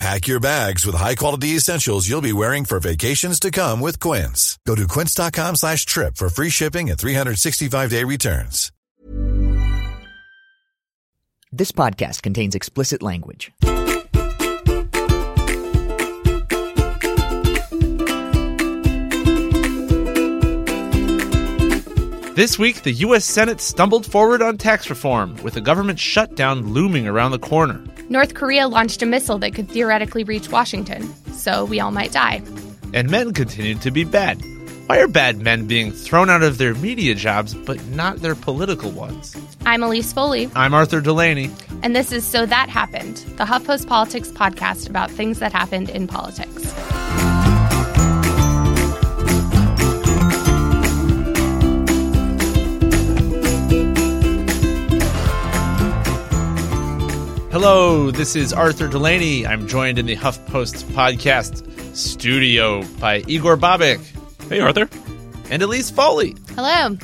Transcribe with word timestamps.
Pack 0.00 0.26
your 0.26 0.40
bags 0.40 0.84
with 0.84 0.96
high-quality 0.96 1.48
essentials 1.50 2.08
you'll 2.08 2.20
be 2.20 2.32
wearing 2.32 2.64
for 2.64 2.80
vacations 2.80 3.38
to 3.40 3.50
come 3.50 3.80
with 3.80 4.00
Quince. 4.00 4.58
Go 4.66 4.74
to 4.74 4.86
quince.com 4.88 5.56
slash 5.56 5.86
trip 5.86 6.16
for 6.16 6.28
free 6.28 6.50
shipping 6.50 6.90
and 6.90 6.98
365-day 6.98 8.04
returns. 8.04 8.72
This 11.52 11.70
podcast 11.70 12.22
contains 12.22 12.56
explicit 12.56 13.00
language. 13.00 13.52
This 22.34 22.58
week, 22.58 22.82
the 22.82 22.90
U.S. 22.90 23.24
Senate 23.24 23.60
stumbled 23.60 24.04
forward 24.04 24.42
on 24.42 24.58
tax 24.58 24.90
reform, 24.90 25.36
with 25.44 25.56
a 25.56 25.60
government 25.60 26.00
shutdown 26.00 26.72
looming 26.74 27.06
around 27.06 27.30
the 27.30 27.38
corner. 27.38 27.80
North 28.08 28.34
Korea 28.34 28.68
launched 28.68 29.02
a 29.02 29.06
missile 29.06 29.38
that 29.38 29.54
could 29.54 29.68
theoretically 29.68 30.24
reach 30.24 30.50
Washington, 30.50 31.12
so 31.32 31.64
we 31.64 31.80
all 31.80 31.90
might 31.90 32.12
die. 32.12 32.42
And 32.92 33.10
men 33.10 33.32
continued 33.32 33.80
to 33.82 33.90
be 33.90 34.04
bad. 34.04 34.42
Why 34.86 34.98
are 34.98 35.08
bad 35.08 35.38
men 35.38 35.66
being 35.66 35.90
thrown 35.90 36.28
out 36.28 36.42
of 36.42 36.58
their 36.58 36.74
media 36.74 37.14
jobs, 37.14 37.54
but 37.54 37.82
not 37.86 38.18
their 38.18 38.34
political 38.34 38.90
ones? 38.90 39.34
I'm 39.64 39.82
Elise 39.82 40.12
Foley, 40.12 40.50
I'm 40.54 40.74
Arthur 40.74 41.00
Delaney. 41.00 41.50
and 41.82 41.96
this 41.96 42.12
is 42.12 42.24
So 42.24 42.44
That 42.44 42.68
Happened, 42.68 43.16
the 43.38 43.44
HuffPost 43.46 43.86
Politics 43.88 44.30
podcast 44.30 44.88
about 44.90 45.10
things 45.10 45.38
that 45.38 45.52
happened 45.52 45.88
in 45.88 46.06
politics. 46.06 46.72
Hello, 57.54 58.10
this 58.10 58.34
is 58.34 58.52
Arthur 58.52 58.88
Delaney. 58.88 59.46
I'm 59.46 59.68
joined 59.68 59.96
in 60.00 60.06
the 60.06 60.16
HuffPost 60.16 60.82
podcast 60.86 61.64
studio 61.94 62.82
by 62.98 63.22
Igor 63.28 63.56
Bobic 63.56 64.00
Hey, 64.48 64.58
Arthur. 64.58 64.88
and 65.50 65.62
Elise 65.62 65.88
Foley. 65.88 66.34
Hello. 66.56 66.98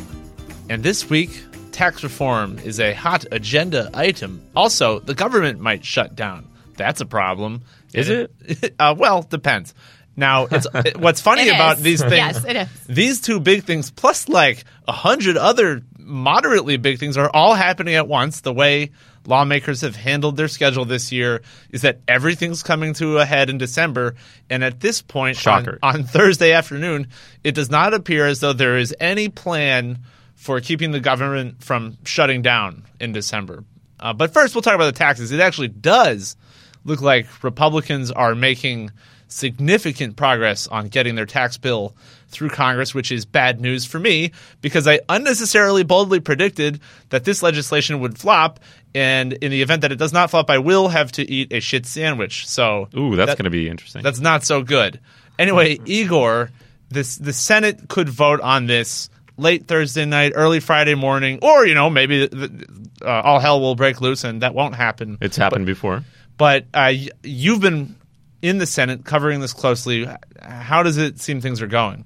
And 0.68 0.82
this 0.82 1.08
week, 1.08 1.30
tax 1.70 2.02
reform 2.02 2.58
is 2.64 2.80
a 2.80 2.92
hot 2.94 3.26
agenda 3.30 3.90
item. 3.94 4.42
Also, 4.56 4.98
the 4.98 5.14
government 5.14 5.60
might 5.60 5.84
shut 5.84 6.16
down. 6.16 6.48
That's 6.76 7.00
a 7.00 7.06
problem. 7.06 7.62
Is 7.94 8.08
it? 8.10 8.74
uh, 8.80 8.96
well, 8.98 9.22
depends. 9.22 9.72
Now, 10.16 10.46
it's 10.50 10.66
it- 10.74 10.96
what's 10.96 11.20
funny 11.20 11.42
It 11.46 11.54
about 11.54 11.76
is. 11.76 11.82
these 11.84 12.00
things. 12.00 12.12
Yes, 12.16 12.44
it 12.44 12.56
is. 12.56 12.68
These 12.88 13.20
two 13.20 13.38
big 13.38 13.62
things, 13.62 13.92
plus 13.92 14.28
like 14.28 14.64
a 14.88 14.92
hundred 14.92 15.36
other 15.36 15.82
moderately 15.96 16.76
big 16.76 16.98
things, 16.98 17.16
are 17.16 17.30
all 17.32 17.54
happening 17.54 17.94
at 17.94 18.08
once. 18.08 18.40
The 18.40 18.52
way 18.52 18.90
lawmakers 19.26 19.82
have 19.82 19.96
handled 19.96 20.36
their 20.36 20.48
schedule 20.48 20.84
this 20.84 21.12
year 21.12 21.42
is 21.70 21.82
that 21.82 22.00
everything's 22.08 22.62
coming 22.62 22.94
to 22.94 23.18
a 23.18 23.24
head 23.24 23.50
in 23.50 23.58
December, 23.58 24.14
and 24.48 24.64
at 24.64 24.80
this 24.80 25.02
point, 25.02 25.36
on, 25.82 26.00
on 26.00 26.04
Thursday 26.04 26.52
afternoon, 26.52 27.08
it 27.44 27.54
does 27.54 27.70
not 27.70 27.94
appear 27.94 28.26
as 28.26 28.40
though 28.40 28.52
there 28.52 28.76
is 28.76 28.94
any 29.00 29.28
plan 29.28 29.98
for 30.34 30.60
keeping 30.60 30.90
the 30.90 31.00
government 31.00 31.62
from 31.62 31.98
shutting 32.04 32.42
down 32.42 32.84
in 32.98 33.12
December. 33.12 33.64
Uh, 33.98 34.12
but 34.14 34.32
first, 34.32 34.54
we'll 34.54 34.62
talk 34.62 34.74
about 34.74 34.86
the 34.86 34.98
taxes. 34.98 35.32
It 35.32 35.40
actually 35.40 35.68
does 35.68 36.36
look 36.84 37.02
like 37.02 37.44
Republicans 37.44 38.10
are 38.10 38.34
making 38.34 38.90
significant 39.28 40.16
progress 40.16 40.66
on 40.66 40.88
getting 40.88 41.14
their 41.14 41.26
tax 41.26 41.58
bill 41.58 41.94
through 42.30 42.48
Congress, 42.50 42.94
which 42.94 43.12
is 43.12 43.24
bad 43.24 43.60
news 43.60 43.84
for 43.84 43.98
me 43.98 44.32
because 44.62 44.88
I 44.88 45.00
unnecessarily 45.08 45.82
boldly 45.82 46.20
predicted 46.20 46.80
that 47.10 47.24
this 47.24 47.42
legislation 47.42 48.00
would 48.00 48.18
flop. 48.18 48.60
And 48.94 49.32
in 49.34 49.50
the 49.50 49.62
event 49.62 49.82
that 49.82 49.92
it 49.92 49.96
does 49.98 50.12
not 50.12 50.30
flop, 50.30 50.50
I 50.50 50.58
will 50.58 50.88
have 50.88 51.12
to 51.12 51.30
eat 51.30 51.52
a 51.52 51.60
shit 51.60 51.86
sandwich. 51.86 52.48
So, 52.48 52.88
Ooh, 52.96 53.14
that's 53.16 53.28
that- 53.30 53.38
going 53.38 53.44
to 53.44 53.50
be 53.50 53.68
interesting. 53.68 54.02
that's 54.02 54.20
not 54.20 54.44
so 54.44 54.62
good. 54.62 54.98
Anyway, 55.38 55.78
Igor, 55.84 56.50
this 56.88 57.16
the 57.16 57.32
Senate 57.32 57.88
could 57.88 58.08
vote 58.08 58.40
on 58.40 58.66
this 58.66 59.08
late 59.36 59.66
Thursday 59.68 60.04
night, 60.04 60.32
early 60.34 60.60
Friday 60.60 60.94
morning, 60.94 61.38
or 61.42 61.64
you 61.66 61.74
know 61.74 61.88
maybe 61.88 62.26
the, 62.26 62.66
uh, 63.02 63.08
all 63.08 63.38
hell 63.38 63.60
will 63.60 63.74
break 63.76 64.00
loose, 64.00 64.24
and 64.24 64.42
that 64.42 64.54
won't 64.54 64.74
happen. 64.74 65.18
it's 65.20 65.36
happened 65.36 65.66
before. 65.66 66.02
But 66.36 66.66
uh, 66.74 66.92
you've 67.22 67.60
been 67.60 67.94
in 68.42 68.58
the 68.58 68.66
Senate 68.66 69.04
covering 69.04 69.40
this 69.40 69.52
closely. 69.52 70.08
How 70.40 70.82
does 70.82 70.96
it 70.96 71.20
seem 71.20 71.40
things 71.40 71.60
are 71.60 71.66
going? 71.66 72.04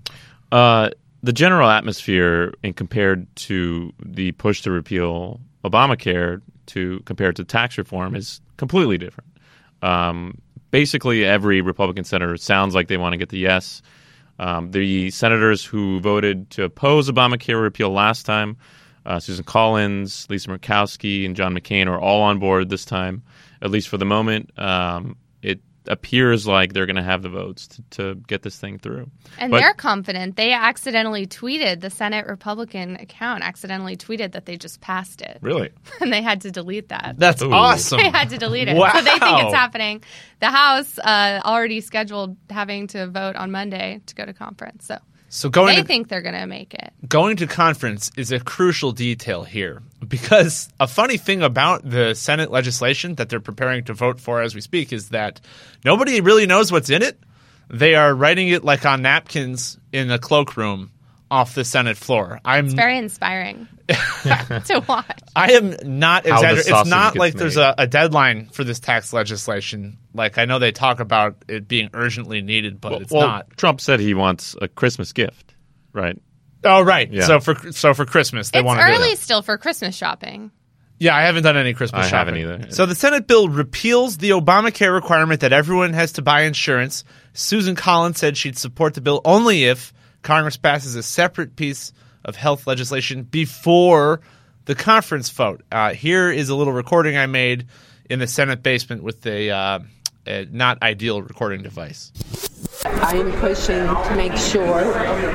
Uh, 0.52 0.90
the 1.22 1.32
general 1.32 1.70
atmosphere, 1.70 2.52
in 2.62 2.74
compared 2.74 3.34
to 3.36 3.92
the 4.04 4.32
push 4.32 4.62
to 4.62 4.70
repeal 4.70 5.40
Obamacare, 5.64 6.42
to 6.66 7.00
compared 7.06 7.36
to 7.36 7.44
tax 7.44 7.78
reform, 7.78 8.14
is 8.14 8.40
completely 8.56 8.98
different. 8.98 9.30
Um, 9.82 10.38
basically, 10.70 11.24
every 11.24 11.60
Republican 11.60 12.04
senator 12.04 12.36
sounds 12.36 12.74
like 12.74 12.88
they 12.88 12.96
want 12.96 13.12
to 13.12 13.16
get 13.16 13.30
the 13.30 13.38
yes. 13.38 13.82
Um, 14.38 14.72
the 14.72 15.10
senators 15.10 15.64
who 15.64 16.00
voted 16.00 16.50
to 16.50 16.64
oppose 16.64 17.08
Obamacare 17.08 17.62
repeal 17.62 17.90
last 17.90 18.26
time, 18.26 18.56
uh, 19.06 19.20
Susan 19.20 19.44
Collins, 19.44 20.26
Lisa 20.28 20.48
Murkowski, 20.48 21.24
and 21.24 21.36
John 21.36 21.56
McCain, 21.56 21.86
are 21.86 22.00
all 22.00 22.22
on 22.22 22.38
board 22.38 22.68
this 22.68 22.84
time, 22.84 23.22
at 23.62 23.70
least 23.70 23.88
for 23.88 23.96
the 23.96 24.04
moment. 24.04 24.50
Um, 24.58 25.16
appears 25.86 26.46
like 26.46 26.72
they're 26.72 26.86
going 26.86 26.96
to 26.96 27.02
have 27.02 27.22
the 27.22 27.28
votes 27.28 27.68
to, 27.68 27.82
to 27.90 28.14
get 28.14 28.42
this 28.42 28.58
thing 28.58 28.78
through. 28.78 29.10
And 29.38 29.50
But- 29.50 29.58
they're 29.60 29.74
confident. 29.74 30.36
They 30.36 30.52
accidentally 30.52 31.26
tweeted, 31.26 31.80
the 31.80 31.90
Senate 31.90 32.26
Republican 32.26 32.96
account 32.96 33.42
accidentally 33.44 33.96
tweeted 33.96 34.32
that 34.32 34.46
they 34.46 34.56
just 34.56 34.80
passed 34.80 35.20
it. 35.20 35.38
Really? 35.40 35.70
And 36.00 36.12
they 36.12 36.22
had 36.22 36.42
to 36.42 36.50
delete 36.50 36.88
that. 36.88 37.14
That's 37.18 37.40
Ooh. 37.42 37.52
awesome. 37.52 37.98
they 37.98 38.10
had 38.10 38.30
to 38.30 38.38
delete 38.38 38.68
it. 38.68 38.76
Wow. 38.76 38.90
So 38.92 39.02
they 39.02 39.10
think 39.18 39.22
it's 39.44 39.54
happening. 39.54 40.02
The 40.40 40.50
House 40.50 40.98
uh, 40.98 41.40
already 41.44 41.80
scheduled 41.80 42.36
having 42.50 42.88
to 42.88 43.06
vote 43.06 43.36
on 43.36 43.50
Monday 43.50 44.00
to 44.06 44.14
go 44.14 44.24
to 44.24 44.32
conference. 44.32 44.86
So 44.86 44.98
So 45.34 45.48
going 45.48 45.74
they 45.74 45.82
to, 45.82 45.86
think 45.88 46.06
they're 46.06 46.22
going 46.22 46.36
to 46.36 46.46
make 46.46 46.74
it. 46.74 46.92
going 47.08 47.38
to 47.38 47.48
conference 47.48 48.12
is 48.16 48.30
a 48.30 48.38
crucial 48.38 48.92
detail 48.92 49.42
here 49.42 49.82
because 50.06 50.68
a 50.78 50.86
funny 50.86 51.16
thing 51.16 51.42
about 51.42 51.82
the 51.82 52.14
Senate 52.14 52.52
legislation 52.52 53.16
that 53.16 53.30
they're 53.30 53.40
preparing 53.40 53.82
to 53.86 53.94
vote 53.94 54.20
for 54.20 54.40
as 54.42 54.54
we 54.54 54.60
speak 54.60 54.92
is 54.92 55.08
that 55.08 55.40
nobody 55.84 56.20
really 56.20 56.46
knows 56.46 56.70
what's 56.70 56.88
in 56.88 57.02
it. 57.02 57.18
They 57.68 57.96
are 57.96 58.14
writing 58.14 58.46
it 58.46 58.62
like 58.62 58.86
on 58.86 59.02
napkins 59.02 59.76
in 59.90 60.08
a 60.12 60.20
cloakroom 60.20 60.92
off 61.34 61.56
the 61.56 61.64
Senate 61.64 61.96
floor. 61.96 62.40
I'm 62.44 62.66
It's 62.66 62.74
very 62.74 62.96
inspiring 62.96 63.66
to 63.88 64.84
watch. 64.88 65.18
I 65.34 65.52
am 65.52 65.74
not 65.82 66.26
exaggerating. 66.26 66.72
It's 66.72 66.88
not 66.88 67.14
gets 67.14 67.18
like 67.18 67.34
there's 67.34 67.56
a, 67.56 67.74
a 67.76 67.88
deadline 67.88 68.46
for 68.46 68.62
this 68.62 68.78
tax 68.78 69.12
legislation. 69.12 69.98
Like 70.14 70.38
I 70.38 70.44
know 70.44 70.60
they 70.60 70.70
talk 70.70 71.00
about 71.00 71.36
it 71.48 71.66
being 71.66 71.90
urgently 71.92 72.40
needed, 72.40 72.80
but 72.80 73.02
it's 73.02 73.10
well, 73.10 73.26
not. 73.26 73.56
Trump 73.56 73.80
said 73.80 73.98
he 73.98 74.14
wants 74.14 74.54
a 74.62 74.68
Christmas 74.68 75.12
gift, 75.12 75.56
right? 75.92 76.16
Oh 76.62 76.82
right. 76.82 77.10
Yeah. 77.10 77.26
So 77.26 77.40
for 77.40 77.72
so 77.72 77.94
for 77.94 78.06
Christmas 78.06 78.52
they 78.52 78.60
It's 78.60 78.66
want 78.66 78.78
to 78.78 78.86
do 78.86 78.92
early 78.92 79.08
it. 79.10 79.18
still 79.18 79.42
for 79.42 79.58
Christmas 79.58 79.96
shopping. 79.96 80.52
Yeah, 81.00 81.16
I 81.16 81.22
haven't 81.22 81.42
done 81.42 81.56
any 81.56 81.74
Christmas 81.74 82.06
I 82.06 82.08
shopping 82.08 82.36
haven't 82.36 82.60
either. 82.62 82.70
So 82.70 82.86
the 82.86 82.94
Senate 82.94 83.26
bill 83.26 83.48
repeals 83.48 84.18
the 84.18 84.30
Obamacare 84.30 84.94
requirement 84.94 85.40
that 85.40 85.52
everyone 85.52 85.94
has 85.94 86.12
to 86.12 86.22
buy 86.22 86.42
insurance. 86.42 87.02
Susan 87.32 87.74
Collins 87.74 88.18
said 88.18 88.36
she'd 88.36 88.56
support 88.56 88.94
the 88.94 89.00
bill 89.00 89.20
only 89.24 89.64
if 89.64 89.92
Congress 90.24 90.56
passes 90.56 90.96
a 90.96 91.02
separate 91.02 91.54
piece 91.54 91.92
of 92.24 92.34
health 92.34 92.66
legislation 92.66 93.22
before 93.22 94.20
the 94.64 94.74
conference 94.74 95.30
vote. 95.30 95.62
Uh, 95.70 95.92
here 95.92 96.30
is 96.30 96.48
a 96.48 96.56
little 96.56 96.72
recording 96.72 97.16
I 97.16 97.26
made 97.26 97.66
in 98.10 98.18
the 98.18 98.26
Senate 98.26 98.62
basement 98.62 99.02
with 99.02 99.26
a, 99.26 99.50
uh, 99.50 99.78
a 100.26 100.46
not 100.46 100.82
ideal 100.82 101.22
recording 101.22 101.62
device. 101.62 102.10
I 102.86 103.16
am 103.16 103.32
pushing 103.40 103.86
to 103.86 104.14
make 104.14 104.36
sure 104.36 104.84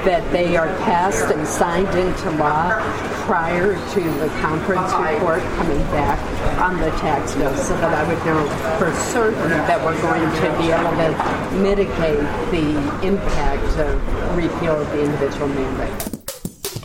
that 0.06 0.32
they 0.32 0.56
are 0.56 0.68
passed 0.84 1.34
and 1.34 1.48
signed 1.48 1.88
into 1.98 2.30
law 2.32 2.80
prior 3.26 3.74
to 3.74 4.02
the 4.20 4.28
conference 4.40 4.94
report 4.94 5.42
coming 5.58 5.82
back 5.92 6.20
on 6.60 6.80
the 6.80 6.92
tax 7.00 7.34
bill 7.34 7.56
so 7.58 7.76
that 7.78 7.92
I 7.92 8.08
would 8.08 8.24
know 8.24 8.48
for 8.78 8.94
certain 9.12 9.50
that 9.50 9.84
we're 9.84 10.00
going 10.00 10.22
to 10.22 10.58
be 10.60 10.72
able 10.72 10.92
to 10.92 11.58
mitigate 11.60 12.20
the 12.52 13.08
impact 13.08 13.80
of 13.80 14.38
repeal 14.38 14.80
of 14.80 14.88
the 14.92 15.04
individual 15.04 15.48
mandate. 15.48 16.20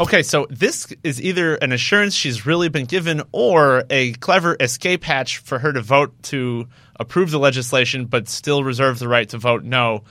Okay, 0.00 0.22
so 0.22 0.46
this 0.48 0.92
is 1.04 1.20
either 1.20 1.56
an 1.56 1.72
assurance 1.72 2.14
she's 2.14 2.46
really 2.46 2.70
been 2.70 2.86
given 2.86 3.22
or 3.32 3.84
a 3.90 4.14
clever 4.14 4.56
escape 4.58 5.04
hatch 5.04 5.38
for 5.38 5.58
her 5.58 5.74
to 5.74 5.82
vote 5.82 6.14
to 6.24 6.66
approve 6.98 7.30
the 7.30 7.38
legislation 7.38 8.06
but 8.06 8.28
still 8.28 8.64
reserve 8.64 8.98
the 8.98 9.08
right 9.08 9.28
to 9.28 9.36
vote 9.36 9.62
no 9.62 10.02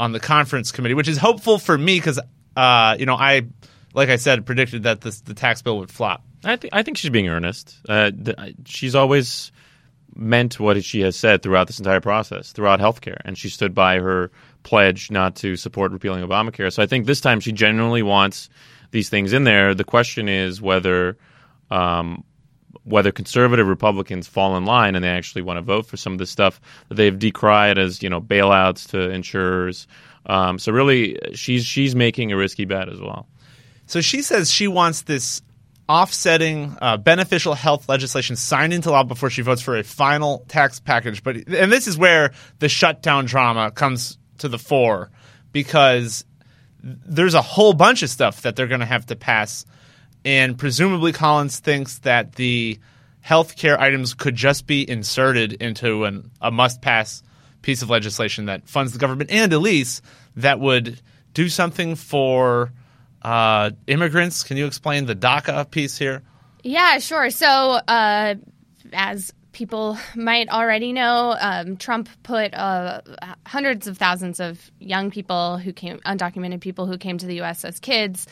on 0.00 0.12
the 0.12 0.18
conference 0.18 0.72
committee, 0.72 0.94
which 0.94 1.08
is 1.08 1.18
hopeful 1.18 1.58
for 1.58 1.76
me 1.76 1.98
because, 1.98 2.18
uh, 2.56 2.96
you 2.98 3.04
know, 3.04 3.14
I, 3.14 3.42
like 3.92 4.08
I 4.08 4.16
said, 4.16 4.46
predicted 4.46 4.84
that 4.84 5.02
this, 5.02 5.20
the 5.20 5.34
tax 5.34 5.60
bill 5.60 5.78
would 5.78 5.90
flop. 5.90 6.24
I 6.42 6.56
think 6.56 6.74
I 6.74 6.82
think 6.82 6.96
she's 6.96 7.10
being 7.10 7.28
earnest. 7.28 7.78
Uh, 7.86 8.10
th- 8.10 8.56
she's 8.64 8.94
always 8.94 9.52
meant 10.16 10.58
what 10.58 10.82
she 10.82 11.02
has 11.02 11.16
said 11.16 11.42
throughout 11.42 11.66
this 11.66 11.78
entire 11.78 12.00
process, 12.00 12.52
throughout 12.52 12.80
healthcare, 12.80 13.18
and 13.26 13.36
she 13.36 13.50
stood 13.50 13.74
by 13.74 13.98
her 13.98 14.30
pledge 14.62 15.10
not 15.10 15.36
to 15.36 15.54
support 15.54 15.92
repealing 15.92 16.26
Obamacare. 16.26 16.72
So 16.72 16.82
I 16.82 16.86
think 16.86 17.04
this 17.04 17.20
time 17.20 17.38
she 17.40 17.52
genuinely 17.52 18.02
wants 18.02 18.48
these 18.92 19.10
things 19.10 19.34
in 19.34 19.44
there. 19.44 19.74
The 19.74 19.84
question 19.84 20.30
is 20.30 20.62
whether 20.62 21.18
um, 21.70 22.24
whether 22.90 23.12
conservative 23.12 23.66
Republicans 23.66 24.26
fall 24.28 24.56
in 24.56 24.64
line 24.64 24.94
and 24.94 25.04
they 25.04 25.08
actually 25.08 25.42
want 25.42 25.56
to 25.56 25.62
vote 25.62 25.86
for 25.86 25.96
some 25.96 26.12
of 26.12 26.18
this 26.18 26.30
stuff 26.30 26.60
that 26.88 26.96
they've 26.96 27.18
decried 27.18 27.78
as 27.78 28.02
you 28.02 28.10
know 28.10 28.20
bailouts 28.20 28.88
to 28.90 29.10
insurers. 29.10 29.86
Um, 30.26 30.58
so 30.58 30.72
really, 30.72 31.18
she's 31.34 31.64
she's 31.64 31.94
making 31.94 32.32
a 32.32 32.36
risky 32.36 32.64
bet 32.64 32.88
as 32.88 33.00
well. 33.00 33.26
So 33.86 34.00
she 34.00 34.22
says 34.22 34.50
she 34.50 34.68
wants 34.68 35.02
this 35.02 35.42
offsetting 35.88 36.76
uh, 36.80 36.96
beneficial 36.96 37.54
health 37.54 37.88
legislation 37.88 38.36
signed 38.36 38.72
into 38.72 38.92
law 38.92 39.02
before 39.02 39.28
she 39.28 39.42
votes 39.42 39.60
for 39.60 39.76
a 39.76 39.82
final 39.82 40.44
tax 40.46 40.78
package. 40.78 41.24
But 41.24 41.48
and 41.48 41.72
this 41.72 41.88
is 41.88 41.98
where 41.98 42.32
the 42.60 42.68
shutdown 42.68 43.24
drama 43.24 43.72
comes 43.72 44.18
to 44.38 44.48
the 44.48 44.58
fore 44.58 45.10
because 45.52 46.24
there's 46.82 47.34
a 47.34 47.42
whole 47.42 47.72
bunch 47.72 48.02
of 48.02 48.10
stuff 48.10 48.42
that 48.42 48.56
they're 48.56 48.68
going 48.68 48.80
to 48.80 48.86
have 48.86 49.06
to 49.06 49.16
pass, 49.16 49.66
and 50.24 50.58
presumably 50.58 51.12
Collins 51.12 51.58
thinks 51.58 51.98
that 52.00 52.34
the 52.34 52.78
healthcare 53.24 53.78
items 53.78 54.14
could 54.14 54.34
just 54.34 54.66
be 54.66 54.88
inserted 54.88 55.54
into 55.54 56.04
an, 56.04 56.30
a 56.40 56.50
must-pass 56.50 57.22
piece 57.62 57.82
of 57.82 57.90
legislation 57.90 58.46
that 58.46 58.68
funds 58.68 58.92
the 58.92 58.98
government 58.98 59.30
and 59.30 59.52
Elise 59.52 60.00
that 60.36 60.60
would 60.60 61.00
do 61.34 61.48
something 61.48 61.94
for 61.94 62.72
uh, 63.22 63.70
immigrants. 63.86 64.42
Can 64.42 64.56
you 64.56 64.66
explain 64.66 65.06
the 65.06 65.14
DACA 65.14 65.70
piece 65.70 65.98
here? 65.98 66.22
Yeah, 66.62 66.98
sure. 66.98 67.30
So, 67.30 67.46
uh, 67.46 68.34
as 68.92 69.32
people 69.52 69.98
might 70.14 70.48
already 70.48 70.92
know, 70.92 71.36
um, 71.38 71.76
Trump 71.76 72.08
put 72.22 72.54
uh, 72.54 73.00
hundreds 73.46 73.86
of 73.86 73.98
thousands 73.98 74.40
of 74.40 74.70
young 74.78 75.10
people 75.10 75.58
who 75.58 75.72
came, 75.72 75.98
undocumented 76.00 76.60
people 76.60 76.86
who 76.86 76.98
came 76.98 77.18
to 77.18 77.26
the 77.26 77.36
U.S. 77.36 77.64
as 77.64 77.80
kids, 77.80 78.26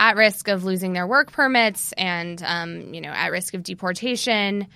at 0.00 0.16
risk 0.16 0.48
of 0.48 0.64
losing 0.64 0.92
their 0.92 1.06
work 1.06 1.32
permits 1.32 1.92
and, 1.92 2.42
um, 2.42 2.92
you 2.92 3.00
know, 3.00 3.10
at 3.10 3.30
risk 3.30 3.54
of 3.54 3.62
deportation 3.62 4.66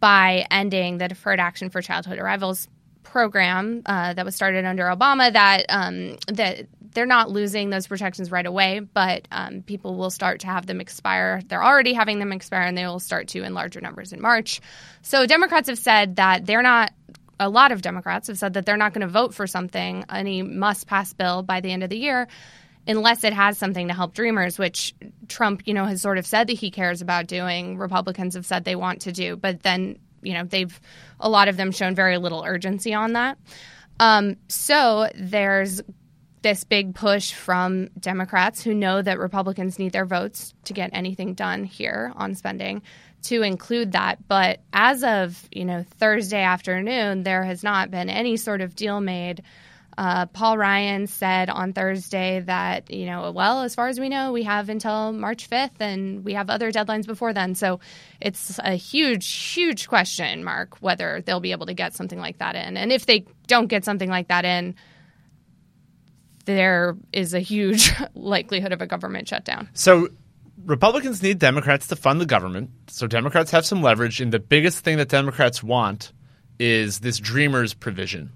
by 0.00 0.46
ending 0.50 0.98
the 0.98 1.08
Deferred 1.08 1.40
Action 1.40 1.70
for 1.70 1.82
Childhood 1.82 2.18
Arrivals 2.18 2.68
program 3.02 3.82
uh, 3.86 4.12
that 4.12 4.24
was 4.24 4.34
started 4.34 4.64
under 4.64 4.84
Obama. 4.84 5.32
That 5.32 5.66
um, 5.68 6.18
that 6.28 6.66
they're 6.92 7.06
not 7.06 7.30
losing 7.30 7.70
those 7.70 7.86
protections 7.86 8.30
right 8.30 8.46
away, 8.46 8.80
but 8.80 9.26
um, 9.30 9.62
people 9.62 9.96
will 9.96 10.10
start 10.10 10.40
to 10.40 10.46
have 10.46 10.66
them 10.66 10.80
expire. 10.80 11.40
They're 11.46 11.64
already 11.64 11.92
having 11.92 12.18
them 12.18 12.32
expire, 12.32 12.62
and 12.62 12.76
they 12.76 12.86
will 12.86 13.00
start 13.00 13.28
to 13.28 13.42
in 13.42 13.54
larger 13.54 13.80
numbers 13.80 14.12
in 14.12 14.20
March. 14.20 14.60
So 15.02 15.26
Democrats 15.26 15.68
have 15.68 15.78
said 15.78 16.16
that 16.16 16.46
they're 16.46 16.62
not. 16.62 16.92
A 17.40 17.48
lot 17.48 17.70
of 17.70 17.82
Democrats 17.82 18.26
have 18.26 18.36
said 18.36 18.54
that 18.54 18.66
they're 18.66 18.76
not 18.76 18.92
going 18.92 19.06
to 19.06 19.12
vote 19.12 19.32
for 19.32 19.46
something, 19.46 20.04
any 20.10 20.42
must 20.42 20.88
pass 20.88 21.12
bill 21.12 21.44
by 21.44 21.60
the 21.60 21.70
end 21.70 21.84
of 21.84 21.90
the 21.90 21.96
year, 21.96 22.26
unless 22.88 23.22
it 23.22 23.32
has 23.32 23.58
something 23.58 23.88
to 23.88 23.94
help 23.94 24.14
dreamers, 24.14 24.58
which 24.58 24.94
Trump, 25.28 25.62
you 25.66 25.74
know, 25.74 25.84
has 25.84 26.00
sort 26.00 26.18
of 26.18 26.26
said 26.26 26.48
that 26.48 26.54
he 26.54 26.70
cares 26.70 27.02
about 27.02 27.26
doing. 27.26 27.76
Republicans 27.76 28.34
have 28.34 28.46
said 28.46 28.64
they 28.64 28.76
want 28.76 29.02
to 29.02 29.12
do, 29.12 29.36
but 29.36 29.62
then, 29.62 29.98
you 30.22 30.34
know, 30.34 30.44
they've 30.44 30.80
a 31.20 31.28
lot 31.28 31.48
of 31.48 31.56
them 31.56 31.70
shown 31.70 31.94
very 31.94 32.16
little 32.16 32.42
urgency 32.46 32.94
on 32.94 33.12
that. 33.12 33.38
Um, 34.00 34.36
so 34.48 35.08
there's 35.14 35.82
this 36.42 36.64
big 36.64 36.94
push 36.94 37.32
from 37.32 37.88
Democrats 37.98 38.62
who 38.62 38.72
know 38.72 39.02
that 39.02 39.18
Republicans 39.18 39.78
need 39.78 39.92
their 39.92 40.06
votes 40.06 40.54
to 40.64 40.72
get 40.72 40.90
anything 40.92 41.34
done 41.34 41.64
here 41.64 42.12
on 42.16 42.34
spending 42.34 42.82
to 43.24 43.42
include 43.42 43.92
that. 43.92 44.26
But 44.26 44.60
as 44.72 45.02
of 45.04 45.48
you 45.50 45.64
know 45.64 45.84
Thursday 45.98 46.42
afternoon, 46.42 47.22
there 47.22 47.44
has 47.44 47.62
not 47.62 47.90
been 47.90 48.08
any 48.08 48.36
sort 48.36 48.60
of 48.60 48.74
deal 48.74 49.00
made. 49.00 49.42
Uh, 49.98 50.26
Paul 50.26 50.56
Ryan 50.56 51.08
said 51.08 51.50
on 51.50 51.72
Thursday 51.72 52.38
that 52.46 52.88
you 52.88 53.06
know, 53.06 53.32
well, 53.32 53.62
as 53.62 53.74
far 53.74 53.88
as 53.88 53.98
we 53.98 54.08
know, 54.08 54.32
we 54.32 54.44
have 54.44 54.68
until 54.68 55.12
March 55.12 55.50
5th, 55.50 55.80
and 55.80 56.24
we 56.24 56.34
have 56.34 56.50
other 56.50 56.70
deadlines 56.70 57.04
before 57.04 57.32
then. 57.32 57.56
So 57.56 57.80
it's 58.20 58.60
a 58.60 58.76
huge, 58.76 59.28
huge 59.28 59.88
question 59.88 60.44
mark 60.44 60.76
whether 60.80 61.20
they'll 61.26 61.40
be 61.40 61.50
able 61.50 61.66
to 61.66 61.74
get 61.74 61.94
something 61.94 62.20
like 62.20 62.38
that 62.38 62.54
in, 62.54 62.76
and 62.76 62.92
if 62.92 63.06
they 63.06 63.26
don't 63.48 63.66
get 63.66 63.84
something 63.84 64.08
like 64.08 64.28
that 64.28 64.44
in 64.44 64.76
there 66.44 66.96
is 67.12 67.34
a 67.34 67.40
huge 67.40 67.92
likelihood 68.14 68.72
of 68.72 68.80
a 68.80 68.86
government 68.86 69.28
shutdown. 69.28 69.68
So 69.74 70.08
Republicans 70.64 71.22
need 71.22 71.38
Democrats 71.38 71.88
to 71.88 71.96
fund 71.96 72.22
the 72.22 72.26
government. 72.26 72.70
So 72.86 73.06
Democrats 73.06 73.50
have 73.50 73.66
some 73.66 73.82
leverage. 73.82 74.22
And 74.22 74.32
the 74.32 74.38
biggest 74.38 74.78
thing 74.78 74.96
that 74.96 75.10
Democrats 75.10 75.62
want 75.62 76.12
is 76.58 77.00
this 77.00 77.18
Dreamers 77.18 77.74
provision. 77.74 78.32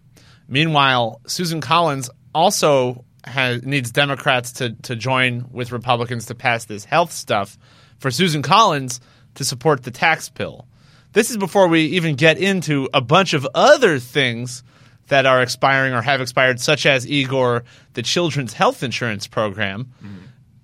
Meanwhile, 0.53 1.23
Susan 1.27 1.63
Collins 1.63 2.11
also 2.35 3.07
has, 3.25 3.63
needs 3.63 3.91
Democrats 3.91 4.53
to, 4.53 4.75
to 4.83 4.95
join 4.95 5.47
with 5.51 5.73
Republicans 5.73 6.27
to 6.27 6.35
pass 6.35 6.67
this 6.67 6.85
health 6.85 7.11
stuff 7.11 7.57
for 7.99 8.11
Susan 8.11 8.43
Collins 8.43 9.01
to 9.37 9.47
support 9.47 9.83
the 9.83 9.91
tax 9.91 10.29
bill. 10.29 10.67
This 11.15 11.31
is 11.31 11.39
before 11.39 11.69
we 11.69 11.85
even 11.97 12.17
get 12.17 12.37
into 12.37 12.87
a 12.93 13.01
bunch 13.01 13.33
of 13.33 13.49
other 13.55 13.99
things 13.99 14.63
that 15.09 15.25
are 15.25 15.41
expiring 15.41 15.95
or 15.95 16.03
have 16.03 16.21
expired, 16.21 16.61
such 16.61 16.85
as 16.85 17.09
Igor, 17.09 17.65
the 17.95 18.03
children's 18.03 18.53
health 18.53 18.83
insurance 18.83 19.27
program. 19.27 19.87
Mm-hmm. 20.05 20.17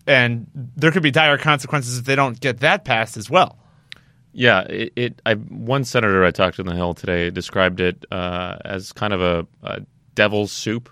And 0.07 0.51
there 0.77 0.91
could 0.91 1.03
be 1.03 1.11
dire 1.11 1.39
consequences 1.39 1.97
if 1.97 2.05
they 2.05 2.15
don't 2.15 2.39
get 2.39 2.61
that 2.61 2.85
passed 2.85 3.17
as 3.17 3.31
well. 3.31 3.59
Yeah, 4.33 4.61
it. 4.63 4.93
it 4.97 5.23
I, 5.25 5.35
one 5.35 5.85
senator 5.85 6.25
I 6.25 6.31
talked 6.31 6.57
to 6.57 6.63
on 6.63 6.67
the 6.67 6.75
Hill 6.75 6.95
today 6.95 7.31
described 7.31 7.81
it 7.81 8.05
uh, 8.11 8.57
as 8.65 8.93
kind 8.93 9.13
of 9.13 9.21
a, 9.21 9.47
a 9.63 9.81
devil's 10.15 10.53
soup. 10.53 10.91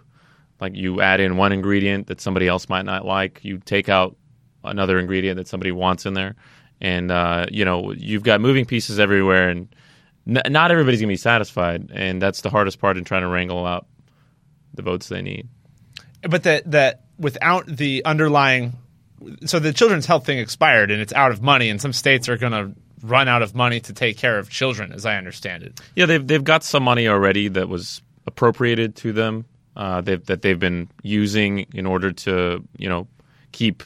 Like 0.61 0.75
you 0.75 1.01
add 1.03 1.21
in 1.21 1.37
one 1.37 1.53
ingredient 1.53 2.07
that 2.07 2.21
somebody 2.21 2.49
else 2.49 2.69
might 2.69 2.87
not 2.87 3.05
like, 3.05 3.41
you 3.45 3.59
take 3.59 3.89
out 3.89 4.17
another 4.65 4.99
ingredient 4.99 5.37
that 5.37 5.49
somebody 5.49 5.71
wants 5.71 6.07
in 6.07 6.15
there, 6.15 6.35
and 6.81 7.11
uh, 7.11 7.47
you 7.51 7.65
know 7.65 7.93
you've 7.93 8.23
got 8.23 8.41
moving 8.41 8.65
pieces 8.65 8.99
everywhere, 8.99 9.49
and 9.49 9.69
n- 10.27 10.53
not 10.53 10.71
everybody's 10.71 11.01
to 11.01 11.07
be 11.07 11.17
satisfied, 11.17 11.91
and 11.93 12.21
that's 12.21 12.41
the 12.41 12.51
hardest 12.51 12.81
part 12.81 12.97
in 12.97 13.05
trying 13.05 13.23
to 13.23 13.29
wrangle 13.29 13.67
out 13.67 13.87
the 14.75 14.83
votes 14.83 15.09
they 15.09 15.23
need. 15.23 15.49
But 16.23 16.45
that 16.45 16.71
that 16.71 17.05
without 17.19 17.67
the 17.67 18.05
underlying, 18.05 18.75
so 19.45 19.59
the 19.59 19.73
children's 19.73 20.07
health 20.07 20.27
thing 20.27 20.39
expired 20.39 20.91
and 20.91 21.01
it's 21.01 21.13
out 21.13 21.33
of 21.33 21.43
money, 21.43 21.69
and 21.69 21.81
some 21.81 21.93
states 21.93 22.29
are 22.29 22.37
going 22.37 22.53
to 22.53 22.73
run 23.03 23.29
out 23.29 23.43
of 23.43 23.55
money 23.55 23.81
to 23.81 23.93
take 23.93 24.17
care 24.17 24.39
of 24.39 24.51
children, 24.51 24.93
as 24.93 25.07
I 25.07 25.17
understand 25.17 25.63
it. 25.63 25.81
Yeah, 25.95 26.07
they've 26.07 26.27
they've 26.27 26.45
got 26.45 26.65
some 26.65 26.83
money 26.83 27.09
already 27.09 27.49
that 27.49 27.69
was 27.69 28.03
appropriated 28.27 28.97
to 28.97 29.13
them 29.13 29.45
uh, 29.77 30.01
they've, 30.01 30.25
that 30.27 30.43
they've 30.43 30.59
been 30.59 30.89
using 31.03 31.61
in 31.75 31.87
order 31.87 32.13
to 32.13 32.65
you 32.77 32.89
know 32.89 33.07
keep 33.53 33.83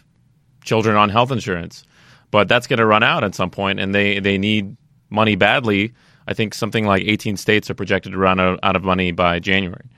children 0.64 0.96
on 0.96 1.08
health 1.08 1.30
insurance, 1.30 1.84
but 2.30 2.48
that's 2.48 2.66
going 2.66 2.78
to 2.78 2.86
run 2.86 3.02
out 3.02 3.24
at 3.24 3.34
some 3.34 3.50
point, 3.50 3.80
and 3.80 3.94
they 3.94 4.20
they 4.20 4.38
need 4.38 4.76
money 5.10 5.36
badly 5.36 5.92
I 6.30 6.34
think 6.34 6.54
something 6.54 6.86
like 6.86 7.02
18 7.02 7.36
states 7.36 7.68
are 7.70 7.74
projected 7.74 8.12
to 8.12 8.18
run 8.18 8.38
out, 8.38 8.60
out 8.62 8.76
of 8.76 8.84
money 8.84 9.10
by 9.10 9.40
January. 9.40 9.90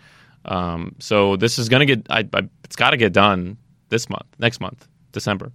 Um, 0.47 0.97
so 0.99 1.37
this 1.37 1.59
is 1.59 1.69
going 1.69 1.87
to 1.87 1.97
get, 1.97 2.07
I, 2.11 2.27
I, 2.33 2.49
it's 2.65 2.75
got 2.75 2.91
to 2.91 2.97
get 2.97 3.13
done 3.13 3.59
this 3.91 4.09
month, 4.09 4.27
next 4.39 4.59
month, 4.59 4.89
December. 5.13 5.53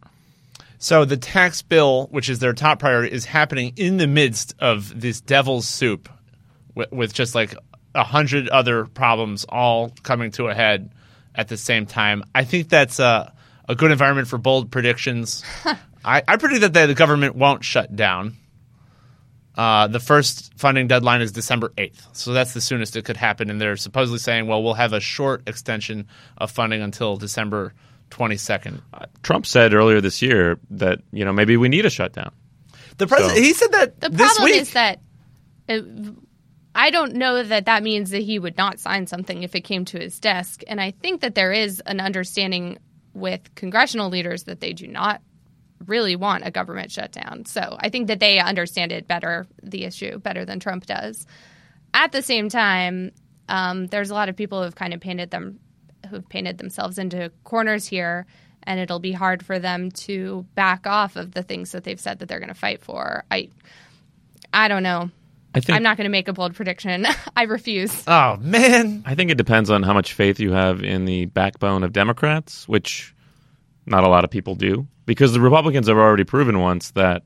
So 0.79 1.05
the 1.05 1.17
tax 1.17 1.61
bill, 1.61 2.07
which 2.11 2.29
is 2.29 2.39
their 2.39 2.53
top 2.53 2.79
priority, 2.79 3.13
is 3.13 3.25
happening 3.25 3.73
in 3.77 3.97
the 3.97 4.07
midst 4.07 4.55
of 4.59 4.99
this 4.99 5.21
devil's 5.21 5.67
soup 5.67 6.09
with, 6.75 6.91
with 6.91 7.13
just 7.13 7.33
like 7.33 7.55
a 7.95 8.03
hundred 8.03 8.47
other 8.49 8.85
problems 8.85 9.45
all 9.49 9.91
coming 10.03 10.31
to 10.31 10.47
a 10.47 10.53
head 10.53 10.91
at 11.33 11.47
the 11.47 11.57
same 11.57 11.85
time. 11.85 12.23
I 12.33 12.43
think 12.43 12.69
that's 12.69 12.99
a, 12.99 13.33
a 13.67 13.75
good 13.75 13.91
environment 13.91 14.27
for 14.27 14.37
bold 14.37 14.71
predictions. 14.71 15.43
I, 16.05 16.23
I 16.27 16.37
predict 16.37 16.73
that 16.73 16.85
the 16.85 16.93
government 16.93 17.35
won't 17.35 17.63
shut 17.63 17.95
down. 17.95 18.37
Uh, 19.55 19.87
the 19.87 19.99
first 19.99 20.53
funding 20.55 20.87
deadline 20.87 21.21
is 21.21 21.31
December 21.31 21.69
8th. 21.69 22.15
So 22.15 22.31
that's 22.31 22.53
the 22.53 22.61
soonest 22.61 22.95
it 22.95 23.05
could 23.05 23.17
happen. 23.17 23.49
And 23.49 23.59
they're 23.59 23.75
supposedly 23.75 24.19
saying, 24.19 24.45
well, 24.45 24.61
we'll 24.61 24.75
have 24.75 24.93
a 24.93 24.99
short 24.99 25.49
extension 25.49 26.07
of 26.37 26.51
funding 26.51 26.83
until 26.83 27.17
December 27.17 27.73
22nd. 28.11 28.81
Uh, 28.93 29.05
Trump 29.23 29.45
said 29.45 29.73
earlier 29.73 30.01
this 30.01 30.21
year 30.21 30.59
that, 30.71 30.99
you 31.11 31.25
know, 31.25 31.33
maybe 31.33 31.57
we 31.57 31.69
need 31.69 31.85
a 31.85 31.89
shutdown. 31.89 32.31
The 32.97 33.07
president, 33.07 33.37
so. 33.37 33.43
he 33.43 33.53
said 33.53 33.71
that 33.73 33.99
the 33.99 34.09
this 34.09 34.33
problem 34.33 34.51
week. 34.51 34.61
is 34.61 34.73
that 34.73 34.99
it, 35.67 35.85
I 36.73 36.89
don't 36.89 37.13
know 37.13 37.43
that 37.43 37.65
that 37.65 37.83
means 37.83 38.11
that 38.11 38.21
he 38.21 38.39
would 38.39 38.57
not 38.57 38.79
sign 38.79 39.07
something 39.07 39.43
if 39.43 39.55
it 39.55 39.61
came 39.61 39.85
to 39.85 39.99
his 39.99 40.19
desk. 40.19 40.61
And 40.67 40.79
I 40.79 40.91
think 40.91 41.21
that 41.21 41.35
there 41.35 41.51
is 41.51 41.79
an 41.81 41.99
understanding 41.99 42.77
with 43.13 43.55
congressional 43.55 44.09
leaders 44.09 44.43
that 44.43 44.59
they 44.59 44.73
do 44.73 44.87
not 44.87 45.21
really 45.85 46.15
want 46.15 46.45
a 46.45 46.51
government 46.51 46.91
shutdown. 46.91 47.45
So 47.45 47.77
I 47.79 47.89
think 47.89 48.07
that 48.07 48.19
they 48.19 48.39
understand 48.39 48.91
it 48.91 49.07
better, 49.07 49.45
the 49.61 49.85
issue, 49.85 50.19
better 50.19 50.45
than 50.45 50.59
Trump 50.59 50.85
does. 50.85 51.25
At 51.93 52.11
the 52.11 52.21
same 52.21 52.49
time, 52.49 53.11
um, 53.49 53.87
there's 53.87 54.09
a 54.09 54.13
lot 54.13 54.29
of 54.29 54.35
people 54.35 54.63
who've 54.63 54.75
kind 54.75 54.93
of 54.93 54.99
painted 54.99 55.31
them, 55.31 55.59
who've 56.07 56.27
painted 56.27 56.57
themselves 56.57 56.97
into 56.97 57.31
corners 57.43 57.87
here 57.87 58.25
and 58.63 58.79
it'll 58.79 58.99
be 58.99 59.13
hard 59.13 59.43
for 59.43 59.59
them 59.59 59.89
to 59.91 60.45
back 60.53 60.85
off 60.85 61.15
of 61.15 61.31
the 61.31 61.41
things 61.41 61.71
that 61.71 61.85
they've 61.85 61.99
said 61.99 62.19
that 62.19 62.27
they're 62.27 62.39
going 62.39 62.49
to 62.49 62.53
fight 62.53 62.81
for. 62.81 63.23
I, 63.31 63.49
I 64.53 64.67
don't 64.67 64.83
know. 64.83 65.09
I 65.55 65.61
think 65.61 65.75
I'm 65.75 65.83
not 65.83 65.97
going 65.97 66.05
to 66.05 66.11
make 66.11 66.27
a 66.27 66.33
bold 66.33 66.53
prediction. 66.53 67.07
I 67.35 67.43
refuse. 67.43 68.03
Oh 68.05 68.37
man, 68.37 69.03
I 69.05 69.15
think 69.15 69.31
it 69.31 69.37
depends 69.37 69.69
on 69.69 69.81
how 69.83 69.93
much 69.93 70.13
faith 70.13 70.39
you 70.39 70.51
have 70.51 70.83
in 70.83 71.05
the 71.05 71.25
backbone 71.25 71.83
of 71.83 71.93
Democrats, 71.93 72.67
which 72.67 73.15
not 73.85 74.03
a 74.03 74.09
lot 74.09 74.23
of 74.25 74.29
people 74.29 74.53
do, 74.55 74.85
because 75.05 75.33
the 75.33 75.39
Republicans 75.39 75.87
have 75.87 75.97
already 75.97 76.25
proven 76.25 76.59
once 76.59 76.91
that 76.91 77.23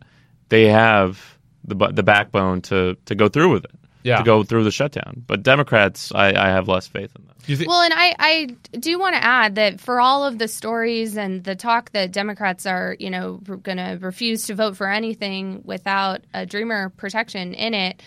they 0.50 0.68
have 0.68 1.40
the 1.66 1.76
the 1.88 2.04
backbone 2.04 2.62
to 2.62 2.96
to 3.06 3.16
go 3.16 3.28
through 3.28 3.52
with 3.52 3.66
it, 3.66 3.76
Yeah. 4.04 4.18
to 4.18 4.24
go 4.24 4.44
through 4.44 4.64
the 4.64 4.72
shutdown. 4.72 5.24
But 5.26 5.44
Democrats, 5.44 6.12
I, 6.14 6.30
I 6.30 6.48
have 6.50 6.68
less 6.68 6.88
faith 6.88 7.12
in 7.18 7.26
them. 7.26 7.36
you 7.46 7.56
think? 7.56 7.70
Well, 7.70 7.82
and 7.82 7.94
I, 7.94 8.16
I 8.18 8.48
do 8.78 9.00
want 9.00 9.16
to 9.16 9.24
add 9.24 9.56
that 9.56 9.80
for 9.80 10.00
all 10.00 10.26
of 10.26 10.38
the 10.38 10.48
stories 10.48 11.18
and 11.18 11.44
the 11.44 11.56
talk 11.56 11.92
that 11.92 12.12
Democrats 12.12 12.66
are, 12.66 12.96
you 13.00 13.10
know, 13.10 13.36
going 13.38 13.78
to 13.78 13.98
refuse 14.02 14.48
to 14.48 14.56
vote 14.56 14.78
for 14.78 14.90
anything 14.90 15.62
without 15.66 16.22
a 16.34 16.46
Dreamer 16.46 16.90
protection 16.90 17.54
in 17.54 17.74
it, 17.74 18.02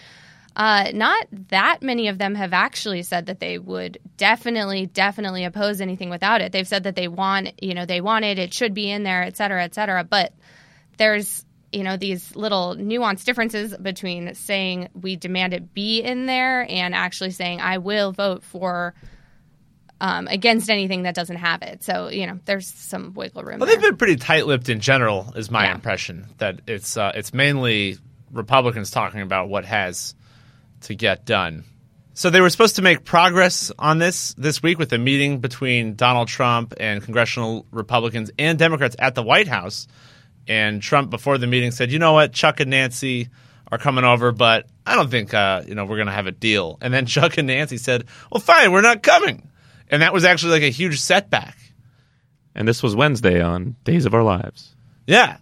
uh, 0.56 0.90
not 0.94 1.26
that 1.48 1.78
many 1.82 2.08
of 2.08 2.18
them 2.18 2.34
have 2.36 2.52
actually 2.52 3.02
said 3.02 3.26
that 3.26 3.40
they 3.40 3.58
would 3.58 3.98
definitely, 4.16 4.86
definitely 4.86 5.44
oppose 5.44 5.80
anything 5.80 6.10
without 6.10 6.40
it. 6.40 6.52
They've 6.52 6.66
said 6.66 6.84
that 6.84 6.94
they 6.94 7.08
want, 7.08 7.60
you 7.62 7.74
know, 7.74 7.86
they 7.86 8.00
want 8.00 8.24
it, 8.24 8.38
it 8.38 8.54
should 8.54 8.72
be 8.72 8.88
in 8.90 9.02
there, 9.02 9.22
et 9.22 9.36
cetera, 9.36 9.64
et 9.64 9.74
cetera. 9.74 10.04
But 10.04 10.32
there's 10.96 11.43
you 11.74 11.82
know 11.82 11.96
these 11.96 12.34
little 12.36 12.76
nuanced 12.76 13.24
differences 13.24 13.76
between 13.76 14.34
saying 14.34 14.88
we 14.94 15.16
demand 15.16 15.52
it 15.52 15.74
be 15.74 16.00
in 16.00 16.26
there 16.26 16.66
and 16.70 16.94
actually 16.94 17.30
saying 17.30 17.60
I 17.60 17.78
will 17.78 18.12
vote 18.12 18.42
for 18.42 18.94
um, 20.00 20.26
against 20.28 20.68
anything 20.70 21.02
that 21.04 21.14
doesn't 21.14 21.36
have 21.36 21.62
it. 21.62 21.82
So 21.82 22.08
you 22.08 22.26
know 22.26 22.38
there's 22.44 22.66
some 22.66 23.14
wiggle 23.14 23.42
room. 23.42 23.58
Well, 23.60 23.66
there. 23.66 23.76
they've 23.76 23.82
been 23.90 23.96
pretty 23.96 24.16
tight-lipped 24.16 24.68
in 24.68 24.80
general, 24.80 25.32
is 25.36 25.50
my 25.50 25.64
Yeah. 25.64 25.74
impression. 25.74 26.26
That 26.38 26.60
it's 26.66 26.96
uh, 26.96 27.12
it's 27.14 27.32
mainly 27.32 27.98
Republicans 28.32 28.90
talking 28.90 29.20
about 29.20 29.48
what 29.48 29.64
has 29.64 30.14
to 30.82 30.94
get 30.94 31.24
done. 31.24 31.64
So 32.16 32.30
they 32.30 32.40
were 32.40 32.50
supposed 32.50 32.76
to 32.76 32.82
make 32.82 33.04
progress 33.04 33.72
on 33.78 33.98
this 33.98 34.34
this 34.34 34.62
week 34.62 34.78
with 34.78 34.92
a 34.92 34.98
meeting 34.98 35.40
between 35.40 35.94
Donald 35.96 36.28
Trump 36.28 36.74
and 36.78 37.02
congressional 37.02 37.66
Republicans 37.70 38.30
and 38.38 38.58
Democrats 38.58 38.94
at 38.98 39.14
the 39.14 39.22
White 39.22 39.48
House. 39.48 39.88
And 40.46 40.82
Trump, 40.82 41.10
before 41.10 41.38
the 41.38 41.46
meeting, 41.46 41.70
said, 41.70 41.90
"You 41.90 41.98
know 41.98 42.12
what? 42.12 42.32
Chuck 42.32 42.60
and 42.60 42.70
Nancy 42.70 43.28
are 43.70 43.78
coming 43.78 44.04
over, 44.04 44.32
but 44.32 44.66
I 44.86 44.94
don't 44.94 45.10
think 45.10 45.32
uh, 45.32 45.62
you 45.66 45.74
know 45.74 45.84
we're 45.84 45.96
going 45.96 46.06
to 46.06 46.12
have 46.12 46.26
a 46.26 46.32
deal." 46.32 46.78
And 46.80 46.92
then 46.92 47.06
Chuck 47.14 47.38
and 47.38 47.46
Nancy 47.46 47.78
said, 47.78 48.04
"Well, 48.30 48.40
fine, 48.40 48.72
we're 48.72 48.82
not 48.82 49.02
coming." 49.02 49.48
And 49.90 50.02
that 50.02 50.12
was 50.12 50.24
actually 50.24 50.52
like 50.52 50.62
a 50.62 50.70
huge 50.70 51.00
setback. 51.00 51.56
And 52.54 52.66
this 52.68 52.82
was 52.82 52.94
Wednesday 52.94 53.40
on 53.40 53.76
Days 53.84 54.06
of 54.06 54.14
Our 54.14 54.22
Lives. 54.22 54.74
Yeah, 55.06 55.38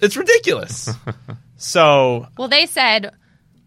it's 0.00 0.16
ridiculous. 0.16 0.90
so 1.56 2.26
well, 2.36 2.48
they 2.48 2.66
said. 2.66 3.12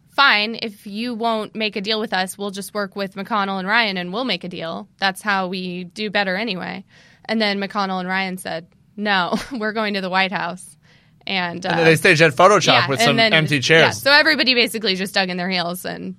Fine, 0.09 0.59
if 0.61 0.87
you 0.87 1.13
won't 1.13 1.55
make 1.55 1.75
a 1.75 1.81
deal 1.81 1.99
with 1.99 2.13
us, 2.13 2.37
we'll 2.37 2.49
just 2.49 2.73
work 2.73 2.95
with 2.95 3.15
McConnell 3.15 3.59
and 3.59 3.67
Ryan 3.67 3.97
and 3.97 4.13
we'll 4.13 4.23
make 4.23 4.45
a 4.45 4.47
deal. 4.47 4.87
That's 4.97 5.21
how 5.21 5.49
we 5.49 5.83
do 5.83 6.09
better 6.09 6.37
anyway. 6.37 6.85
And 7.25 7.41
then 7.41 7.59
McConnell 7.59 7.99
and 7.99 8.07
Ryan 8.07 8.37
said, 8.37 8.65
no, 8.97 9.35
we're 9.51 9.73
going 9.73 9.95
to 9.95 10.01
the 10.01 10.09
White 10.09 10.31
House. 10.31 10.74
And, 11.27 11.65
uh, 11.65 11.69
and 11.69 11.79
then 11.79 11.85
they 11.85 11.95
staged 11.95 12.21
that 12.21 12.33
Photoshop 12.33 12.65
yeah, 12.67 12.87
with 12.87 12.99
and 12.99 13.05
some 13.07 13.15
then- 13.15 13.33
empty 13.33 13.57
Yeah, 13.57 13.89
so 13.91 14.11
everybody 14.11 14.53
basically 14.53 14.95
just 14.95 15.13
dug 15.13 15.29
in 15.29 15.37
their 15.37 15.49
heels 15.49 15.83
and 15.85 16.15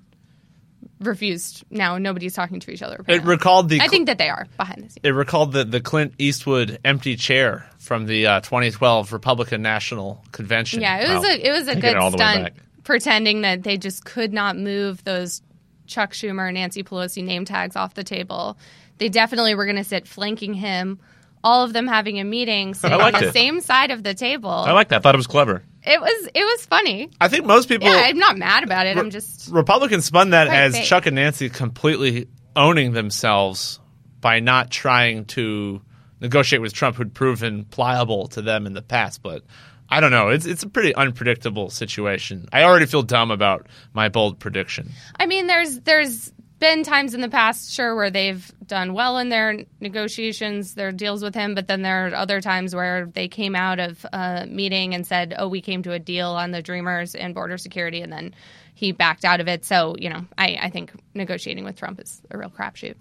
refused. 0.99 1.63
Now 1.69 1.97
nobody's 1.97 2.33
talking 2.33 2.59
to 2.59 2.71
each 2.71 2.81
other. 2.81 3.03
it 3.07 3.23
recalled 3.23 3.69
the 3.69 3.79
I 3.81 3.87
think 3.87 4.07
that 4.07 4.17
they 4.17 4.29
are 4.29 4.47
behind 4.57 4.83
the 4.83 4.89
scenes. 4.89 4.97
it 5.03 5.09
recalled 5.11 5.51
the 5.53 5.63
the 5.63 5.79
Clint 5.79 6.13
Eastwood 6.17 6.79
empty 6.83 7.15
chair 7.15 7.69
from 7.77 8.05
the 8.05 8.27
uh, 8.27 8.39
2012 8.41 9.13
Republican 9.13 9.61
National 9.61 10.23
Convention. 10.31 10.81
Yeah, 10.81 10.97
it 10.99 11.13
was 11.13 11.23
Wow. 11.23 11.29
a 11.29 11.47
it 11.47 11.51
was 11.51 11.67
a 11.67 11.75
good 11.75 11.85
it 11.91 11.97
all 11.97 12.11
the 12.11 12.17
way 12.17 12.31
stunt 12.33 12.53
pretending 12.83 13.41
that 13.41 13.63
they 13.63 13.77
just 13.77 14.05
could 14.05 14.33
not 14.33 14.57
move 14.57 15.03
those 15.03 15.41
Chuck 15.87 16.13
Schumer 16.13 16.47
and 16.47 16.55
Nancy 16.55 16.83
Pelosi 16.83 17.23
name 17.23 17.45
tags 17.45 17.75
off 17.75 17.93
the 17.93 18.03
table. 18.03 18.57
They 18.97 19.09
definitely 19.09 19.55
were 19.55 19.65
going 19.65 19.77
to 19.77 19.83
sit 19.83 20.07
flanking 20.07 20.53
him. 20.53 20.99
All 21.43 21.63
of 21.63 21.73
them 21.73 21.87
having 21.87 22.19
a 22.19 22.23
meeting, 22.23 22.73
sitting 22.73 22.99
on 22.99 23.13
the 23.13 23.27
it. 23.29 23.33
same 23.33 23.61
side 23.61 23.91
of 23.91 24.03
the 24.03 24.13
table. 24.13 24.49
I 24.49 24.71
like 24.71 24.89
that. 24.89 24.97
I 24.97 24.99
thought 24.99 25.15
it 25.15 25.17
was 25.17 25.27
clever. 25.27 25.63
it 25.83 26.01
was 26.01 26.29
it 26.33 26.43
was 26.43 26.65
funny. 26.65 27.09
I 27.21 27.27
think 27.27 27.45
most 27.45 27.69
people 27.69 27.87
Yeah, 27.87 28.01
I'm 28.05 28.17
not 28.17 28.37
mad 28.37 28.63
about 28.63 28.87
it. 28.87 28.97
I'm 28.97 29.09
just 29.11 29.49
Republicans 29.51 30.05
spun 30.05 30.31
that 30.31 30.47
as 30.47 30.73
they- 30.73 30.83
Chuck 30.83 31.05
and 31.05 31.15
Nancy 31.15 31.49
completely 31.49 32.27
owning 32.55 32.91
themselves 32.93 33.79
by 34.19 34.39
not 34.39 34.71
trying 34.71 35.25
to 35.25 35.81
negotiate 36.19 36.61
with 36.61 36.73
Trump, 36.73 36.95
who'd 36.97 37.13
proven 37.13 37.65
pliable 37.65 38.27
to 38.29 38.41
them 38.41 38.65
in 38.65 38.73
the 38.73 38.81
past. 38.81 39.21
But 39.21 39.43
I 39.89 39.99
don't 40.01 40.11
know. 40.11 40.29
It's 40.29 40.45
it's 40.45 40.63
a 40.63 40.67
pretty 40.69 40.93
unpredictable 40.95 41.69
situation. 41.69 42.49
I 42.51 42.63
already 42.63 42.87
feel 42.87 43.03
dumb 43.03 43.31
about 43.31 43.67
my 43.93 44.09
bold 44.09 44.39
prediction. 44.39 44.91
I 45.19 45.27
mean, 45.27 45.47
there's 45.47 45.79
there's 45.81 46.33
been 46.59 46.83
times 46.83 47.13
in 47.13 47.21
the 47.21 47.29
past, 47.29 47.71
sure, 47.71 47.95
where 47.95 48.09
they've 48.09 48.51
done 48.65 48.93
well 48.93 49.17
in 49.17 49.29
their 49.29 49.63
negotiations, 49.79 50.73
their 50.73 50.91
deals 50.91 51.23
with 51.23 51.35
him, 51.35 51.55
but 51.55 51.67
then 51.67 51.81
there 51.81 52.07
are 52.07 52.15
other 52.15 52.41
times 52.41 52.75
where 52.75 53.05
they 53.05 53.27
came 53.27 53.55
out 53.55 53.79
of 53.79 54.05
a 54.11 54.45
meeting 54.47 54.93
and 54.93 55.05
said, 55.05 55.33
"Oh, 55.37 55.47
we 55.47 55.61
came 55.61 55.83
to 55.83 55.91
a 55.91 55.99
deal 55.99 56.29
on 56.29 56.51
the 56.51 56.61
Dreamers 56.61 57.15
and 57.15 57.33
border 57.33 57.57
security," 57.57 58.01
and 58.01 58.11
then 58.11 58.33
he 58.73 58.91
backed 58.91 59.25
out 59.25 59.39
of 59.39 59.47
it. 59.47 59.65
So, 59.65 59.95
you 59.97 60.09
know, 60.09 60.25
I, 60.37 60.57
I 60.61 60.69
think 60.69 60.91
negotiating 61.13 61.63
with 61.63 61.77
Trump 61.77 61.99
is 61.99 62.21
a 62.29 62.37
real 62.37 62.49
crapshoot. 62.49 62.95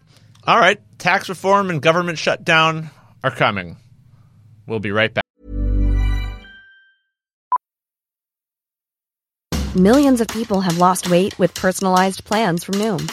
All 0.46 0.58
right, 0.58 0.80
tax 0.98 1.28
reform 1.28 1.70
and 1.70 1.82
government 1.82 2.18
shutdown 2.18 2.90
are 3.22 3.30
coming. 3.30 3.76
We'll 4.66 4.80
be 4.80 4.90
right 4.90 5.12
back. 5.12 5.24
Millions 9.74 10.22
of 10.22 10.28
people 10.28 10.62
have 10.62 10.78
lost 10.78 11.10
weight 11.10 11.38
with 11.38 11.52
personalized 11.52 12.24
plans 12.24 12.64
from 12.64 12.76
Noom, 12.76 13.12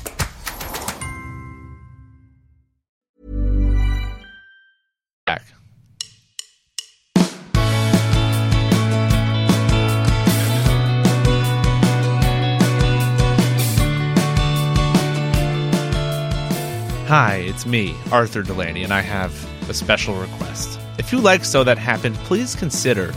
Hi, 17.11 17.43
it's 17.45 17.65
me, 17.65 17.93
Arthur 18.09 18.41
Delaney, 18.41 18.85
and 18.85 18.93
I 18.93 19.01
have 19.01 19.33
a 19.69 19.73
special 19.73 20.15
request. 20.15 20.79
If 20.97 21.11
you 21.11 21.19
like 21.19 21.43
So 21.43 21.61
That 21.61 21.77
Happened, 21.77 22.15
please 22.19 22.55
consider 22.55 23.13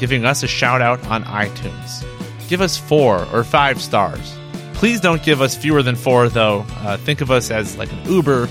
giving 0.00 0.24
us 0.24 0.42
a 0.42 0.48
shout 0.48 0.82
out 0.82 1.00
on 1.06 1.22
iTunes. 1.22 2.04
Give 2.48 2.60
us 2.60 2.76
four 2.76 3.24
or 3.32 3.44
five 3.44 3.80
stars. 3.80 4.36
Please 4.74 4.98
don't 5.00 5.22
give 5.22 5.40
us 5.40 5.54
fewer 5.54 5.84
than 5.84 5.94
four, 5.94 6.28
though. 6.28 6.66
Uh, 6.78 6.96
think 6.96 7.20
of 7.20 7.30
us 7.30 7.52
as 7.52 7.78
like 7.78 7.92
an 7.92 8.12
Uber, 8.12 8.48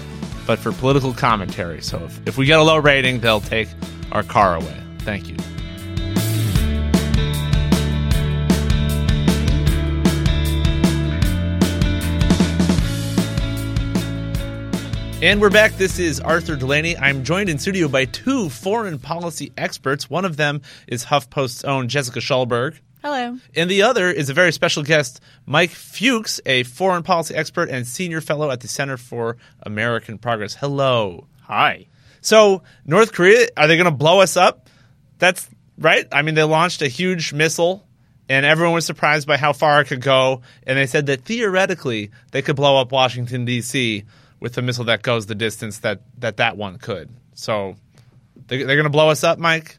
but 0.47 0.59
for 0.59 0.71
political 0.71 1.11
commentary. 1.11 1.81
So 1.81 2.01
if, 2.05 2.25
if 2.25 2.37
we 2.37 2.45
get 2.45 2.59
a 2.59 2.63
low 2.63 2.77
rating, 2.77 3.19
they'll 3.19 3.41
take 3.41 3.67
our 4.13 4.23
car 4.23 4.55
away. 4.55 4.81
Thank 4.99 5.27
you. 5.27 5.35
And 15.25 15.41
we're 15.41 15.49
back. 15.49 15.71
This 15.71 15.97
is 15.97 16.19
Arthur 16.19 16.55
Delaney. 16.55 16.95
I'm 16.95 17.23
joined 17.23 17.49
in 17.49 17.57
studio 17.57 17.87
by 17.87 18.05
two 18.05 18.47
foreign 18.47 18.99
policy 18.99 19.51
experts. 19.57 20.07
One 20.07 20.23
of 20.23 20.37
them 20.37 20.61
is 20.87 21.03
HuffPost's 21.03 21.63
own 21.63 21.87
Jessica 21.87 22.19
Schulberg. 22.19 22.77
Hello. 23.01 23.39
And 23.55 23.67
the 23.67 23.81
other 23.81 24.11
is 24.11 24.29
a 24.29 24.35
very 24.35 24.51
special 24.51 24.83
guest, 24.83 25.19
Mike 25.47 25.71
Fuchs, 25.71 26.39
a 26.45 26.61
foreign 26.61 27.01
policy 27.01 27.33
expert 27.33 27.71
and 27.71 27.87
senior 27.87 28.21
fellow 28.21 28.51
at 28.51 28.59
the 28.59 28.67
Center 28.67 28.97
for 28.97 29.37
American 29.63 30.19
Progress. 30.19 30.53
Hello. 30.53 31.25
Hi. 31.45 31.87
So, 32.21 32.61
North 32.85 33.11
Korea, 33.11 33.47
are 33.57 33.65
they 33.65 33.77
going 33.77 33.85
to 33.85 33.91
blow 33.91 34.19
us 34.19 34.37
up? 34.37 34.69
That's 35.17 35.49
right. 35.79 36.05
I 36.11 36.21
mean, 36.21 36.35
they 36.35 36.43
launched 36.43 36.83
a 36.83 36.87
huge 36.87 37.33
missile, 37.33 37.83
and 38.29 38.45
everyone 38.45 38.75
was 38.75 38.85
surprised 38.85 39.27
by 39.27 39.37
how 39.37 39.53
far 39.53 39.81
it 39.81 39.85
could 39.85 40.01
go. 40.01 40.43
And 40.67 40.77
they 40.77 40.85
said 40.85 41.07
that 41.07 41.25
theoretically, 41.25 42.11
they 42.29 42.43
could 42.43 42.55
blow 42.55 42.79
up 42.79 42.91
Washington, 42.91 43.45
D.C. 43.45 44.03
with 44.39 44.57
a 44.57 44.61
missile 44.61 44.85
that 44.85 45.01
goes 45.01 45.25
the 45.25 45.35
distance 45.35 45.79
that 45.79 46.01
that, 46.19 46.37
that 46.37 46.57
one 46.57 46.77
could. 46.77 47.09
So, 47.33 47.75
they, 48.47 48.57
they're 48.57 48.75
going 48.75 48.83
to 48.83 48.89
blow 48.89 49.09
us 49.09 49.23
up, 49.23 49.39
Mike? 49.39 49.77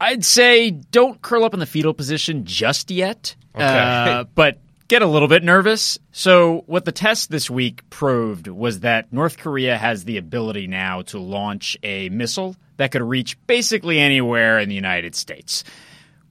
I'd 0.00 0.24
say 0.24 0.70
don't 0.70 1.22
curl 1.22 1.44
up 1.44 1.54
in 1.54 1.60
the 1.60 1.66
fetal 1.66 1.94
position 1.94 2.44
just 2.44 2.90
yet. 2.90 3.36
Okay. 3.54 3.64
Uh, 3.64 4.24
but 4.34 4.58
get 4.88 5.00
a 5.00 5.06
little 5.06 5.28
bit 5.28 5.42
nervous. 5.44 5.98
So, 6.10 6.64
what 6.66 6.84
the 6.84 6.92
test 6.92 7.30
this 7.30 7.48
week 7.48 7.88
proved 7.88 8.48
was 8.48 8.80
that 8.80 9.12
North 9.12 9.38
Korea 9.38 9.78
has 9.78 10.04
the 10.04 10.16
ability 10.16 10.66
now 10.66 11.02
to 11.02 11.18
launch 11.18 11.76
a 11.82 12.08
missile 12.08 12.56
that 12.78 12.90
could 12.90 13.02
reach 13.02 13.38
basically 13.46 13.98
anywhere 13.98 14.58
in 14.58 14.68
the 14.68 14.74
United 14.74 15.14
States. 15.14 15.64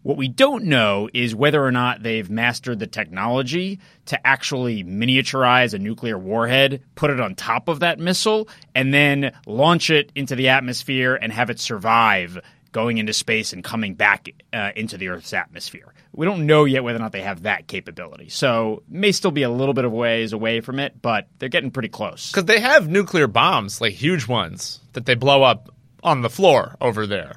What 0.04 0.18
we 0.18 0.28
don't 0.28 0.66
know 0.66 1.10
is 1.14 1.36
whether 1.36 1.64
or 1.64 1.72
not 1.72 2.02
they've 2.02 2.30
mastered 2.30 2.80
the 2.80 2.88
technology 2.88 3.80
to 4.08 4.28
actually 4.28 4.84
miniaturize 4.84 5.74
a 5.74 5.80
nuclear 5.80 6.18
warhead, 6.18 6.82
put 6.96 7.12
it 7.12 7.20
on 7.20 7.36
top 7.36 7.68
of 7.68 7.82
that 7.82 8.00
missile, 8.00 8.50
and 8.74 8.94
then 8.94 9.34
launch 9.46 9.92
it 9.92 10.12
into 10.16 10.36
the 10.36 10.50
atmosphere 10.50 11.16
and 11.16 11.32
have 11.32 11.52
it 11.52 11.60
survive 11.60 12.40
going 12.72 12.98
into 12.98 13.14
space 13.14 13.54
and 13.54 13.64
coming 13.64 13.96
back 13.96 14.30
uh, 14.54 14.72
into 14.76 14.98
the 14.98 15.10
Earth's 15.10 15.34
atmosphere. 15.34 15.94
We 16.14 16.26
don't 16.26 16.46
know 16.46 16.66
yet 16.66 16.84
whether 16.84 16.98
or 16.98 17.02
not 17.02 17.12
they 17.12 17.22
have 17.22 17.44
that 17.44 17.68
capability. 17.68 18.30
So, 18.30 18.84
may 18.88 19.12
still 19.12 19.32
be 19.32 19.44
a 19.44 19.50
little 19.50 19.74
bit 19.74 19.86
of 19.86 19.92
ways 19.92 20.34
away 20.34 20.62
from 20.62 20.80
it, 20.80 21.02
but 21.02 21.28
they're 21.38 21.50
getting 21.50 21.72
pretty 21.72 21.90
close. 21.90 22.32
Because 22.32 22.46
they 22.46 22.60
have 22.60 22.90
nuclear 22.90 23.28
bombs, 23.28 23.82
like 23.82 23.94
huge 23.94 24.28
ones, 24.28 24.80
that 24.94 25.06
they 25.06 25.16
blow 25.16 25.44
up 25.44 25.70
on 26.04 26.22
the 26.22 26.30
floor 26.30 26.76
over 26.82 27.06
there. 27.06 27.36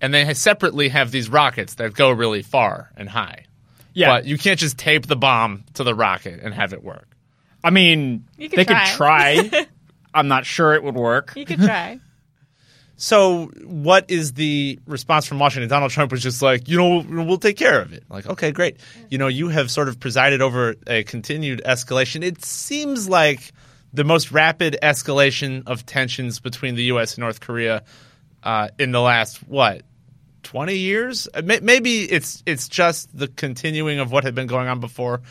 And 0.00 0.12
they 0.12 0.34
separately 0.34 0.88
have 0.90 1.10
these 1.10 1.28
rockets 1.28 1.74
that 1.74 1.94
go 1.94 2.10
really 2.10 2.42
far 2.42 2.90
and 2.96 3.08
high. 3.08 3.46
Yeah. 3.94 4.08
But 4.08 4.26
you 4.26 4.36
can't 4.36 4.60
just 4.60 4.76
tape 4.76 5.06
the 5.06 5.16
bomb 5.16 5.64
to 5.74 5.84
the 5.84 5.94
rocket 5.94 6.40
and 6.42 6.52
have 6.52 6.74
it 6.74 6.84
work. 6.84 7.16
I 7.64 7.70
mean, 7.70 8.26
could 8.38 8.50
they 8.52 8.64
try. 8.64 8.84
could 8.86 8.96
try. 9.50 9.66
I'm 10.14 10.28
not 10.28 10.44
sure 10.44 10.74
it 10.74 10.82
would 10.82 10.94
work. 10.94 11.32
You 11.36 11.44
could 11.44 11.60
try. 11.60 12.00
So, 12.98 13.50
what 13.62 14.10
is 14.10 14.32
the 14.32 14.80
response 14.86 15.26
from 15.26 15.38
Washington? 15.38 15.68
Donald 15.68 15.92
Trump 15.92 16.10
was 16.12 16.22
just 16.22 16.40
like, 16.40 16.66
you 16.66 16.78
know, 16.78 17.24
we'll 17.24 17.36
take 17.36 17.58
care 17.58 17.82
of 17.82 17.92
it. 17.92 18.04
Like, 18.08 18.26
okay, 18.26 18.52
great. 18.52 18.78
You 19.10 19.18
know, 19.18 19.28
you 19.28 19.48
have 19.48 19.70
sort 19.70 19.88
of 19.88 20.00
presided 20.00 20.40
over 20.40 20.76
a 20.86 21.02
continued 21.04 21.60
escalation. 21.66 22.24
It 22.24 22.42
seems 22.42 23.06
like 23.06 23.52
the 23.92 24.04
most 24.04 24.32
rapid 24.32 24.78
escalation 24.82 25.62
of 25.66 25.84
tensions 25.84 26.40
between 26.40 26.74
the 26.74 26.84
U.S. 26.84 27.16
and 27.16 27.22
North 27.22 27.40
Korea 27.40 27.84
uh, 28.46 28.68
in 28.78 28.92
the 28.92 29.00
last 29.00 29.38
what 29.48 29.82
twenty 30.44 30.76
years. 30.76 31.28
Uh, 31.34 31.42
Maybe 31.44 32.04
it's 32.04 32.42
it's 32.46 32.68
just 32.68 33.16
the 33.16 33.26
continuing 33.26 33.98
of 33.98 34.12
what 34.12 34.22
had 34.22 34.34
been 34.34 34.46
going 34.46 34.68
on 34.68 34.78
before. 34.78 35.22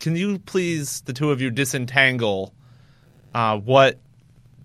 Can 0.00 0.16
you 0.16 0.40
please, 0.40 1.00
the 1.02 1.12
two 1.12 1.30
of 1.30 1.40
you, 1.40 1.50
disentangle 1.50 2.52
uh, 3.34 3.56
what 3.56 4.00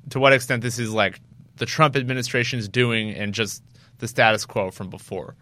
to 0.09 0.19
what 0.19 0.33
extent 0.33 0.63
this 0.63 0.79
is 0.79 0.91
like 0.91 1.21
the 1.57 1.67
Trump 1.67 1.95
administration 1.95 2.57
is 2.57 2.67
doing 2.67 3.11
and 3.11 3.33
just 3.33 3.63
the 3.99 4.07
status 4.07 4.45
quo 4.45 4.71
from 4.71 4.89
before. 4.89 5.35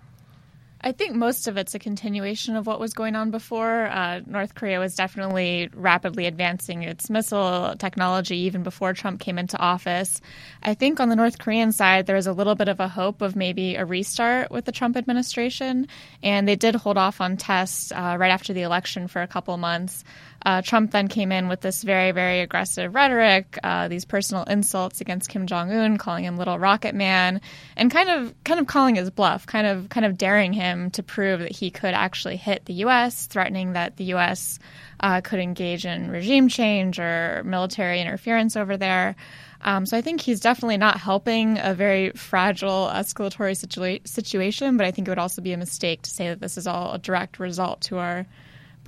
I 0.82 0.94
think 0.94 1.14
most 1.14 1.48
of 1.48 1.58
it's 1.58 1.76
a 1.76 1.80
continuation 1.80 2.56
of 2.56 2.66
what 2.66 2.80
was 2.80 2.94
going 2.94 3.16
on 3.16 3.32
before. 3.32 3.88
Uh, 3.88 4.22
North 4.26 4.56
Korea 4.56 4.80
was 4.80 4.96
definitely 4.96 5.70
rapidly 5.74 6.26
advancing 6.26 6.84
its 6.84 7.10
missile 7.10 7.76
technology 7.78 8.38
even 8.38 8.64
before 8.64 8.94
Trump 8.94 9.20
came 9.20 9.38
into 9.38 9.58
office. 9.58 10.22
I 10.64 10.76
think 10.76 11.02
on 11.02 11.10
the 11.10 11.18
North 11.18 11.38
Korean 11.38 11.74
side, 11.74 12.06
there 12.06 12.16
was 12.16 12.28
a 12.28 12.34
little 12.34 12.56
bit 12.56 12.70
of 12.70 12.80
a 12.80 12.88
hope 12.88 13.22
of 13.22 13.36
maybe 13.36 13.76
a 13.76 13.84
restart 13.84 14.52
with 14.52 14.64
the 14.64 14.72
Trump 14.72 14.96
administration, 14.96 15.88
and 16.24 16.48
they 16.48 16.56
did 16.56 16.76
hold 16.76 16.98
off 16.98 17.20
on 17.20 17.36
tests 17.36 17.92
uh, 17.92 18.16
right 18.18 18.32
after 18.32 18.54
the 18.54 18.62
election 18.62 19.10
for 19.10 19.22
a 19.22 19.28
couple 19.28 19.58
months. 19.58 20.06
Uh, 20.46 20.62
Trump 20.62 20.92
then 20.92 21.08
came 21.08 21.32
in 21.32 21.50
with 21.50 21.62
this 21.62 21.84
very, 21.84 22.12
very 22.12 22.40
aggressive 22.40 22.96
rhetoric, 22.96 23.58
uh, 23.64 23.88
these 23.88 24.06
personal 24.06 24.44
insults 24.44 25.02
against 25.02 25.30
Kim 25.30 25.48
Jong 25.48 25.72
Un, 25.72 25.98
calling 25.98 26.24
him 26.24 26.38
"Little 26.38 26.58
Rocket 26.58 26.96
Man," 26.96 27.42
and 27.76 27.92
kind 27.92 28.10
of, 28.10 28.34
kind 28.44 28.60
of 28.60 28.68
calling 28.68 28.96
his 28.96 29.10
bluff, 29.10 29.46
kind 29.46 29.68
of, 29.68 29.90
kind 29.90 30.06
of 30.06 30.18
daring 30.18 30.54
him 30.54 30.92
to 30.92 31.04
prove 31.04 31.42
that 31.42 31.52
he 31.52 31.72
could 31.72 31.94
actually 31.94 32.38
hit 32.38 32.66
the 32.66 32.74
U.S., 32.74 33.28
threatening 33.28 33.74
that 33.74 33.98
the 33.98 34.06
U.S. 34.06 34.60
Uh, 35.02 35.22
could 35.22 35.40
engage 35.40 35.86
in 35.86 36.10
regime 36.10 36.48
change 36.48 37.00
or 37.00 37.42
military 37.44 38.00
interference 38.00 38.56
over 38.56 38.78
there. 38.78 39.16
Um, 39.62 39.86
so 39.86 39.98
I 39.98 40.02
think 40.02 40.22
he's 40.22 40.40
definitely 40.40 40.78
not 40.78 41.00
helping 41.00 41.58
a 41.58 41.74
very 41.74 42.12
fragile 42.12 42.90
escalatory 42.92 43.52
situa- 43.52 44.08
situation, 44.08 44.78
but 44.78 44.86
I 44.86 44.92
think 44.92 45.08
it 45.08 45.12
would 45.12 45.20
also 45.20 45.42
be 45.42 45.52
a 45.52 45.58
mistake 45.58 46.02
to 46.04 46.10
say 46.10 46.30
that 46.30 46.40
this 46.40 46.58
is 46.58 46.66
all 46.66 46.94
a 46.94 46.98
direct 46.98 47.40
result 47.40 47.82
to 47.82 47.98
our 47.98 48.26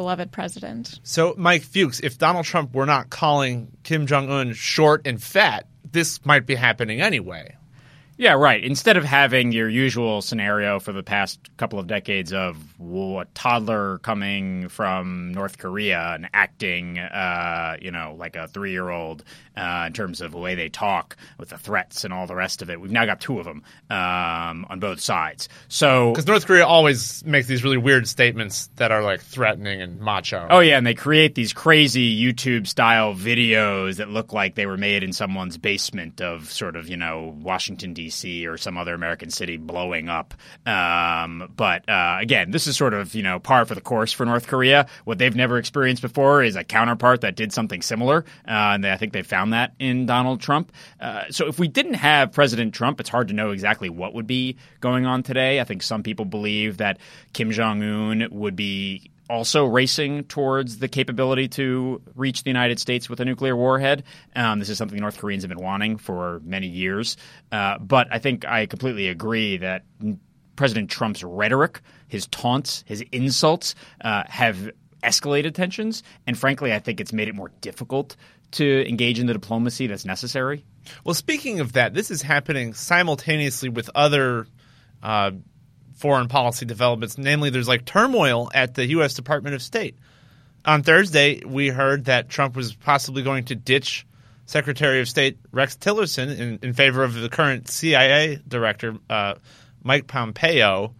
beloved 0.01 0.31
president. 0.31 0.99
So, 1.03 1.35
Mike 1.37 1.61
Fuchs, 1.61 1.99
if 1.99 2.17
Donald 2.17 2.45
Trump 2.45 2.73
were 2.73 2.87
not 2.87 3.11
calling 3.11 3.71
Kim 3.83 4.07
Jong 4.07 4.31
Un 4.31 4.53
short 4.53 5.05
and 5.05 5.21
fat, 5.21 5.67
this 5.91 6.25
might 6.25 6.47
be 6.47 6.55
happening 6.55 7.01
anyway. 7.01 7.55
Yeah, 8.21 8.33
right. 8.33 8.63
Instead 8.63 8.97
of 8.97 9.03
having 9.03 9.51
your 9.51 9.67
usual 9.67 10.21
scenario 10.21 10.79
for 10.79 10.91
the 10.91 11.01
past 11.01 11.39
couple 11.57 11.79
of 11.79 11.87
decades 11.87 12.31
of 12.31 12.55
a 12.79 13.25
toddler 13.33 13.97
coming 13.97 14.69
from 14.69 15.31
North 15.31 15.57
Korea 15.57 16.11
and 16.13 16.29
acting, 16.31 16.99
uh, 16.99 17.77
you 17.81 17.89
know, 17.89 18.15
like 18.19 18.35
a 18.35 18.47
three-year-old 18.47 19.23
uh, 19.57 19.85
in 19.87 19.93
terms 19.93 20.21
of 20.21 20.33
the 20.33 20.37
way 20.37 20.53
they 20.53 20.69
talk 20.69 21.17
with 21.39 21.49
the 21.49 21.57
threats 21.57 22.03
and 22.03 22.13
all 22.13 22.27
the 22.27 22.35
rest 22.35 22.61
of 22.61 22.69
it, 22.69 22.79
we've 22.79 22.91
now 22.91 23.07
got 23.07 23.21
two 23.21 23.39
of 23.39 23.45
them 23.45 23.63
um, 23.89 24.67
on 24.69 24.79
both 24.79 24.99
sides. 24.99 25.49
So, 25.67 26.11
Because 26.11 26.27
North 26.27 26.45
Korea 26.45 26.67
always 26.67 27.25
makes 27.25 27.47
these 27.47 27.63
really 27.63 27.77
weird 27.77 28.07
statements 28.07 28.69
that 28.75 28.91
are 28.91 29.01
like 29.01 29.21
threatening 29.21 29.81
and 29.81 29.99
macho. 29.99 30.45
Oh 30.47 30.59
yeah, 30.59 30.77
and 30.77 30.85
they 30.85 30.93
create 30.93 31.33
these 31.33 31.53
crazy 31.53 32.15
YouTube 32.21 32.67
style 32.67 33.15
videos 33.15 33.95
that 33.95 34.09
look 34.09 34.31
like 34.31 34.53
they 34.53 34.67
were 34.67 34.77
made 34.77 35.01
in 35.01 35.11
someone's 35.11 35.57
basement 35.57 36.21
of 36.21 36.51
sort 36.51 36.75
of 36.75 36.87
you 36.87 36.97
know 36.97 37.35
Washington 37.41 37.95
D.C. 37.95 38.10
or 38.45 38.57
some 38.57 38.77
other 38.77 38.93
American 38.93 39.29
city 39.29 39.57
blowing 39.57 40.09
up. 40.09 40.33
Um, 40.65 41.51
but 41.55 41.87
uh, 41.89 42.17
again, 42.19 42.51
this 42.51 42.67
is 42.67 42.77
sort 42.77 42.93
of 42.93 43.15
you 43.15 43.23
know 43.23 43.39
par 43.39 43.65
for 43.65 43.75
the 43.75 43.81
course 43.81 44.11
for 44.11 44.25
North 44.25 44.47
Korea. 44.47 44.87
What 45.05 45.17
they've 45.17 45.35
never 45.35 45.57
experienced 45.57 46.01
before 46.01 46.43
is 46.43 46.55
a 46.55 46.63
counterpart 46.63 47.21
that 47.21 47.35
did 47.35 47.53
something 47.53 47.81
similar, 47.81 48.25
uh, 48.47 48.75
and 48.75 48.85
I 48.85 48.97
think 48.97 49.13
they 49.13 49.23
found 49.23 49.53
that 49.53 49.73
in 49.79 50.05
Donald 50.05 50.41
Trump. 50.41 50.71
Uh, 50.99 51.23
so 51.29 51.47
if 51.47 51.59
we 51.59 51.67
didn't 51.67 51.95
have 51.95 52.31
President 52.31 52.73
Trump, 52.73 52.99
it's 52.99 53.09
hard 53.09 53.27
to 53.29 53.33
know 53.33 53.51
exactly 53.51 53.89
what 53.89 54.13
would 54.13 54.27
be 54.27 54.57
going 54.79 55.05
on 55.05 55.23
today. 55.23 55.59
I 55.59 55.63
think 55.63 55.83
some 55.83 56.03
people 56.03 56.25
believe 56.25 56.77
that 56.77 56.99
Kim 57.33 57.51
Jong 57.51 57.81
Un 57.81 58.27
would 58.31 58.55
be 58.55 59.11
also 59.31 59.65
racing 59.65 60.25
towards 60.25 60.79
the 60.79 60.89
capability 60.89 61.47
to 61.47 62.01
reach 62.15 62.43
the 62.43 62.49
United 62.49 62.79
States 62.79 63.09
with 63.09 63.21
a 63.21 63.25
nuclear 63.25 63.55
warhead. 63.55 64.03
Um, 64.35 64.59
this 64.59 64.69
is 64.69 64.77
something 64.77 64.99
North 64.99 65.17
Koreans 65.17 65.43
have 65.43 65.49
been 65.49 65.63
wanting 65.63 65.97
for 65.97 66.41
many 66.43 66.67
years. 66.67 67.15
Uh, 67.51 67.77
but 67.79 68.07
I 68.11 68.19
think 68.19 68.45
I 68.45 68.65
completely 68.65 69.07
agree 69.07 69.57
that 69.57 69.83
President 70.57 70.89
Trump's 70.89 71.23
rhetoric, 71.23 71.81
his 72.09 72.27
taunts, 72.27 72.83
his 72.85 73.03
insults 73.13 73.73
uh, 74.01 74.23
have 74.27 74.69
escalated 75.01 75.55
tensions. 75.55 76.03
And 76.27 76.37
frankly, 76.37 76.73
I 76.73 76.79
think 76.79 76.99
it's 76.99 77.13
made 77.13 77.29
it 77.29 77.35
more 77.35 77.51
difficult 77.61 78.17
to 78.51 78.87
engage 78.87 79.17
in 79.17 79.27
the 79.27 79.33
diplomacy 79.33 79.87
that's 79.87 80.03
necessary. 80.03 80.65
Well, 81.05 81.15
speaking 81.15 81.61
of 81.61 81.73
that, 81.73 81.93
this 81.93 82.11
is 82.11 82.21
happening 82.21 82.73
simultaneously 82.73 83.69
with 83.69 83.89
other 83.95 84.45
uh, 85.01 85.31
foreign 86.01 86.27
policy 86.27 86.65
developments. 86.65 87.17
Namely, 87.17 87.51
there's 87.51 87.67
like 87.67 87.85
turmoil 87.85 88.49
at 88.53 88.73
the 88.73 88.85
U.S. 88.87 89.13
Department 89.13 89.55
of 89.55 89.61
State. 89.61 89.95
On 90.65 90.83
Thursday, 90.83 91.41
we 91.45 91.69
heard 91.69 92.05
that 92.05 92.27
Trump 92.27 92.55
was 92.55 92.73
possibly 92.75 93.23
going 93.23 93.45
to 93.45 93.55
ditch 93.55 94.05
Secretary 94.47 94.99
of 94.99 95.07
State 95.07 95.37
Rex 95.51 95.75
Tillerson 95.77 96.37
in, 96.37 96.59
in 96.61 96.73
favor 96.73 97.03
of 97.03 97.13
the 97.13 97.29
current 97.29 97.69
CIA 97.69 98.39
director, 98.47 98.95
uh, 99.09 99.35
Mike 99.83 100.07
Pompeo. 100.07 100.93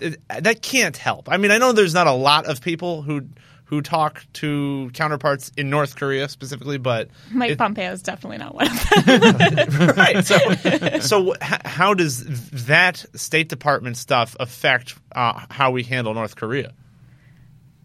It- 0.00 0.20
that 0.28 0.62
can't 0.62 0.96
help. 0.96 1.28
I 1.30 1.38
mean, 1.38 1.50
I 1.50 1.58
know 1.58 1.72
there's 1.72 1.94
not 1.94 2.06
a 2.06 2.12
lot 2.12 2.46
of 2.46 2.60
people 2.60 3.02
who 3.02 3.22
who 3.66 3.82
talk 3.82 4.24
to 4.32 4.90
counterparts 4.94 5.50
in 5.56 5.68
North 5.70 5.96
Korea 5.96 6.28
specifically, 6.28 6.78
but 6.78 7.08
Mike 7.30 7.52
it- 7.52 7.58
Pompeo 7.58 7.90
is 7.92 8.02
definitely 8.02 8.38
not 8.38 8.54
one 8.54 8.68
of 8.68 9.06
them. 9.06 9.88
right. 9.96 10.24
So, 10.24 10.38
so 11.00 11.34
how 11.40 11.92
does 11.92 12.24
that 12.66 13.04
State 13.14 13.48
Department 13.48 13.96
stuff 13.96 14.36
affect 14.40 14.96
uh, 15.12 15.44
how 15.50 15.72
we 15.72 15.82
handle 15.82 16.14
North 16.14 16.36
Korea? 16.36 16.72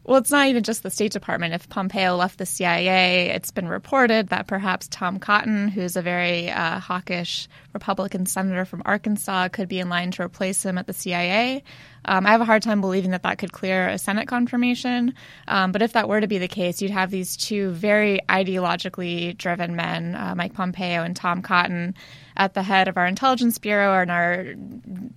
Well, 0.03 0.17
it's 0.17 0.31
not 0.31 0.47
even 0.47 0.63
just 0.63 0.81
the 0.81 0.89
State 0.89 1.11
Department. 1.11 1.53
If 1.53 1.69
Pompeo 1.69 2.15
left 2.15 2.39
the 2.39 2.45
CIA, 2.45 3.29
it's 3.29 3.51
been 3.51 3.67
reported 3.67 4.29
that 4.29 4.47
perhaps 4.47 4.87
Tom 4.87 5.19
Cotton, 5.19 5.67
who's 5.67 5.95
a 5.95 6.01
very 6.01 6.49
uh, 6.49 6.79
hawkish 6.79 7.47
Republican 7.73 8.25
senator 8.25 8.65
from 8.65 8.81
Arkansas, 8.83 9.49
could 9.49 9.69
be 9.69 9.79
in 9.79 9.89
line 9.89 10.09
to 10.11 10.23
replace 10.23 10.65
him 10.65 10.79
at 10.79 10.87
the 10.87 10.93
CIA. 10.93 11.63
Um, 12.05 12.25
I 12.25 12.31
have 12.31 12.41
a 12.41 12.45
hard 12.45 12.63
time 12.63 12.81
believing 12.81 13.11
that 13.11 13.23
that 13.23 13.37
could 13.37 13.51
clear 13.51 13.87
a 13.87 13.97
Senate 13.97 14.27
confirmation. 14.27 15.13
Um, 15.47 15.71
but 15.71 15.81
if 15.81 15.93
that 15.93 16.09
were 16.09 16.21
to 16.21 16.27
be 16.27 16.37
the 16.37 16.47
case, 16.47 16.81
you'd 16.81 16.91
have 16.91 17.11
these 17.11 17.37
two 17.37 17.71
very 17.71 18.19
ideologically 18.29 19.37
driven 19.37 19.75
men, 19.75 20.15
uh, 20.15 20.33
Mike 20.35 20.53
Pompeo 20.53 21.03
and 21.03 21.15
Tom 21.15 21.41
Cotton, 21.41 21.95
at 22.35 22.53
the 22.53 22.63
head 22.63 22.87
of 22.87 22.97
our 22.97 23.05
intelligence 23.05 23.57
bureau 23.57 24.01
and 24.01 24.09
our 24.09 24.53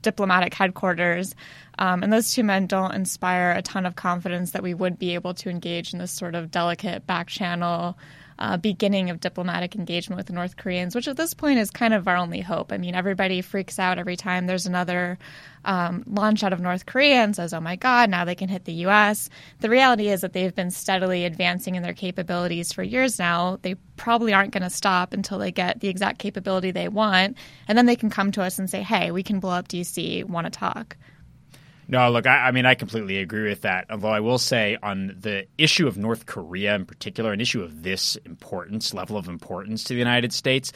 diplomatic 0.03 0.53
headquarters. 0.53 1.35
Um, 1.79 2.03
and 2.03 2.13
those 2.13 2.33
two 2.33 2.45
men 2.45 2.67
don't 2.67 2.95
inspire 2.95 3.53
a 3.53 3.63
ton 3.63 3.87
of 3.87 3.97
confidence 3.97 4.53
that 4.53 4.63
we 4.63 4.75
would 4.75 4.99
be 4.99 5.15
able 5.15 5.35
to 5.35 5.51
engage 5.51 5.93
in 5.93 5.99
this 5.99 6.13
sort 6.13 6.35
of 6.35 6.51
delicate 6.51 7.07
back 7.07 7.29
channel 7.29 7.97
uh, 8.39 8.57
beginning 8.57 9.11
of 9.11 9.21
diplomatic 9.21 9.75
engagement 9.75 10.19
with 10.19 10.31
North 10.31 10.57
Koreans, 10.57 10.95
which 10.95 11.09
at 11.09 11.17
this 11.17 11.35
point 11.35 11.59
is 11.59 11.71
kind 11.71 11.95
of 11.95 12.09
our 12.09 12.17
only 12.17 12.41
hope. 12.41 12.73
I 12.73 12.79
mean, 12.79 12.95
everybody 12.95 13.41
freaks 13.43 13.79
out 13.79 13.99
every 13.99 14.17
time 14.17 14.47
there's 14.47 14.67
another 14.67 15.19
um, 15.65 16.05
launch 16.07 16.43
out 16.43 16.53
of 16.53 16.61
North 16.61 16.87
Korea 16.87 17.17
and 17.17 17.35
says, 17.35 17.55
oh 17.55 17.61
my 17.61 17.77
God, 17.77 18.11
now 18.11 18.25
they 18.25 18.35
can 18.35 18.49
hit 18.49 18.65
the 18.65 18.73
U.S. 18.73 19.31
The 19.61 19.71
reality 19.71 20.09
is 20.09 20.21
that 20.23 20.33
they've 20.33 20.55
been 20.55 20.71
steadily 20.71 21.25
advancing 21.25 21.75
in 21.75 21.83
their 21.83 21.95
capabilities 21.95 22.73
for 22.73 22.83
years 22.83 23.19
now. 23.19 23.59
They 23.63 23.77
probably 23.97 24.33
aren't 24.33 24.53
going 24.53 24.63
to 24.63 24.71
stop 24.71 25.13
until 25.13 25.39
they 25.39 25.53
get 25.53 25.81
the 25.81 25.89
exact 25.89 26.19
capability 26.19 26.71
they 26.71 26.89
want. 26.89 27.37
And 27.69 27.79
then 27.79 27.87
they 27.87 27.97
can 27.97 28.11
come 28.11 28.33
to 28.33 28.43
us 28.43 28.59
and 28.59 28.69
say, 28.69 28.83
hey, 28.83 29.11
we 29.11 29.23
can 29.23 29.41
blow 29.41 29.53
up 29.53 29.69
D.C., 29.69 30.25
want 30.25 30.47
to 30.47 30.51
talk. 30.51 30.97
No, 31.87 32.11
look, 32.11 32.27
I, 32.27 32.49
I, 32.49 32.51
mean, 32.51 32.65
I 32.67 32.75
completely 32.75 33.19
agree 33.19 33.49
with 33.49 33.63
that. 33.63 33.87
Although 33.91 34.09
I 34.09 34.21
will 34.21 34.39
say, 34.39 34.79
on 34.83 35.17
the 35.21 35.47
issue 35.59 35.87
of 35.87 35.99
North 35.99 36.27
Korea 36.27 36.75
in 36.75 36.87
particular, 36.87 37.33
an 37.33 37.41
issue 37.41 37.63
of 37.63 37.83
this 37.83 38.17
importance, 38.25 38.95
level 38.95 39.17
of 39.17 39.29
importance 39.29 39.85
to 39.85 39.95
the 39.95 39.99
United 39.99 40.33
States, 40.33 40.73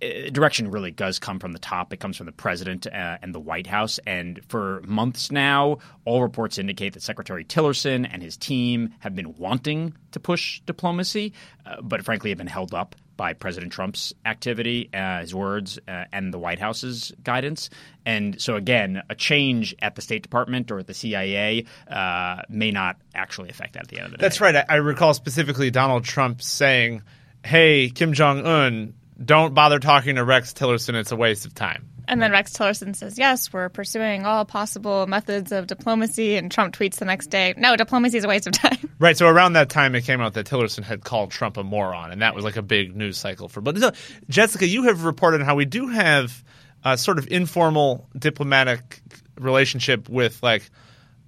direction 0.00 0.70
really 0.70 0.90
does 0.90 1.18
come 1.18 1.38
from 1.38 1.52
the 1.52 1.58
top. 1.58 1.92
It 1.92 2.00
comes 2.00 2.16
from 2.16 2.26
the 2.26 2.32
president 2.32 2.86
uh, 2.86 3.18
and 3.22 3.34
the 3.34 3.40
White 3.40 3.66
House. 3.66 3.98
And 4.06 4.40
for 4.48 4.82
months 4.86 5.30
now, 5.30 5.78
all 6.04 6.22
reports 6.22 6.58
indicate 6.58 6.94
that 6.94 7.02
Secretary 7.02 7.44
Tillerson 7.44 8.08
and 8.10 8.22
his 8.22 8.36
team 8.36 8.94
have 9.00 9.14
been 9.14 9.36
wanting 9.36 9.94
to 10.12 10.20
push 10.20 10.60
diplomacy, 10.66 11.32
uh, 11.66 11.80
but 11.82 12.04
frankly 12.04 12.30
have 12.30 12.38
been 12.38 12.46
held 12.46 12.74
up 12.74 12.96
by 13.20 13.34
President 13.34 13.70
Trump's 13.70 14.14
activity, 14.24 14.88
uh, 14.94 15.20
his 15.20 15.34
words, 15.34 15.78
uh, 15.86 16.04
and 16.10 16.32
the 16.32 16.38
White 16.38 16.58
House's 16.58 17.12
guidance. 17.22 17.68
And 18.06 18.40
so, 18.40 18.56
again, 18.56 19.02
a 19.10 19.14
change 19.14 19.74
at 19.82 19.94
the 19.94 20.00
State 20.00 20.22
Department 20.22 20.70
or 20.70 20.78
at 20.78 20.86
the 20.86 20.94
CIA 20.94 21.66
uh, 21.86 22.40
may 22.48 22.70
not 22.70 22.96
actually 23.14 23.50
affect 23.50 23.74
that 23.74 23.82
at 23.82 23.88
the 23.88 23.98
end 23.98 24.06
of 24.06 24.12
the 24.12 24.16
day. 24.16 24.22
That's 24.22 24.40
right. 24.40 24.64
I 24.66 24.76
recall 24.76 25.12
specifically 25.12 25.70
Donald 25.70 26.04
Trump 26.04 26.40
saying, 26.40 27.02
hey, 27.44 27.90
Kim 27.90 28.14
Jong 28.14 28.46
un, 28.46 28.94
don't 29.22 29.54
bother 29.54 29.78
talking 29.78 30.16
to 30.16 30.24
Rex 30.24 30.52
Tillerson. 30.52 30.94
It's 30.94 31.12
a 31.12 31.16
waste 31.16 31.46
of 31.46 31.54
time. 31.54 31.86
And 32.08 32.20
then 32.20 32.32
Rex 32.32 32.52
Tillerson 32.52 32.96
says, 32.96 33.18
yes, 33.18 33.52
we're 33.52 33.68
pursuing 33.68 34.26
all 34.26 34.44
possible 34.44 35.06
methods 35.06 35.52
of 35.52 35.68
diplomacy. 35.68 36.34
And 36.36 36.50
Trump 36.50 36.74
tweets 36.74 36.96
the 36.96 37.04
next 37.04 37.28
day, 37.28 37.54
no, 37.56 37.76
diplomacy 37.76 38.18
is 38.18 38.24
a 38.24 38.28
waste 38.28 38.46
of 38.46 38.52
time. 38.52 38.78
Right. 38.98 39.16
So 39.16 39.26
around 39.26 39.54
that 39.54 39.70
time, 39.70 39.94
it 39.94 40.02
came 40.02 40.20
out 40.20 40.34
that 40.34 40.44
Tillerson 40.44 40.84
had 40.84 41.02
called 41.02 41.30
Trump 41.30 41.56
a 41.56 41.62
moron. 41.62 42.10
And 42.10 42.20
that 42.20 42.34
was 42.34 42.44
like 42.44 42.56
a 42.56 42.62
big 42.62 42.94
news 42.94 43.16
cycle 43.16 43.48
for. 43.48 43.62
But 43.62 43.96
Jessica, 44.28 44.66
you 44.66 44.82
have 44.82 45.04
reported 45.04 45.40
how 45.40 45.54
we 45.54 45.64
do 45.64 45.88
have 45.88 46.44
a 46.84 46.98
sort 46.98 47.18
of 47.18 47.26
informal 47.28 48.10
diplomatic 48.18 49.00
relationship 49.38 50.06
with 50.10 50.42
like 50.42 50.68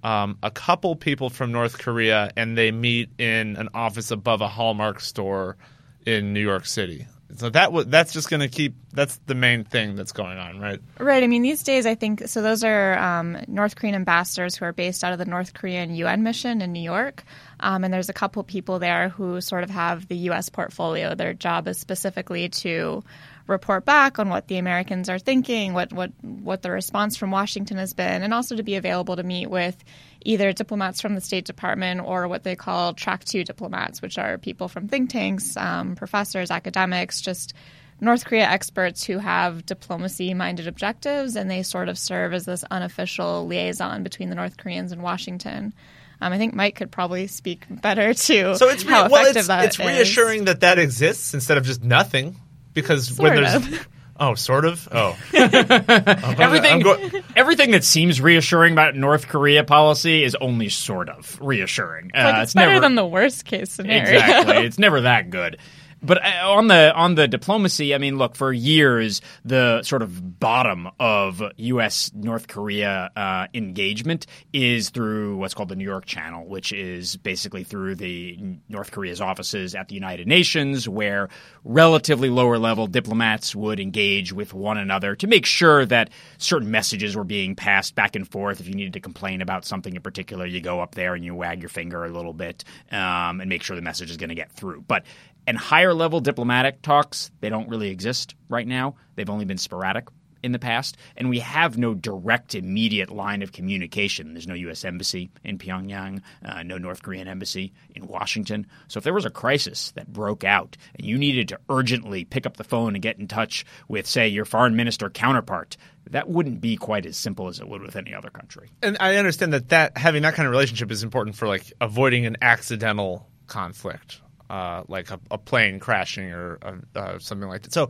um, 0.03 0.37
a 0.43 0.51
couple 0.51 0.95
people 0.95 1.31
from 1.31 1.51
North 1.51 1.79
Korea 1.79 2.31
and 2.37 2.55
they 2.55 2.71
meet 2.71 3.09
in 3.17 3.55
an 3.55 3.69
office 3.73 4.11
above 4.11 4.41
a 4.41 4.47
Hallmark 4.47 4.99
store 4.99 5.57
in 6.05 6.31
New 6.33 6.41
York 6.41 6.67
City. 6.67 7.07
So 7.37 7.49
that 7.49 7.65
w- 7.65 7.85
that's 7.85 8.13
just 8.13 8.29
going 8.29 8.41
to 8.41 8.47
keep. 8.47 8.75
That's 8.91 9.17
the 9.25 9.35
main 9.35 9.63
thing 9.63 9.95
that's 9.95 10.11
going 10.11 10.37
on, 10.37 10.59
right? 10.59 10.79
Right. 10.99 11.23
I 11.23 11.27
mean, 11.27 11.41
these 11.41 11.63
days, 11.63 11.85
I 11.85 11.95
think 11.95 12.27
so. 12.27 12.41
Those 12.41 12.63
are 12.63 12.97
um, 12.97 13.37
North 13.47 13.75
Korean 13.75 13.95
ambassadors 13.95 14.55
who 14.55 14.65
are 14.65 14.73
based 14.73 15.03
out 15.03 15.13
of 15.13 15.19
the 15.19 15.25
North 15.25 15.53
Korean 15.53 15.95
UN 15.95 16.23
mission 16.23 16.61
in 16.61 16.71
New 16.71 16.81
York, 16.81 17.23
um, 17.59 17.83
and 17.83 17.93
there's 17.93 18.09
a 18.09 18.13
couple 18.13 18.43
people 18.43 18.79
there 18.79 19.09
who 19.09 19.41
sort 19.41 19.63
of 19.63 19.69
have 19.69 20.07
the 20.07 20.17
U.S. 20.17 20.49
portfolio. 20.49 21.15
Their 21.15 21.33
job 21.33 21.67
is 21.67 21.79
specifically 21.79 22.49
to 22.49 23.03
report 23.47 23.83
back 23.83 24.19
on 24.19 24.29
what 24.29 24.47
the 24.47 24.57
Americans 24.57 25.09
are 25.09 25.19
thinking, 25.19 25.73
what 25.73 25.91
what 25.91 26.11
what 26.21 26.61
the 26.61 26.71
response 26.71 27.17
from 27.17 27.31
Washington 27.31 27.77
has 27.77 27.93
been, 27.93 28.21
and 28.23 28.33
also 28.33 28.55
to 28.55 28.63
be 28.63 28.75
available 28.75 29.15
to 29.15 29.23
meet 29.23 29.49
with 29.49 29.83
either 30.25 30.53
diplomats 30.53 31.01
from 31.01 31.15
the 31.15 31.21
State 31.21 31.45
Department 31.45 32.01
or 32.01 32.27
what 32.27 32.43
they 32.43 32.55
call 32.55 32.93
track 32.93 33.23
two 33.23 33.43
diplomats, 33.43 34.01
which 34.01 34.17
are 34.17 34.37
people 34.37 34.67
from 34.67 34.87
think 34.87 35.09
tanks, 35.09 35.55
um, 35.57 35.95
professors, 35.95 36.51
academics, 36.51 37.21
just 37.21 37.53
North 38.01 38.25
Korea 38.25 38.45
experts 38.45 39.03
who 39.03 39.17
have 39.17 39.65
diplomacy 39.65 40.33
minded 40.33 40.67
objectives, 40.67 41.35
and 41.35 41.49
they 41.49 41.63
sort 41.63 41.89
of 41.89 41.97
serve 41.97 42.33
as 42.33 42.45
this 42.45 42.63
unofficial 42.69 43.47
liaison 43.47 44.03
between 44.03 44.29
the 44.29 44.35
North 44.35 44.57
Koreans 44.57 44.91
and 44.91 45.01
Washington. 45.01 45.73
Um, 46.19 46.31
I 46.33 46.37
think 46.37 46.53
Mike 46.53 46.75
could 46.75 46.91
probably 46.91 47.27
speak 47.27 47.65
better 47.69 48.13
to 48.13 48.55
so 48.55 48.69
it's 48.69 48.85
re- 48.85 48.91
how 48.91 49.05
effective 49.05 49.11
well, 49.11 49.27
it's, 49.37 49.47
that 49.47 49.65
it's 49.65 49.79
reassuring 49.79 50.39
is. 50.41 50.45
that 50.45 50.59
that 50.61 50.79
exists 50.79 51.33
instead 51.33 51.57
of 51.57 51.65
just 51.65 51.83
nothing 51.83 52.35
because 52.73 53.15
sort 53.15 53.33
when 53.33 53.43
there's. 53.43 53.79
Oh, 54.19 54.35
sort 54.35 54.65
of. 54.65 54.87
Oh, 54.91 55.17
everything. 55.33 56.81
Go- 56.81 57.09
everything 57.35 57.71
that 57.71 57.83
seems 57.83 58.21
reassuring 58.21 58.73
about 58.73 58.95
North 58.95 59.27
Korea 59.27 59.63
policy 59.63 60.23
is 60.23 60.35
only 60.35 60.69
sort 60.69 61.09
of 61.09 61.37
reassuring. 61.41 62.11
Like 62.13 62.23
uh, 62.23 62.37
it's, 62.37 62.43
it's, 62.43 62.53
better 62.53 62.69
never, 62.71 62.81
than 62.81 62.95
the 62.95 63.05
worst 63.05 63.45
case 63.45 63.71
scenario. 63.71 64.01
Exactly. 64.03 64.57
it's 64.65 64.77
never 64.77 65.01
that 65.01 65.29
good. 65.29 65.57
But 66.03 66.23
uh, 66.23 66.51
on 66.51 66.67
the 66.67 66.93
on 66.93 67.15
the 67.15 67.27
diplomacy, 67.27 67.95
I 67.95 67.97
mean, 67.97 68.17
look, 68.17 68.35
for 68.35 68.51
years 68.51 69.21
the 69.45 69.81
sort 69.83 70.01
of 70.01 70.39
bottom 70.39 70.89
of 70.99 71.41
U.S. 71.55 72.11
North 72.13 72.47
Korea 72.47 73.09
uh, 73.15 73.47
engagement 73.53 74.27
is 74.51 74.89
through 74.89 75.37
what's 75.37 75.53
called 75.53 75.69
the 75.69 75.75
New 75.77 75.85
York 75.85 76.05
Channel, 76.05 76.45
which 76.45 76.73
is 76.73 77.15
basically 77.15 77.63
through 77.63 77.95
the 77.95 78.37
North 78.67 78.91
Korea's 78.91 79.21
offices 79.21 79.75
at 79.75 79.87
the 79.87 79.95
United 79.95 80.27
Nations, 80.27 80.89
where 80.89 81.29
relatively 81.63 82.29
lower 82.29 82.57
level 82.57 82.85
diplomats 82.87 83.55
would 83.55 83.79
engage 83.79 84.33
with 84.33 84.53
one 84.53 84.77
another 84.77 85.15
to 85.15 85.27
make 85.27 85.45
sure 85.45 85.85
that 85.85 86.09
certain 86.37 86.69
messages 86.69 87.15
were 87.15 87.23
being 87.23 87.55
passed 87.55 87.95
back 87.95 88.15
and 88.15 88.27
forth. 88.27 88.59
If 88.59 88.67
you 88.67 88.73
needed 88.73 88.93
to 88.93 88.99
complain 88.99 89.41
about 89.41 89.63
something 89.63 89.95
in 89.95 90.01
particular, 90.01 90.45
you 90.45 90.59
go 90.59 90.81
up 90.81 90.95
there 90.95 91.15
and 91.15 91.23
you 91.23 91.33
wag 91.33 91.61
your 91.61 91.69
finger 91.69 92.03
a 92.03 92.09
little 92.09 92.33
bit 92.33 92.65
um, 92.91 93.39
and 93.39 93.47
make 93.47 93.63
sure 93.63 93.77
the 93.77 93.81
message 93.81 94.11
is 94.11 94.17
going 94.17 94.29
to 94.29 94.35
get 94.35 94.51
through. 94.51 94.81
But 94.81 95.05
and 95.47 95.57
higher 95.57 95.93
level 95.93 96.19
diplomatic 96.19 96.81
talks, 96.81 97.31
they 97.41 97.49
don't 97.49 97.69
really 97.69 97.89
exist 97.89 98.35
right 98.49 98.67
now. 98.67 98.95
They've 99.15 99.29
only 99.29 99.45
been 99.45 99.57
sporadic 99.57 100.07
in 100.43 100.51
the 100.51 100.59
past, 100.59 100.97
and 101.15 101.29
we 101.29 101.39
have 101.39 101.77
no 101.77 101.93
direct, 101.93 102.53
immediate 102.53 103.09
line 103.09 103.41
of 103.41 103.53
communication. 103.53 104.33
There's 104.33 104.47
no 104.47 104.53
U.S. 104.53 104.83
embassy 104.83 105.31
in 105.43 105.57
Pyongyang, 105.57 106.21
uh, 106.43 106.63
no 106.63 106.77
North 106.77 107.01
Korean 107.01 107.29
embassy 107.29 107.71
in 107.95 108.07
Washington. 108.07 108.67
So 108.89 108.97
if 108.97 109.05
there 109.05 109.13
was 109.13 109.25
a 109.25 109.29
crisis 109.29 109.91
that 109.91 110.11
broke 110.11 110.43
out 110.43 110.75
and 110.95 111.07
you 111.07 111.17
needed 111.17 111.47
to 111.49 111.59
urgently 111.69 112.25
pick 112.25 112.45
up 112.45 112.57
the 112.57 112.65
phone 112.65 112.93
and 112.93 113.01
get 113.01 113.17
in 113.17 113.27
touch 113.27 113.65
with, 113.87 114.05
say, 114.05 114.27
your 114.27 114.45
foreign 114.45 114.75
minister 114.75 115.09
counterpart, 115.09 115.77
that 116.09 116.27
wouldn't 116.27 116.59
be 116.59 116.75
quite 116.75 117.05
as 117.05 117.15
simple 117.15 117.47
as 117.47 117.61
it 117.61 117.67
would 117.67 117.81
with 117.81 117.95
any 117.95 118.13
other 118.13 118.29
country. 118.29 118.69
And 118.81 118.97
I 118.99 119.15
understand 119.15 119.53
that, 119.53 119.69
that 119.69 119.97
having 119.97 120.23
that 120.23 120.33
kind 120.33 120.45
of 120.45 120.51
relationship 120.51 120.91
is 120.91 121.03
important 121.03 121.37
for 121.37 121.47
like 121.47 121.71
avoiding 121.79 122.25
an 122.25 122.35
accidental 122.41 123.29
conflict 123.47 124.19
uh, 124.53 124.83
like 124.87 125.09
a, 125.09 125.19
a, 125.31 125.37
plane 125.39 125.79
crashing 125.79 126.31
or 126.31 126.59
uh, 126.61 126.73
uh, 126.95 127.17
something 127.17 127.49
like 127.49 127.63
that. 127.63 127.73
So, 127.73 127.89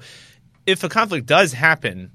if 0.66 0.86
a 0.86 0.90
conflict 0.90 1.26
does 1.26 1.52
happen, 1.52 2.12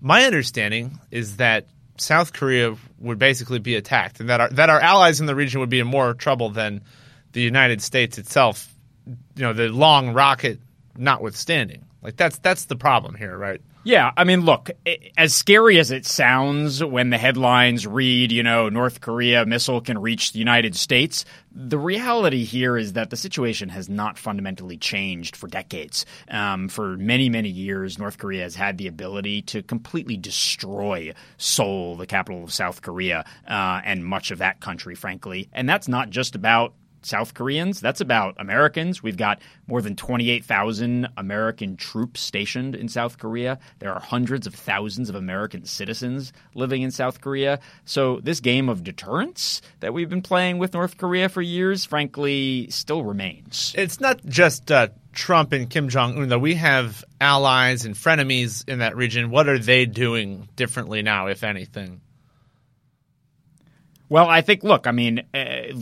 my 0.00 0.24
understanding 0.24 0.98
is 1.12 1.36
that 1.36 1.68
South 1.96 2.32
Korea 2.32 2.74
would 2.98 3.20
basically 3.20 3.60
be 3.60 3.76
attacked, 3.76 4.18
and 4.18 4.28
that 4.30 4.40
our, 4.40 4.48
that 4.50 4.68
our 4.68 4.80
allies 4.80 5.20
in 5.20 5.26
the 5.26 5.34
region 5.36 5.60
would 5.60 5.68
be 5.68 5.78
in 5.78 5.86
more 5.86 6.12
trouble 6.12 6.50
than 6.50 6.80
the 7.30 7.40
United 7.40 7.80
States 7.80 8.18
itself. 8.18 8.68
You 9.06 9.44
know, 9.44 9.52
the 9.52 9.68
long 9.68 10.12
rocket 10.12 10.58
notwithstanding. 10.96 11.84
Like 12.02 12.16
that's 12.16 12.38
that's 12.38 12.64
the 12.64 12.76
problem 12.76 13.14
here, 13.14 13.38
right? 13.38 13.60
Yeah, 13.86 14.12
I 14.16 14.24
mean, 14.24 14.40
look, 14.46 14.70
as 15.18 15.34
scary 15.34 15.78
as 15.78 15.90
it 15.90 16.06
sounds 16.06 16.82
when 16.82 17.10
the 17.10 17.18
headlines 17.18 17.86
read, 17.86 18.32
you 18.32 18.42
know, 18.42 18.70
North 18.70 19.02
Korea 19.02 19.44
missile 19.44 19.82
can 19.82 19.98
reach 19.98 20.32
the 20.32 20.38
United 20.38 20.74
States, 20.74 21.26
the 21.52 21.76
reality 21.76 22.44
here 22.44 22.78
is 22.78 22.94
that 22.94 23.10
the 23.10 23.16
situation 23.16 23.68
has 23.68 23.90
not 23.90 24.16
fundamentally 24.16 24.78
changed 24.78 25.36
for 25.36 25.48
decades. 25.48 26.06
Um, 26.30 26.68
for 26.70 26.96
many, 26.96 27.28
many 27.28 27.50
years, 27.50 27.98
North 27.98 28.16
Korea 28.16 28.44
has 28.44 28.54
had 28.54 28.78
the 28.78 28.86
ability 28.86 29.42
to 29.42 29.62
completely 29.62 30.16
destroy 30.16 31.12
Seoul, 31.36 31.96
the 31.96 32.06
capital 32.06 32.42
of 32.42 32.54
South 32.54 32.80
Korea, 32.80 33.26
uh, 33.46 33.82
and 33.84 34.02
much 34.02 34.30
of 34.30 34.38
that 34.38 34.60
country, 34.60 34.94
frankly. 34.94 35.50
And 35.52 35.68
that's 35.68 35.88
not 35.88 36.08
just 36.08 36.34
about 36.34 36.72
South 37.04 37.34
Koreans. 37.34 37.80
That's 37.80 38.00
about 38.00 38.34
Americans. 38.38 39.02
We've 39.02 39.16
got 39.16 39.40
more 39.66 39.82
than 39.82 39.96
28,000 39.96 41.08
American 41.16 41.76
troops 41.76 42.20
stationed 42.20 42.74
in 42.74 42.88
South 42.88 43.18
Korea. 43.18 43.58
There 43.78 43.92
are 43.92 44.00
hundreds 44.00 44.46
of 44.46 44.54
thousands 44.54 45.08
of 45.08 45.14
American 45.14 45.64
citizens 45.64 46.32
living 46.54 46.82
in 46.82 46.90
South 46.90 47.20
Korea. 47.20 47.60
So, 47.84 48.20
this 48.22 48.40
game 48.40 48.68
of 48.68 48.84
deterrence 48.84 49.60
that 49.80 49.92
we've 49.92 50.08
been 50.08 50.22
playing 50.22 50.58
with 50.58 50.74
North 50.74 50.96
Korea 50.96 51.28
for 51.28 51.42
years, 51.42 51.84
frankly, 51.84 52.68
still 52.70 53.04
remains. 53.04 53.74
It's 53.76 54.00
not 54.00 54.24
just 54.26 54.70
uh, 54.70 54.88
Trump 55.12 55.52
and 55.52 55.68
Kim 55.70 55.88
Jong 55.88 56.18
un, 56.18 56.28
though. 56.28 56.38
We 56.38 56.54
have 56.54 57.04
allies 57.20 57.84
and 57.84 57.94
frenemies 57.94 58.68
in 58.68 58.80
that 58.80 58.96
region. 58.96 59.30
What 59.30 59.48
are 59.48 59.58
they 59.58 59.86
doing 59.86 60.48
differently 60.56 61.02
now, 61.02 61.28
if 61.28 61.44
anything? 61.44 62.00
Well, 64.08 64.28
I 64.28 64.42
think, 64.42 64.62
look, 64.62 64.86
I 64.86 64.92
mean, 64.92 65.22
uh, 65.32 65.74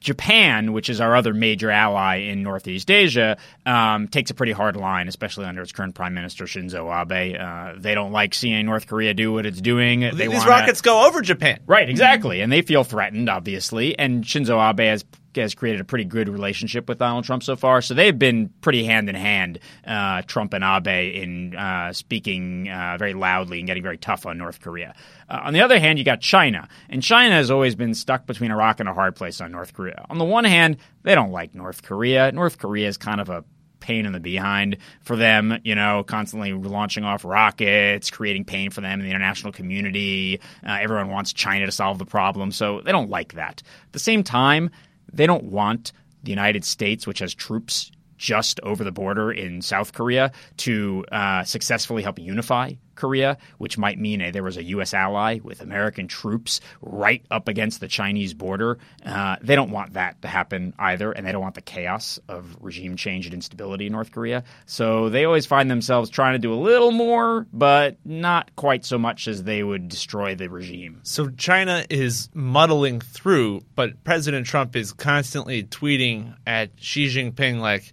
Japan, 0.00 0.72
which 0.72 0.88
is 0.88 1.00
our 1.00 1.14
other 1.16 1.34
major 1.34 1.70
ally 1.70 2.16
in 2.16 2.42
Northeast 2.42 2.90
Asia, 2.90 3.36
um, 3.66 4.08
takes 4.08 4.30
a 4.30 4.34
pretty 4.34 4.52
hard 4.52 4.76
line, 4.76 5.08
especially 5.08 5.44
under 5.46 5.62
its 5.62 5.72
current 5.72 5.94
Prime 5.94 6.14
Minister 6.14 6.44
Shinzo 6.44 6.88
Abe. 6.90 7.36
Uh, 7.40 7.80
they 7.80 7.94
don't 7.94 8.12
like 8.12 8.34
seeing 8.34 8.66
North 8.66 8.86
Korea 8.86 9.14
do 9.14 9.32
what 9.32 9.46
it's 9.46 9.60
doing. 9.60 10.00
They 10.00 10.10
These 10.10 10.28
wanna- 10.38 10.50
rockets 10.50 10.80
go 10.80 11.06
over 11.06 11.20
Japan. 11.22 11.58
Right, 11.66 11.88
exactly. 11.88 12.40
And 12.40 12.50
they 12.52 12.62
feel 12.62 12.84
threatened, 12.84 13.28
obviously. 13.28 13.98
And 13.98 14.24
Shinzo 14.24 14.58
Abe 14.70 14.80
has 14.88 15.04
has 15.40 15.54
created 15.54 15.80
a 15.80 15.84
pretty 15.84 16.04
good 16.04 16.28
relationship 16.28 16.88
with 16.88 16.98
Donald 16.98 17.24
Trump 17.24 17.42
so 17.42 17.56
far. 17.56 17.80
So 17.82 17.94
they've 17.94 18.18
been 18.18 18.48
pretty 18.60 18.84
hand 18.84 19.08
in 19.08 19.14
hand, 19.14 19.58
uh, 19.86 20.22
Trump 20.22 20.54
and 20.54 20.64
Abe, 20.64 21.14
in 21.14 21.56
uh, 21.56 21.92
speaking 21.92 22.68
uh, 22.68 22.96
very 22.98 23.14
loudly 23.14 23.58
and 23.58 23.66
getting 23.66 23.82
very 23.82 23.98
tough 23.98 24.26
on 24.26 24.38
North 24.38 24.60
Korea. 24.60 24.94
Uh, 25.28 25.40
on 25.44 25.52
the 25.52 25.60
other 25.60 25.78
hand, 25.78 25.98
you 25.98 26.04
got 26.04 26.20
China. 26.20 26.68
And 26.88 27.02
China 27.02 27.34
has 27.34 27.50
always 27.50 27.74
been 27.74 27.94
stuck 27.94 28.26
between 28.26 28.50
a 28.50 28.56
rock 28.56 28.80
and 28.80 28.88
a 28.88 28.94
hard 28.94 29.16
place 29.16 29.40
on 29.40 29.52
North 29.52 29.72
Korea. 29.72 30.06
On 30.10 30.18
the 30.18 30.24
one 30.24 30.44
hand, 30.44 30.78
they 31.02 31.14
don't 31.14 31.32
like 31.32 31.54
North 31.54 31.82
Korea. 31.82 32.32
North 32.32 32.58
Korea 32.58 32.88
is 32.88 32.96
kind 32.96 33.20
of 33.20 33.28
a 33.28 33.44
pain 33.80 34.06
in 34.06 34.12
the 34.12 34.20
behind 34.20 34.76
for 35.00 35.16
them, 35.16 35.58
you 35.64 35.74
know, 35.74 36.04
constantly 36.04 36.52
launching 36.52 37.04
off 37.04 37.24
rockets, 37.24 38.10
creating 38.10 38.44
pain 38.44 38.70
for 38.70 38.80
them 38.80 39.00
in 39.00 39.06
the 39.06 39.10
international 39.10 39.52
community. 39.52 40.40
Uh, 40.66 40.78
everyone 40.80 41.08
wants 41.08 41.32
China 41.32 41.66
to 41.66 41.72
solve 41.72 41.98
the 41.98 42.04
problem, 42.04 42.50
so 42.50 42.80
they 42.80 42.92
don't 42.92 43.10
like 43.10 43.34
that. 43.34 43.62
At 43.86 43.92
the 43.92 43.98
same 43.98 44.22
time, 44.22 44.70
they 45.12 45.26
don't 45.26 45.44
want 45.44 45.92
the 46.22 46.30
United 46.30 46.64
States, 46.64 47.06
which 47.06 47.20
has 47.20 47.34
troops 47.34 47.90
just 48.16 48.58
over 48.60 48.82
the 48.82 48.92
border 48.92 49.30
in 49.30 49.62
South 49.62 49.92
Korea, 49.92 50.32
to 50.58 51.04
uh, 51.12 51.44
successfully 51.44 52.02
help 52.02 52.18
unify 52.18 52.72
Korea, 52.98 53.38
which 53.58 53.78
might 53.78 53.98
mean 53.98 54.20
a, 54.20 54.30
there 54.30 54.42
was 54.42 54.56
a 54.56 54.64
U.S. 54.64 54.92
ally 54.92 55.38
with 55.42 55.60
American 55.60 56.08
troops 56.08 56.60
right 56.82 57.24
up 57.30 57.48
against 57.48 57.80
the 57.80 57.88
Chinese 57.88 58.34
border. 58.34 58.78
Uh, 59.06 59.36
they 59.40 59.54
don't 59.54 59.70
want 59.70 59.94
that 59.94 60.20
to 60.22 60.28
happen 60.28 60.74
either, 60.78 61.12
and 61.12 61.26
they 61.26 61.32
don't 61.32 61.40
want 61.40 61.54
the 61.54 61.62
chaos 61.62 62.18
of 62.28 62.56
regime 62.60 62.96
change 62.96 63.26
and 63.26 63.34
instability 63.34 63.86
in 63.86 63.92
North 63.92 64.12
Korea. 64.12 64.44
So 64.66 65.08
they 65.08 65.24
always 65.24 65.46
find 65.46 65.70
themselves 65.70 66.10
trying 66.10 66.34
to 66.34 66.38
do 66.38 66.52
a 66.52 66.60
little 66.60 66.90
more, 66.90 67.46
but 67.52 67.96
not 68.04 68.54
quite 68.56 68.84
so 68.84 68.98
much 68.98 69.28
as 69.28 69.44
they 69.44 69.62
would 69.62 69.88
destroy 69.88 70.34
the 70.34 70.48
regime. 70.48 71.00
So 71.04 71.30
China 71.30 71.84
is 71.88 72.28
muddling 72.34 73.00
through, 73.00 73.62
but 73.74 74.04
President 74.04 74.46
Trump 74.46 74.76
is 74.76 74.92
constantly 74.92 75.62
tweeting 75.62 76.34
at 76.46 76.70
Xi 76.76 77.06
Jinping 77.06 77.60
like, 77.60 77.92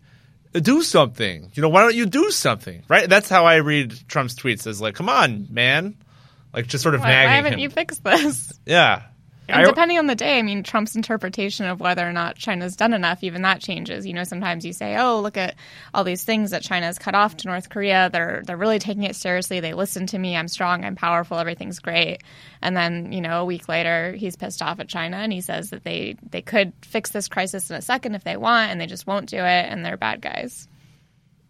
"Do 0.61 0.81
something." 0.83 1.51
You 1.53 1.61
know, 1.61 1.69
why 1.69 1.81
don't 1.81 1.95
you 1.95 2.05
do 2.05 2.31
something? 2.31 2.83
Right? 2.87 3.09
That's 3.09 3.29
how 3.29 3.45
I 3.45 3.55
read 3.57 3.95
Trump's 4.07 4.35
tweets. 4.35 4.67
As 4.67 4.81
like, 4.81 4.95
"Come 4.95 5.09
on, 5.09 5.47
man!" 5.49 5.95
Like 6.53 6.67
just 6.67 6.81
sort 6.83 6.95
of 6.95 7.01
Why, 7.01 7.07
why 7.07 7.13
nagging 7.13 7.35
haven't 7.35 7.53
him. 7.53 7.59
you 7.59 7.69
fixed 7.69 8.03
this? 8.03 8.53
yeah. 8.65 9.03
And 9.47 9.67
depending 9.67 9.97
on 9.97 10.08
the 10.08 10.15
day, 10.15 10.39
I 10.39 10.41
mean, 10.41 10.63
Trump's 10.63 10.95
interpretation 10.95 11.65
of 11.65 11.79
whether 11.79 12.08
or 12.08 12.13
not 12.13 12.36
China's 12.36 12.75
done 12.75 12.93
enough, 12.93 13.23
even 13.23 13.43
that 13.43 13.62
changes. 13.62 14.05
You 14.05 14.13
know, 14.13 14.23
sometimes 14.23 14.65
you 14.65 14.73
say, 14.73 14.97
"Oh, 14.97 15.21
look 15.21 15.38
at 15.38 15.55
all 15.93 16.03
these 16.03 16.23
things 16.23 16.51
that 16.51 16.63
China's 16.63 16.97
cut 16.97 17.15
off 17.15 17.38
to 17.38 17.47
North 17.47 17.69
Korea. 17.69 18.10
They're 18.12 18.41
they're 18.45 18.58
really 18.58 18.79
taking 18.79 19.03
it 19.03 19.15
seriously. 19.15 19.60
They 19.60 19.73
listen 19.73 20.08
to 20.08 20.17
me. 20.17 20.36
I'm 20.36 20.47
strong. 20.47 20.84
I'm 20.84 20.95
powerful. 20.95 21.38
Everything's 21.38 21.79
great." 21.79 22.19
And 22.62 22.75
then, 22.75 23.12
you 23.12 23.21
know, 23.21 23.41
a 23.41 23.45
week 23.45 23.67
later, 23.69 24.13
he's 24.13 24.36
pissed 24.36 24.62
off 24.62 24.79
at 24.79 24.88
China 24.88 25.17
and 25.17 25.31
he 25.31 25.41
says 25.41 25.69
that 25.69 25.84
they 25.84 26.15
they 26.29 26.41
could 26.41 26.73
fix 26.81 27.12
this 27.12 27.27
crisis 27.27 27.69
in 27.69 27.75
a 27.75 27.81
second 27.81 28.15
if 28.15 28.23
they 28.23 28.38
want, 28.38 28.71
and 28.71 28.81
they 28.81 28.88
just 28.88 29.08
won't 29.08 29.29
do 29.29 29.38
it, 29.38 29.65
and 29.69 29.86
they're 29.86 29.97
bad 29.97 30.21
guys. 30.21 30.67